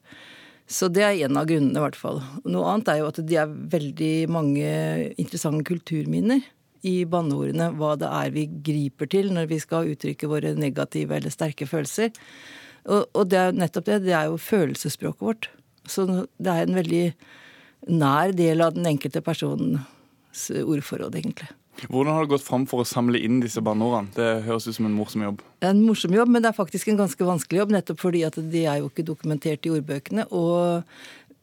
Så 0.70 0.86
det 0.92 1.02
er 1.02 1.18
en 1.26 1.38
av 1.40 1.48
grunnene, 1.50 1.74
i 1.74 1.82
hvert 1.82 1.98
fall. 1.98 2.20
Noe 2.46 2.70
annet 2.70 2.92
er 2.92 3.00
jo 3.00 3.10
at 3.10 3.18
de 3.26 3.38
er 3.42 3.54
veldig 3.72 4.14
mange 4.30 4.70
interessante 5.18 5.66
kulturminner 5.66 6.44
i 6.86 7.00
banneordene. 7.10 7.72
Hva 7.76 7.96
det 7.98 8.10
er 8.20 8.30
vi 8.34 8.46
griper 8.70 9.10
til 9.10 9.32
når 9.34 9.50
vi 9.50 9.58
skal 9.62 9.90
uttrykke 9.90 10.30
våre 10.30 10.54
negative 10.54 11.18
eller 11.18 11.34
sterke 11.34 11.66
følelser. 11.68 12.12
Og, 12.86 13.08
og 13.12 13.26
det 13.32 13.40
er 13.40 13.58
nettopp 13.58 13.88
det. 13.90 14.02
Det 14.06 14.14
er 14.14 14.30
jo 14.30 14.38
følelsesspråket 14.40 15.26
vårt. 15.26 15.50
Så 15.90 16.06
det 16.06 16.52
er 16.52 16.68
en 16.68 16.78
veldig 16.78 17.04
nær 17.90 18.36
del 18.36 18.62
av 18.62 18.76
den 18.76 18.86
enkelte 18.92 19.24
personens 19.26 20.46
ordforråd, 20.54 21.18
egentlig. 21.18 21.50
Hvordan 21.88 22.12
har 22.14 22.26
det 22.26 22.32
gått 22.34 22.44
fram 22.44 22.66
for 22.68 22.82
å 22.82 22.88
samle 22.88 23.20
inn 23.24 23.40
disse 23.40 23.62
banneordene? 23.64 24.12
Det 24.16 24.28
høres 24.46 24.68
ut 24.68 24.76
som 24.76 24.88
en 24.88 24.96
morsom 24.96 25.24
jobb. 25.24 25.40
En 25.64 25.80
morsom 25.86 26.14
jobb, 26.14 26.30
men 26.32 26.44
det 26.44 26.50
er 26.50 26.58
faktisk 26.58 26.90
en 26.90 27.00
ganske 27.00 27.26
vanskelig 27.26 27.62
jobb, 27.62 27.74
nettopp 27.76 28.02
fordi 28.02 28.24
at 28.26 28.36
de 28.52 28.66
er 28.66 28.82
jo 28.82 28.90
ikke 28.90 29.06
dokumentert 29.08 29.66
i 29.66 29.72
ordbøkene. 29.78 30.26
Og 30.36 30.84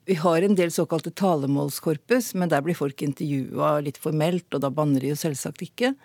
vi 0.07 0.17
har 0.21 0.45
en 0.45 0.57
del 0.59 0.71
såkalte 0.71 1.11
talemålskorpus, 1.17 2.33
men 2.37 2.51
der 2.53 2.63
blir 2.63 2.77
folk 2.77 3.01
intervjua 3.03 3.77
litt 3.83 3.99
formelt, 3.99 4.47
og 4.53 4.63
da 4.63 4.71
banner 4.73 5.03
de 5.03 5.11
jo 5.15 5.19
selvsagt 5.19 5.65
ikke. 5.65 5.95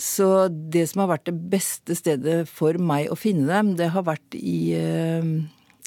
Så 0.00 0.48
det 0.48 0.86
som 0.90 1.04
har 1.04 1.14
vært 1.14 1.28
det 1.28 1.36
beste 1.52 1.96
stedet 1.98 2.42
for 2.48 2.76
meg 2.80 3.10
å 3.12 3.18
finne 3.20 3.48
dem, 3.48 3.74
det 3.76 3.90
har 3.94 4.06
vært 4.06 4.36
i 4.36 4.72
eh, 4.76 5.32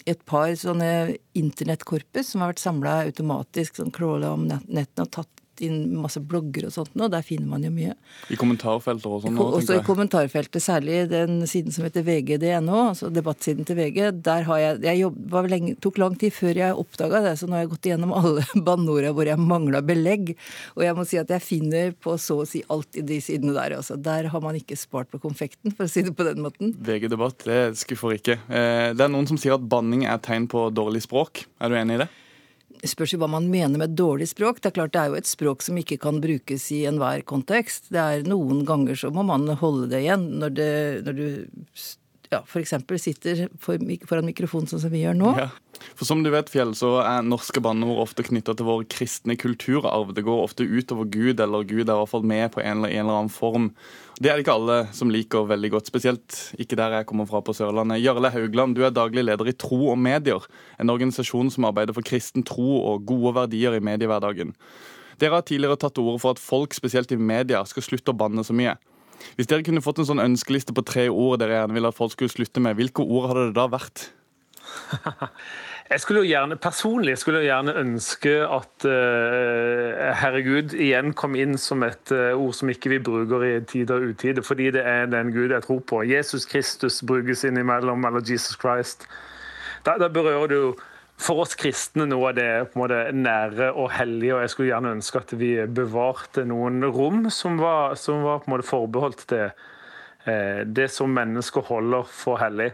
et 0.09 0.25
par 0.29 0.51
sånne 0.59 1.15
internettkorpus 1.37 2.33
som 2.33 2.43
har 2.43 2.53
vært 2.53 2.63
samla 2.63 2.97
automatisk, 3.07 3.79
sånn 3.79 3.93
crawla 3.93 4.33
om 4.35 4.45
nettene 4.49 5.07
og 5.07 5.13
tatt 5.17 5.42
inn 5.61 5.93
masse 6.01 6.21
blogger 6.23 6.67
og 6.67 6.73
sånt 6.73 6.95
nå. 6.97 7.09
Der 7.13 7.25
finner 7.25 7.49
man 7.51 7.65
jo 7.65 7.71
mye. 7.73 7.93
I 8.33 8.37
kommentarfelter 8.39 9.13
og 9.13 9.25
sånn? 9.25 9.37
Også 9.37 9.77
i 9.77 9.83
kommentarfeltet, 9.85 10.63
særlig 10.63 11.03
den 11.11 11.43
siden 11.49 11.75
som 11.75 11.85
heter 11.85 12.05
vg.no, 12.07 12.79
altså 12.89 13.11
debattsiden 13.13 13.67
til 13.67 13.77
VG. 13.77 13.99
Der 14.25 14.47
har 14.47 14.61
jeg 14.61 14.81
Jeg 14.83 15.01
jobb, 15.03 15.35
lenge, 15.49 15.75
tok 15.83 15.99
lang 16.01 16.17
tid 16.19 16.33
før 16.33 16.57
jeg 16.57 16.79
oppdaga 16.79 17.21
det, 17.27 17.35
så 17.39 17.47
nå 17.47 17.57
har 17.57 17.65
jeg 17.65 17.73
gått 17.75 17.89
igjennom 17.89 18.15
alle 18.17 18.45
banneorda 18.67 19.13
hvor 19.13 19.29
jeg 19.29 19.41
mangla 19.41 19.83
belegg. 19.85 20.33
Og 20.77 20.85
jeg 20.87 20.97
må 20.97 21.05
si 21.07 21.21
at 21.21 21.29
jeg 21.33 21.45
finner 21.45 21.93
på 21.93 22.17
så 22.21 22.41
å 22.43 22.49
si 22.49 22.63
alt 22.73 22.99
i 22.99 23.05
de 23.05 23.19
sidene 23.23 23.55
der. 23.55 23.77
også. 23.77 23.99
Der 24.01 24.31
har 24.33 24.43
man 24.43 24.57
ikke 24.57 24.79
spart 24.79 25.11
på 25.13 25.21
konfekten, 25.23 25.75
for 25.75 25.85
å 25.85 25.91
si 25.91 26.05
det 26.05 26.15
på 26.17 26.25
den 26.27 26.41
måten. 26.43 26.73
VG 26.83 27.09
Debatt, 27.11 27.45
det 27.45 27.77
skuffer 27.81 28.17
ikke. 28.17 28.39
Eh, 28.49 28.91
det 28.95 29.05
er 29.05 29.13
noen 29.13 29.29
som 29.29 29.39
sier 29.39 29.57
at 29.57 29.69
banning 29.69 30.07
er 30.09 30.21
tegn 30.23 30.49
på 30.51 30.69
dårlig 30.73 31.03
språk. 31.05 31.45
Er 31.61 31.71
du 31.71 31.79
enig 31.79 31.99
i 31.99 32.03
det? 32.05 32.11
Spørs 32.89 33.13
jo 33.15 33.19
hva 33.21 33.29
man 33.31 33.49
mener 33.51 33.79
med 33.79 33.95
dårlig 33.97 34.29
språk. 34.33 34.61
Det 34.61 34.71
er 34.71 34.77
klart 34.77 34.93
det 34.95 35.01
er 35.01 35.11
jo 35.11 35.19
et 35.19 35.29
språk 35.29 35.65
som 35.65 35.77
ikke 35.79 35.99
kan 36.03 36.21
brukes 36.23 36.69
i 36.75 36.83
enhver 36.89 37.23
kontekst. 37.29 37.91
Det 37.93 38.01
er 38.01 38.27
Noen 38.27 38.63
ganger 38.67 38.97
så 38.99 39.11
må 39.13 39.25
man 39.27 39.47
holde 39.59 39.89
det 39.91 40.03
igjen 40.05 40.25
når, 40.41 40.55
det, 40.57 40.71
når 41.07 41.19
du 41.19 41.27
ja, 42.33 42.41
f.eks. 42.45 42.73
sitter 43.01 43.45
foran 43.61 44.27
mikrofonen 44.27 44.69
sånn 44.69 44.81
som 44.83 44.93
vi 44.93 45.03
gjør 45.03 45.17
nå. 45.17 45.33
Ja. 45.39 45.49
For 45.97 46.07
som 46.07 46.21
du 46.23 46.29
vet, 46.31 46.49
Fjell, 46.51 46.71
så 46.77 46.95
er 47.03 47.25
norske 47.25 47.61
banneord 47.63 48.01
ofte 48.05 48.25
knytta 48.25 48.55
til 48.57 48.67
vår 48.67 48.85
kristne 48.91 49.35
kulturarv. 49.39 50.13
Det 50.15 50.23
går 50.25 50.43
ofte 50.45 50.65
utover 50.65 51.09
Gud, 51.11 51.41
eller 51.43 51.67
Gud 51.67 51.87
er 51.87 51.95
i 51.95 51.99
hvert 51.99 52.11
fall 52.11 52.25
med 52.29 52.53
på 52.53 52.63
en 52.63 52.79
eller, 52.79 52.93
en 52.93 53.05
eller 53.05 53.19
annen 53.23 53.33
form. 53.33 53.69
Det 54.19 54.29
er 54.29 54.37
det 54.37 54.45
ikke 54.45 54.55
alle 54.55 54.77
som 54.95 55.11
liker 55.11 55.47
veldig 55.49 55.73
godt, 55.73 55.89
spesielt 55.89 56.39
ikke 56.61 56.77
der 56.79 56.99
jeg 56.99 57.09
kommer 57.09 57.27
fra 57.29 57.41
på 57.43 57.55
Sørlandet. 57.57 58.01
Jarle 58.03 58.31
Haugland, 58.33 58.77
du 58.77 58.85
er 58.85 58.93
daglig 58.93 59.25
leder 59.25 59.49
i 59.49 59.55
Tro 59.57 59.81
og 59.91 59.99
Medier, 59.99 60.45
en 60.79 60.93
organisasjon 60.93 61.51
som 61.53 61.67
arbeider 61.69 61.97
for 61.97 62.05
kristen 62.05 62.45
tro 62.47 62.79
og 62.79 63.05
gode 63.09 63.35
verdier 63.41 63.75
i 63.75 63.83
mediehverdagen. 63.83 64.53
Dere 65.21 65.39
har 65.39 65.45
tidligere 65.45 65.77
tatt 65.81 65.97
til 65.97 66.07
orde 66.07 66.21
for 66.23 66.35
at 66.35 66.41
folk, 66.41 66.73
spesielt 66.77 67.11
i 67.13 67.19
media, 67.19 67.63
skal 67.69 67.85
slutte 67.85 68.13
å 68.13 68.17
banne 68.17 68.45
så 68.45 68.55
mye. 68.55 68.77
Hvis 69.37 69.49
dere 69.49 69.65
kunne 69.65 69.83
fått 69.83 70.01
en 70.01 70.09
sånn 70.09 70.23
ønskeliste 70.23 70.75
på 70.75 70.85
tre 70.87 71.07
ord 71.11 71.41
dere 71.41 71.61
gjerne 71.61 71.77
ville 71.77 71.91
at 71.91 71.97
folk 71.97 72.15
skulle 72.15 72.33
slutte 72.33 72.63
med, 72.63 72.77
hvilke 72.79 73.05
ord 73.05 73.31
hadde 73.31 73.47
det 73.49 73.57
da 73.57 73.67
vært? 73.71 74.09
Jeg 75.91 75.99
skulle 75.99 76.23
jo 76.23 76.29
gjerne, 76.29 76.55
Personlig 76.57 77.17
skulle 77.21 77.41
jeg 77.43 77.49
gjerne 77.51 77.73
ønske 77.77 78.31
at 78.47 78.85
uh, 78.87 80.13
herregud 80.17 80.71
igjen 80.73 81.11
kom 81.13 81.35
inn 81.37 81.57
som 81.59 81.83
et 81.85 82.13
uh, 82.15 82.31
ord 82.39 82.55
som 82.57 82.71
ikke 82.71 82.95
vi 82.95 83.01
bruker 83.03 83.43
i 83.45 83.51
tid 83.67 83.91
og 83.93 84.07
utide, 84.13 84.41
fordi 84.47 84.71
det 84.73 84.81
er 84.87 85.11
den 85.11 85.33
Gud 85.35 85.51
jeg 85.51 85.65
tror 85.67 85.83
på. 85.85 86.01
Jesus 86.07 86.47
Kristus 86.49 87.01
brukes 87.03 87.43
innimellom, 87.43 88.07
eller 88.09 88.23
Jesus 88.25 88.57
Christ. 88.57 89.05
Da, 89.85 89.99
da 89.99 90.07
berører 90.07 90.47
du 90.47 90.55
jo 90.55 90.73
for 91.21 91.43
oss 91.43 91.53
kristne 91.59 92.07
noe 92.09 92.31
av 92.31 92.37
det 92.37 92.49
på 92.71 92.79
en 92.79 92.83
måte 92.83 93.01
nære 93.15 93.69
og 93.73 93.91
hellige, 93.95 94.33
og 94.35 94.43
jeg 94.43 94.53
skulle 94.53 94.71
gjerne 94.71 94.95
ønske 94.97 95.21
at 95.21 95.35
vi 95.39 95.51
bevarte 95.67 96.45
noen 96.49 96.83
rom 96.83 97.29
som 97.33 97.59
var, 97.61 97.95
som 97.99 98.25
var 98.25 98.41
på 98.41 98.49
en 98.49 98.55
måte 98.55 98.67
forbeholdt 98.67 99.27
det 99.31 99.45
det 100.23 100.85
som 100.93 101.11
mennesker 101.11 101.65
holder 101.67 102.07
for 102.07 102.39
hellig. 102.39 102.69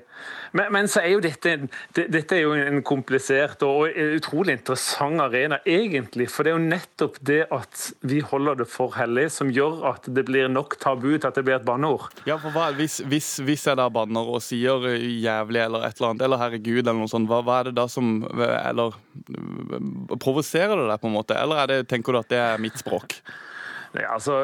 Men, 0.52 0.72
men, 0.74 0.88
så 0.89 1.02
er 1.04 1.14
jo 1.14 1.22
dette, 1.24 1.56
dette 1.95 2.36
er 2.36 2.43
jo 2.43 2.54
en 2.58 2.82
komplisert 2.86 3.62
og 3.66 3.89
utrolig 4.18 4.58
interessant 4.58 5.22
arena, 5.22 5.60
egentlig. 5.68 6.30
For 6.32 6.45
det 6.45 6.54
er 6.54 6.58
jo 6.58 6.70
nettopp 6.72 7.20
det 7.26 7.39
at 7.54 7.86
vi 8.10 8.22
holder 8.26 8.62
det 8.62 8.70
for 8.72 8.95
hellig, 8.97 9.28
som 9.34 9.52
gjør 9.54 9.84
at 9.91 10.10
det 10.16 10.26
blir 10.30 10.50
nok 10.52 10.78
tabu 10.82 11.12
til 11.12 11.28
at 11.30 11.38
det 11.38 11.45
blir 11.47 11.60
et 11.60 11.68
banneord. 11.68 12.10
Ja, 12.30 12.39
for 12.41 12.56
hva, 12.56 12.70
hvis, 12.78 13.00
hvis, 13.10 13.36
hvis, 13.45 13.68
jeg 13.70 13.80
da 13.80 13.89
banner 13.93 14.30
og 14.30 14.41
sier 14.45 14.89
jævlig 14.97 15.64
eller 15.66 15.86
et 15.88 16.00
eller 16.00 16.14
annet, 16.14 16.26
eller 16.26 16.43
herregud 16.43 16.82
eller 16.82 17.00
noe 17.02 17.12
sånt, 17.12 17.30
hva, 17.30 17.41
hva 17.45 17.62
er 17.62 17.70
det 17.70 17.78
da 17.80 17.86
som 17.89 18.08
Eller 18.30 18.95
provoserer 20.22 20.76
det 20.80 20.89
deg 20.89 21.02
på 21.02 21.10
en 21.10 21.16
måte, 21.16 21.38
eller 21.38 21.70
det, 21.70 21.84
tenker 21.91 22.16
du 22.16 22.22
at 22.22 22.32
det 22.32 22.41
er 22.41 22.62
mitt 22.62 22.78
språk? 22.80 23.20
Ja, 23.98 24.12
altså, 24.14 24.36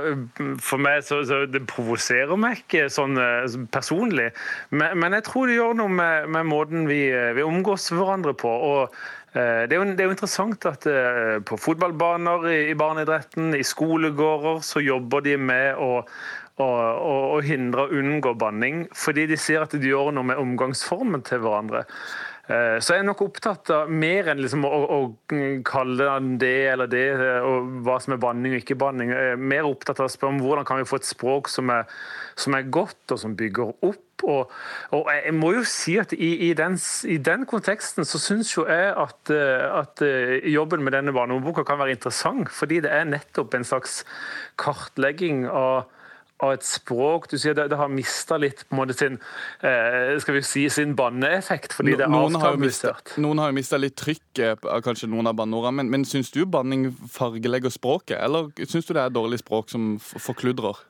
for 0.58 0.82
meg 0.82 1.04
så, 1.06 1.20
så 1.28 1.44
Det 1.46 1.62
provoserer 1.70 2.34
meg 2.40 2.64
ikke 2.64 2.88
sånn 2.90 3.20
eh, 3.22 3.58
personlig, 3.74 4.32
men, 4.74 4.96
men, 4.98 5.14
jeg 5.20 5.28
tror 5.28 5.50
det 5.50 5.60
gjør 5.60 5.78
noe 5.78 5.92
med, 5.94 6.32
med 6.34 6.50
måten 6.50 6.88
vi, 6.90 7.04
eh, 7.14 7.34
vi, 7.38 7.46
omgås 7.46 7.92
hverandre 7.94 8.34
på. 8.42 8.50
og 8.50 8.82
eh, 9.38 9.68
det 9.70 9.76
er, 9.76 9.78
jo, 9.78 9.86
det 9.92 10.02
er, 10.02 10.10
jo, 10.10 10.16
interessant 10.16 10.66
at 10.70 10.90
på 11.46 11.60
fotballbaner 11.62 12.50
i, 12.56 12.74
barneidretten, 12.80 13.54
i 13.54 13.62
skolegårder, 13.66 14.64
så 14.66 14.82
jobber 14.82 15.22
de 15.28 15.38
med 15.38 15.78
å, 15.78 16.02
å, 16.58 16.70
å, 17.06 17.42
hindre 17.46 17.86
og 17.86 17.98
unngå 18.02 18.34
banning, 18.42 18.88
fordi 18.98 19.28
de 19.30 19.38
sier 19.38 19.68
at 19.68 19.78
de 19.78 19.94
gjør 19.94 20.16
noe 20.16 20.32
med 20.32 20.42
omgangsformen 20.42 21.26
til 21.28 21.46
hverandre. 21.46 21.86
Eh, 22.46 22.78
så 22.78 22.94
jeg 22.94 23.02
er 23.02 23.08
nok 23.08 23.24
opptatt 23.26 23.72
av 23.74 23.90
mer 23.90 24.28
enn 24.30 24.42
liksom 24.44 24.68
å, 24.70 24.70
å, 24.70 25.00
kalle 25.66 26.10
det 26.38 26.58
eller 26.76 26.90
det, 26.92 27.06
og 27.42 27.72
hva 27.88 27.98
som 28.04 28.14
er 28.14 28.22
banning 28.22 28.54
og 28.54 28.62
ikke 28.62 28.78
banning. 28.78 29.10
Jeg 29.10 29.32
er 29.34 29.42
mer 29.42 29.66
opptatt 29.66 30.02
av 30.04 30.10
å 30.10 30.14
spørre 30.14 30.36
om 30.36 30.44
hvordan 30.44 30.68
kan 30.68 30.82
vi 30.82 30.90
få 30.90 31.00
et 31.02 31.10
språk 31.10 31.50
som 31.50 31.74
er, 31.74 31.90
som 32.38 32.58
er 32.58 32.70
godt, 32.70 33.02
og 33.10 33.22
som 33.24 33.34
bygger 33.38 33.74
opp. 33.74 34.02
Og, 34.26 34.54
og, 34.96 35.10
jeg 35.12 35.34
må 35.36 35.52
jo 35.58 35.66
si 35.68 35.98
at 36.02 36.14
i, 36.14 36.30
i, 36.48 36.54
den, 36.58 36.78
i 37.10 37.18
den, 37.22 37.44
konteksten 37.50 38.08
så 38.08 38.22
syns 38.22 38.54
jo 38.54 38.64
jeg 38.70 38.94
at, 38.94 39.34
eh, 39.34 39.66
at, 39.82 40.06
eh, 40.06 40.38
jobben 40.54 40.86
med 40.86 40.96
denne 40.96 41.14
barneordboka 41.18 41.66
kan 41.68 41.82
være 41.82 41.98
interessant, 41.98 42.54
fordi 42.54 42.80
det 42.86 42.94
er 42.94 43.10
nettopp 43.10 43.58
en 43.58 43.68
slags 43.68 44.04
kartlegging 44.62 45.48
av 45.50 45.90
av 46.44 46.56
et 46.56 46.66
språk 46.68 47.30
Du 47.32 47.38
sier 47.40 47.56
det, 47.58 47.68
det 47.72 47.78
har 47.80 47.92
mista 47.92 48.38
litt 48.42 48.66
på 48.68 48.76
en 48.76 48.82
måte 48.82 48.96
sin 48.98 49.20
eh, 49.64 50.16
skal 50.22 50.38
vi 50.38 50.44
si, 50.46 50.66
sin 50.74 50.96
banneeffekt, 50.98 51.76
fordi 51.76 51.96
no, 51.96 52.00
det 52.00 52.08
er 52.08 52.18
avtabuisert. 52.18 53.14
Noen 53.24 53.42
har 53.42 53.52
jo 53.52 53.58
mista 53.60 53.80
litt 53.80 53.96
trykk 54.00 54.42
av 54.44 54.82
kanskje 54.86 55.10
noen 55.12 55.30
av 55.32 55.38
banneordene, 55.40 55.80
men, 55.80 55.94
men 55.94 56.08
syns 56.08 56.34
du 56.36 56.44
banning 56.50 56.90
fargelegger 57.12 57.74
språket, 57.74 58.18
eller 58.20 58.52
syns 58.66 58.88
du 58.88 58.96
det 58.96 59.06
er 59.06 59.16
dårlig 59.16 59.40
språk 59.44 59.72
som 59.72 59.96
forkludrer? 60.02 60.84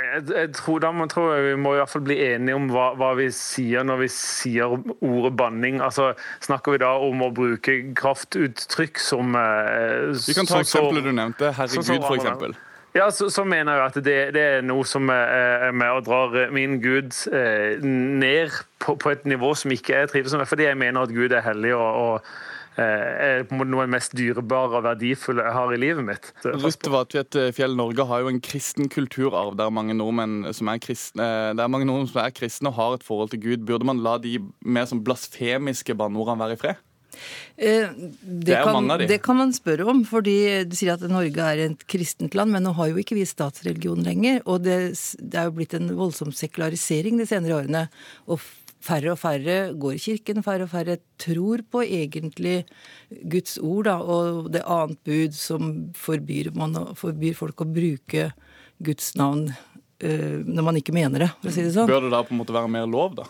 Jeg, 0.00 0.22
jeg 0.30 0.52
tror, 0.56 0.78
da 0.80 0.90
man 0.94 1.10
tror 1.10 1.34
jeg 1.34 1.44
Vi 1.44 1.56
må 1.60 1.74
i 1.74 1.80
hvert 1.80 1.90
fall 1.92 2.04
bli 2.06 2.16
enige 2.24 2.56
om 2.56 2.68
hva, 2.72 2.86
hva, 2.96 3.10
vi 3.18 3.26
sier 3.34 3.84
når 3.84 4.04
vi 4.04 4.08
sier 4.14 4.70
ordet 4.70 5.32
banning. 5.36 5.80
Altså, 5.84 6.12
Snakker 6.44 6.76
vi 6.76 6.82
da 6.84 6.94
om 7.04 7.26
å 7.26 7.30
bruke 7.34 7.76
kraftuttrykk 7.98 9.02
som 9.02 9.36
eh, 9.36 10.10
Vi 10.14 10.36
kan 10.38 10.48
ta 10.48 10.62
eksempelet 10.62 11.04
du 11.04 11.12
nevnte. 11.12 11.52
Herregud, 11.58 12.06
f.eks. 12.06 12.66
Ja, 12.94 13.10
så, 13.14 13.28
så, 13.30 13.44
mener 13.46 13.76
jeg 13.78 13.86
at 13.86 13.98
det, 14.02 14.18
det, 14.34 14.44
er 14.56 14.64
noe 14.66 14.84
som 14.88 15.10
er 15.14 15.70
med 15.70 16.00
og 16.00 16.06
drar 16.08 16.50
min 16.54 16.80
Gud 16.82 17.14
eh, 17.30 17.78
ned 17.84 18.56
på, 18.82 18.96
på, 18.98 19.12
et 19.14 19.26
nivå 19.30 19.52
som 19.58 19.70
ikke 19.74 19.94
jeg 19.94 20.10
trives 20.10 20.34
med, 20.34 20.48
fordi 20.50 20.66
jeg 20.66 20.78
mener 20.80 21.06
at 21.06 21.14
Gud 21.14 21.30
er 21.30 21.44
hellig 21.44 21.70
og, 21.76 21.86
og 22.00 22.82
eh, 22.82 22.82
er 23.28 23.46
på 23.46 23.54
en 23.54 23.62
måte 23.62 23.70
noe 23.70 23.84
av 23.84 23.92
det 23.92 23.94
mest 23.94 24.18
dyrebare 24.18 24.80
og 24.80 24.88
verdifulle 24.88 25.46
jeg 25.46 25.56
har 25.60 25.76
i 25.76 25.80
livet 25.84 26.08
mitt. 26.08 26.32
Ruth 26.42 26.90
Vatvedt 26.90 27.38
eh, 27.38 27.52
Fjell 27.54 27.78
Norge 27.78 28.08
har 28.10 28.24
jo 28.24 28.34
en 28.34 28.42
kristen 28.42 28.90
kulturarv 28.90 29.54
der 29.60 29.70
mange 29.70 29.94
som 30.56 30.74
er 30.74 30.82
kristne, 30.82 31.30
der 31.54 31.70
mange 31.70 31.86
nordmenn 31.86 32.10
som 32.10 32.24
er 32.24 32.34
kristne 32.34 32.74
og 32.74 32.78
har 32.80 32.98
et 32.98 33.06
forhold 33.06 33.30
til 33.30 33.44
Gud. 33.46 33.66
Burde 33.70 33.86
man 33.86 34.02
la 34.02 34.18
de 34.18 34.40
mer 34.66 34.90
som 34.90 35.04
blasfemiske 35.06 35.94
banneordene 35.94 36.42
være 36.42 36.58
i 36.58 36.64
fred? 36.66 36.86
Eh, 37.56 37.90
det, 38.20 38.56
kan, 38.64 38.88
det, 39.02 39.18
kan, 39.24 39.38
man 39.40 39.52
spørre 39.56 39.88
om, 39.90 40.04
fordi 40.08 40.38
du 40.68 40.76
sier 40.78 40.94
at 40.96 41.04
Norge 41.10 41.50
er 41.52 41.64
et 41.66 41.84
kristent 41.90 42.36
land, 42.38 42.54
men 42.54 42.64
nå 42.66 42.74
har 42.78 42.92
jo 42.92 43.00
ikke 43.02 43.18
vi 43.18 43.26
statsreligion 43.28 44.04
lenger. 44.06 44.40
Og 44.46 44.64
det, 44.64 44.78
det 45.20 45.40
er 45.40 45.50
jo 45.50 45.56
blitt 45.58 45.76
en 45.76 45.92
voldsom 45.98 46.32
sekularisering 46.36 47.20
de 47.20 47.28
senere 47.28 47.60
årene. 47.60 47.86
Og 48.30 48.40
færre 48.80 49.12
og 49.12 49.20
færre 49.20 49.56
går 49.76 49.96
i 49.96 50.02
kirken, 50.02 50.44
færre 50.44 50.66
og 50.66 50.72
færre 50.72 50.98
tror 51.20 51.64
på 51.70 51.82
egentlig 51.84 52.62
Guds 53.28 53.58
ord 53.60 53.88
da, 53.88 53.98
og 54.00 54.50
det 54.54 54.64
annet 54.64 55.00
bud 55.04 55.36
som 55.36 55.72
forbyr, 55.96 56.52
man, 56.56 56.78
forbyr 56.98 57.36
folk 57.36 57.60
å 57.60 57.68
bruke 57.68 58.30
Guds 58.80 59.12
navn 59.20 59.50
uh, 59.52 60.38
når 60.46 60.64
man 60.64 60.80
ikke 60.80 60.96
mener 60.96 61.26
det, 61.26 61.30
for 61.42 61.52
å 61.52 61.54
si 61.54 61.66
det 61.66 61.74
sånn. 61.76 61.90
Bør 61.90 62.06
det 62.06 62.14
da 62.14 62.22
på 62.24 62.34
en 62.34 62.40
måte 62.40 62.56
være 62.56 62.72
mer 62.72 62.88
lov, 62.88 63.18
da? 63.20 63.28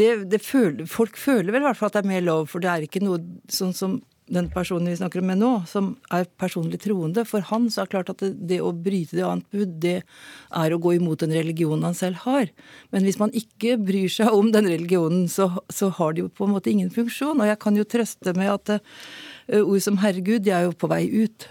Det, 0.00 0.10
det 0.30 0.42
føler, 0.42 0.86
folk 0.88 1.18
føler 1.20 1.52
vel 1.52 1.64
i 1.64 1.68
hvert 1.68 1.78
fall 1.78 1.90
at 1.92 1.98
det 1.98 2.04
er 2.04 2.12
mer 2.14 2.26
lov, 2.26 2.46
for 2.50 2.64
det 2.64 2.70
er 2.72 2.86
ikke 2.86 3.04
noe 3.04 3.20
sånn 3.52 3.74
som 3.76 3.98
den 4.26 4.48
personen 4.50 4.90
vi 4.90 4.96
snakker 4.98 5.22
med 5.22 5.38
nå, 5.38 5.50
som 5.70 5.92
er 6.14 6.26
personlig 6.40 6.80
troende. 6.82 7.22
For 7.28 7.44
han 7.46 7.68
så 7.70 7.82
er 7.82 7.86
det 7.86 7.92
klart 7.94 8.10
at 8.10 8.24
det, 8.24 8.32
det 8.50 8.58
å 8.64 8.72
bryte 8.74 9.14
det 9.14 9.26
annet 9.26 9.46
bud, 9.54 9.76
det 9.82 10.00
er 10.02 10.74
å 10.74 10.80
gå 10.82 10.96
imot 10.96 11.22
den 11.22 11.34
religionen 11.36 11.86
han 11.86 11.94
selv 11.94 12.24
har. 12.24 12.50
Men 12.94 13.06
hvis 13.06 13.20
man 13.22 13.34
ikke 13.38 13.76
bryr 13.78 14.10
seg 14.12 14.34
om 14.34 14.50
den 14.54 14.66
religionen, 14.70 15.28
så, 15.30 15.52
så 15.70 15.92
har 16.00 16.16
det 16.16 16.24
jo 16.24 16.32
på 16.32 16.48
en 16.48 16.56
måte 16.56 16.72
ingen 16.72 16.90
funksjon. 16.90 17.38
Og 17.38 17.50
jeg 17.52 17.60
kan 17.62 17.78
jo 17.78 17.86
trøste 17.86 18.34
med 18.38 18.50
at 18.50 18.76
uh, 18.78 19.62
ord 19.62 19.84
som 19.84 20.02
herregud, 20.02 20.42
de 20.46 20.54
er 20.56 20.66
jo 20.66 20.74
på 20.74 20.90
vei 20.90 21.04
ut. 21.06 21.48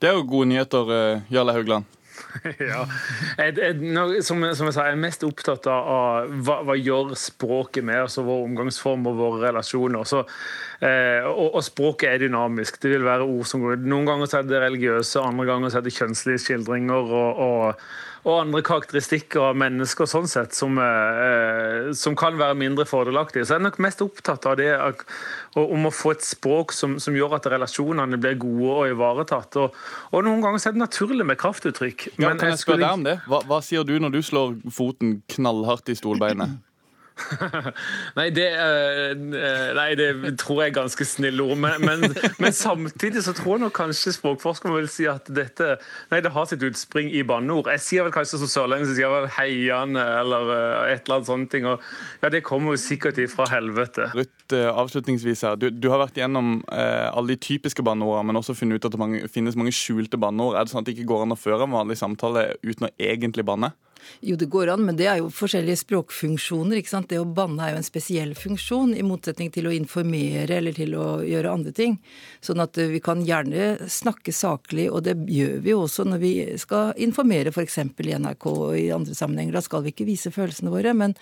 Det 0.00 0.08
er 0.08 0.16
jo 0.16 0.24
gode 0.24 0.48
nyheter, 0.54 0.88
uh, 0.88 1.32
Jarle 1.32 1.58
Haugland. 1.58 1.99
ja. 2.70 2.84
Jeg, 3.38 3.56
jeg, 3.58 4.24
som, 4.26 4.42
som, 4.56 4.68
jeg 4.68 4.76
sa, 4.76 4.86
jeg 4.88 4.96
er 4.96 5.02
mest 5.02 5.24
opptatt 5.26 5.68
av 5.70 6.30
hva, 6.44 6.60
hva 6.66 6.76
gjør 6.78 7.14
språket 7.18 7.86
med 7.86 8.04
og 8.06 8.28
vår 8.28 8.44
omgangsform 8.48 9.08
og 9.10 9.18
våre 9.20 9.48
relasjoner. 9.48 10.04
Så, 10.08 10.22
eh, 10.84 11.26
og, 11.28 11.48
og, 11.48 11.62
språket 11.66 12.12
er 12.12 12.24
dynamisk. 12.26 12.80
Det 12.82 12.94
vil 12.94 13.06
være 13.06 13.26
ord 13.28 13.48
som 13.48 13.64
går 13.64 13.82
Noen 13.84 14.08
ganger 14.08 14.30
så 14.30 14.40
er 14.40 14.50
det 14.50 14.62
religiøse, 14.64 15.24
andre 15.24 15.48
ganger 15.48 15.72
så 15.72 15.80
er 15.80 15.88
det 15.88 15.96
kjønnslige 15.96 16.44
skildringer. 16.46 17.16
og, 17.24 17.44
og 17.46 18.08
og 18.20 18.34
andre 18.36 18.60
karakteristikker 18.64 19.50
av 19.50 19.58
mennesker 19.60 20.08
sånn 20.08 20.28
sett, 20.28 20.52
som, 20.56 20.76
eh, 20.78 21.90
som, 21.96 22.16
kan 22.18 22.36
være 22.40 22.58
mindre 22.58 22.84
fordelaktige. 22.88 23.46
Så 23.46 23.56
jeg 23.56 23.62
er 23.62 23.66
nok 23.68 23.80
mest 23.80 24.02
opptatt 24.04 24.46
av 24.50 24.58
det 24.60 24.70
om 25.56 25.88
å 25.88 25.94
få 25.94 26.14
et 26.16 26.24
språk 26.26 26.74
som, 26.76 26.98
som 27.00 27.16
gjør 27.16 27.38
at 27.38 27.48
relasjonene 27.52 28.20
blir 28.20 28.36
gode 28.40 28.76
og 28.76 28.94
ivaretatt. 28.94 29.60
Og, 29.62 29.78
og 30.12 30.26
noen 30.26 30.44
ganger 30.44 30.68
er 30.68 30.76
det 30.76 30.84
naturlig 30.84 31.26
med 31.32 31.40
kraftuttrykk. 31.40 32.10
Ja, 32.18 32.34
kan 32.34 32.52
jeg 32.52 32.60
spørre 32.60 32.84
deg 32.84 32.98
om 32.98 33.06
det? 33.08 33.20
Hva, 33.30 33.40
hva 33.48 33.62
sier 33.64 33.88
du 33.88 33.96
når 34.02 34.18
du 34.18 34.22
slår 34.24 34.58
foten 34.74 35.22
knallhardt 35.32 35.88
i 35.88 35.96
stolbeinet? 35.96 36.60
nei, 38.18 38.26
det, 38.34 38.46
uh, 38.56 39.12
nei, 39.76 39.88
det 39.98 40.08
tror 40.40 40.62
jeg 40.62 40.72
er 40.72 40.76
ganske 40.80 41.06
snille 41.06 41.44
ord. 41.44 41.58
Men, 41.60 41.84
men, 41.84 42.04
men, 42.42 42.54
samtidig 42.56 43.24
så 43.26 43.34
tror 43.36 43.56
jeg 43.56 43.64
nok 43.64 43.74
kanskje 43.76 44.14
språkforskeren 44.16 44.76
vil 44.76 44.88
si 44.90 45.08
at 45.10 45.28
dette 45.34 45.76
nei, 46.12 46.20
det 46.24 46.32
har 46.34 46.48
sitt 46.50 46.64
utspring 46.66 47.10
i 47.14 47.24
banneord. 47.26 47.70
Jeg 47.74 47.84
sier 47.84 48.06
vel 48.06 48.14
kanskje 48.14 48.40
som 48.42 48.52
sørlending 48.52 48.90
så 48.90 48.96
sier 48.98 49.12
vel 49.12 49.28
heiane 49.38 50.06
eller 50.20 50.52
uh, 50.52 50.88
et 50.90 51.04
eller 51.04 51.20
annet 51.20 51.30
sånt. 51.30 51.58
og 51.60 52.24
ja, 52.24 52.32
Det 52.32 52.44
kommer 52.46 52.76
jo 52.76 52.82
sikkert 52.82 53.20
ifra 53.22 53.48
helvete. 53.52 54.10
Ruth, 54.16 54.56
avslutningsvis 54.56 55.44
her. 55.46 55.60
Du, 55.60 55.68
du 55.70 55.90
har 55.92 56.02
vært 56.04 56.18
gjennom 56.20 56.58
uh, 56.70 57.10
alle 57.10 57.34
de 57.34 57.40
typiske 57.50 57.84
banneordene, 57.86 58.30
men 58.30 58.40
også 58.40 58.56
funnet 58.58 58.80
ut 58.80 58.88
at 58.88 58.96
det 58.96 59.02
mange, 59.02 59.22
finnes 59.32 59.58
mange 59.58 59.74
skjulte 59.76 60.20
banneord. 60.20 60.56
Er 60.56 60.66
det 60.66 60.74
sånn 60.74 60.84
at 60.84 60.90
det 60.90 60.96
ikke 60.98 61.10
går 61.12 61.26
an 61.26 61.36
å 61.36 61.40
føre 61.40 61.66
en 61.66 61.78
vanlig 61.78 62.00
samtale 62.00 62.52
uten 62.66 62.88
å 62.88 62.94
egentlig 63.00 63.46
banne? 63.46 63.74
Jo, 64.20 64.36
det 64.40 64.50
går 64.52 64.72
an, 64.74 64.84
men 64.88 64.98
det 64.98 65.06
er 65.10 65.20
jo 65.20 65.30
forskjellige 65.34 65.82
språkfunksjoner. 65.84 66.80
ikke 66.80 66.92
sant? 66.92 67.08
Det 67.10 67.20
å 67.20 67.28
banne 67.28 67.62
er 67.64 67.74
jo 67.74 67.80
en 67.80 67.86
spesiell 67.86 68.34
funksjon, 68.38 68.94
i 68.96 69.06
motsetning 69.06 69.52
til 69.54 69.70
å 69.70 69.74
informere 69.74 70.58
eller 70.58 70.76
til 70.76 70.96
å 70.98 71.06
gjøre 71.26 71.54
andre 71.54 71.72
ting. 71.76 71.98
Sånn 72.44 72.62
at 72.62 72.76
vi 72.76 73.00
kan 73.04 73.24
gjerne 73.26 73.88
snakke 73.90 74.34
saklig, 74.34 74.90
og 74.90 75.04
det 75.06 75.16
gjør 75.30 75.56
vi 75.64 75.74
jo 75.74 75.84
også 75.86 76.08
når 76.08 76.22
vi 76.22 76.34
skal 76.60 76.92
informere 77.00 77.54
f.eks. 77.54 77.78
i 77.80 78.18
NRK 78.18 78.50
og 78.50 78.76
i 78.78 78.90
andre 78.94 79.16
sammenhenger. 79.16 79.56
Da 79.56 79.64
skal 79.64 79.86
vi 79.86 79.94
ikke 79.94 80.08
vise 80.08 80.34
følelsene 80.34 80.74
våre. 80.74 80.94
men 80.94 81.16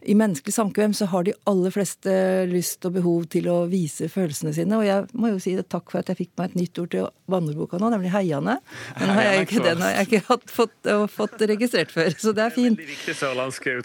i 0.00 0.14
menneskelig 0.14 0.54
samkvem 0.54 0.92
så 0.94 1.08
har 1.10 1.24
de 1.26 1.32
aller 1.50 1.72
fleste 1.74 2.12
lyst 2.46 2.86
og 2.86 2.94
behov 2.94 3.24
til 3.34 3.48
å 3.50 3.56
vise 3.70 4.06
følelsene 4.10 4.52
sine. 4.54 4.76
Og 4.78 4.86
jeg 4.86 5.06
må 5.18 5.32
jo 5.32 5.40
si 5.42 5.56
det, 5.58 5.66
takk 5.72 5.90
for 5.90 6.00
at 6.00 6.12
jeg 6.12 6.20
fikk 6.20 6.30
meg 6.38 6.52
et 6.52 6.60
nytt 6.60 6.78
ord 6.78 6.92
til 6.92 7.08
banneordboka 7.30 7.80
nå, 7.82 7.90
nemlig 7.90 8.12
heiane. 8.14 8.58
Men 9.00 9.12
har 9.16 9.26
jeg 9.26 9.48
ikke, 9.48 9.64
den 9.64 9.82
har 9.82 9.96
jeg 9.96 10.08
ikke 10.08 10.38
fått, 10.54 10.90
fått, 11.16 11.42
registrert 11.50 11.90
før, 11.90 12.14
så 12.14 12.27
det 12.36 12.44
er 12.46 12.54
fint. 12.54 12.78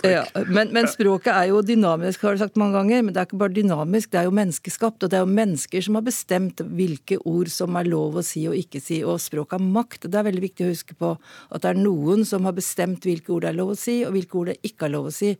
Ja, 0.07 0.23
men, 0.47 0.69
men, 0.75 0.87
språket 0.91 1.33
er 1.33 1.49
jo 1.49 1.63
dynamisk, 1.65 2.21
har 2.27 2.37
du 2.37 2.43
sagt 2.43 2.59
mange 2.59 2.77
ganger. 2.77 3.01
Men 3.01 3.15
det 3.15 3.23
er 3.23 3.29
ikke 3.29 3.41
bare 3.41 3.55
dynamisk, 3.55 4.11
det 4.13 4.21
er 4.21 4.29
jo 4.29 4.35
menneskeskapt. 4.37 5.03
Og 5.03 5.11
det 5.11 5.19
er 5.19 5.25
jo 5.25 5.33
mennesker 5.41 5.87
som 5.87 5.97
har 5.97 6.05
bestemt 6.05 6.63
hvilke 6.77 7.17
ord 7.25 7.49
som 7.53 7.79
er 7.79 7.89
lov 7.89 8.21
å 8.21 8.25
si 8.25 8.45
og 8.51 8.57
ikke 8.59 8.83
si. 8.83 9.01
Og 9.01 9.21
språk 9.23 9.57
har 9.57 9.63
makt. 9.65 10.05
Det 10.05 10.21
er 10.21 10.29
veldig 10.29 10.45
viktig 10.45 10.67
å 10.67 10.71
huske 10.71 10.97
på 10.99 11.15
at 11.17 11.65
det 11.65 11.73
er 11.73 11.81
noen 11.81 12.21
som 12.27 12.45
har 12.45 12.55
bestemt 12.57 13.09
hvilke 13.09 13.33
ord 13.33 13.47
det 13.47 13.53
er 13.53 13.57
lov 13.57 13.73
å 13.73 13.79
si, 13.79 13.99
og 14.05 14.13
hvilke 14.13 14.39
ord 14.39 14.53
det 14.53 14.59
ikke 14.69 14.87
er 14.87 14.93
lov 14.93 15.09
å 15.09 15.15
si. 15.15 15.33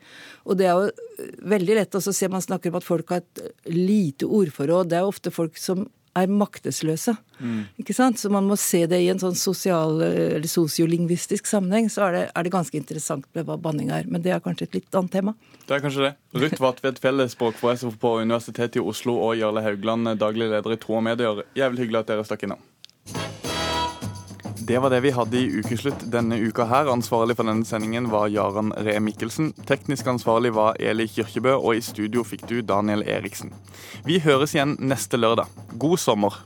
Og 0.50 0.58
det 0.58 0.64
det 0.64 0.70
er 0.70 0.78
jo 0.78 0.88
eh, 0.88 1.34
veldig 1.56 1.78
lett 1.80 2.00
å 2.00 2.04
se 2.06 2.32
man 2.32 2.44
snakker 2.44 2.72
om 2.72 2.80
at 2.80 2.88
folk 2.88 3.14
har 3.14 3.24
et 3.24 3.44
lite 3.72 4.30
ordforråd. 4.30 4.92
Det 4.92 5.00
er 5.00 5.10
ofte 5.10 5.34
folk 5.34 5.60
som 5.60 5.86
er 6.18 6.32
maktesløse. 6.32 7.16
Mm. 7.40 7.64
Ikke 7.82 7.96
sant? 7.96 8.20
Så 8.22 8.30
man 8.34 8.48
må 8.50 8.58
se 8.60 8.84
det 8.90 9.00
i 9.04 9.10
en 9.12 9.22
sånn 9.22 9.38
sosial, 9.38 10.02
eller 10.04 10.50
sosiolingvistisk 10.50 11.50
sammenheng. 11.50 11.90
Så 11.92 12.06
er 12.08 12.18
det, 12.18 12.24
er 12.32 12.46
det, 12.46 12.54
ganske 12.54 12.78
interessant 12.80 13.28
med 13.34 13.48
hva 13.50 13.58
banning 13.62 13.92
er. 13.94 14.10
Men 14.10 14.26
det 14.26 14.36
er 14.36 14.44
kanskje 14.44 14.70
et 14.70 14.80
litt 14.82 15.00
annet 15.00 15.16
tema. 15.18 15.36
Det 15.68 15.78
er 15.78 15.86
kanskje 15.86 16.10
det. 16.10 16.14
Ruth 16.44 16.62
Vatvedt, 16.64 17.02
fellesspråkprofessor 17.04 17.98
på 18.02 18.18
Universitetet 18.22 18.82
i 18.82 18.86
Oslo, 18.94 19.18
og 19.26 19.40
Jarle 19.40 19.66
Haugland, 19.66 20.14
daglig 20.22 20.52
leder 20.54 20.78
i 20.78 20.82
Tro 20.82 21.00
og 21.00 21.08
Medier. 21.10 21.46
Jævlig 21.58 21.88
hyggelig 21.88 22.04
at 22.04 22.14
dere 22.14 22.28
stakk 22.28 22.48
innom. 22.48 22.62
Det 24.66 24.78
var 24.80 24.90
det 24.90 25.00
vi 25.04 25.12
hadde 25.12 25.38
i 25.38 25.60
Ukeslutt 25.60 26.06
denne 26.08 26.38
uka 26.40 26.64
her. 26.70 26.88
Ansvarlig 26.88 27.36
for 27.36 27.50
denne 27.50 27.68
sendingen 27.68 28.06
var 28.08 28.30
Jaran 28.32 28.72
Ree 28.86 29.02
Mikkelsen. 29.04 29.50
Teknisk 29.68 30.08
ansvarlig 30.08 30.54
var 30.56 30.80
Eli 30.80 31.04
Kirkebø, 31.12 31.58
og 31.58 31.76
i 31.76 31.82
studio 31.84 32.24
fikk 32.24 32.46
du 32.48 32.62
Daniel 32.64 33.04
Eriksen. 33.04 33.52
Vi 34.08 34.22
høres 34.24 34.56
igjen 34.56 34.78
neste 34.80 35.20
lørdag. 35.20 35.52
God 35.76 36.00
sommer. 36.00 36.38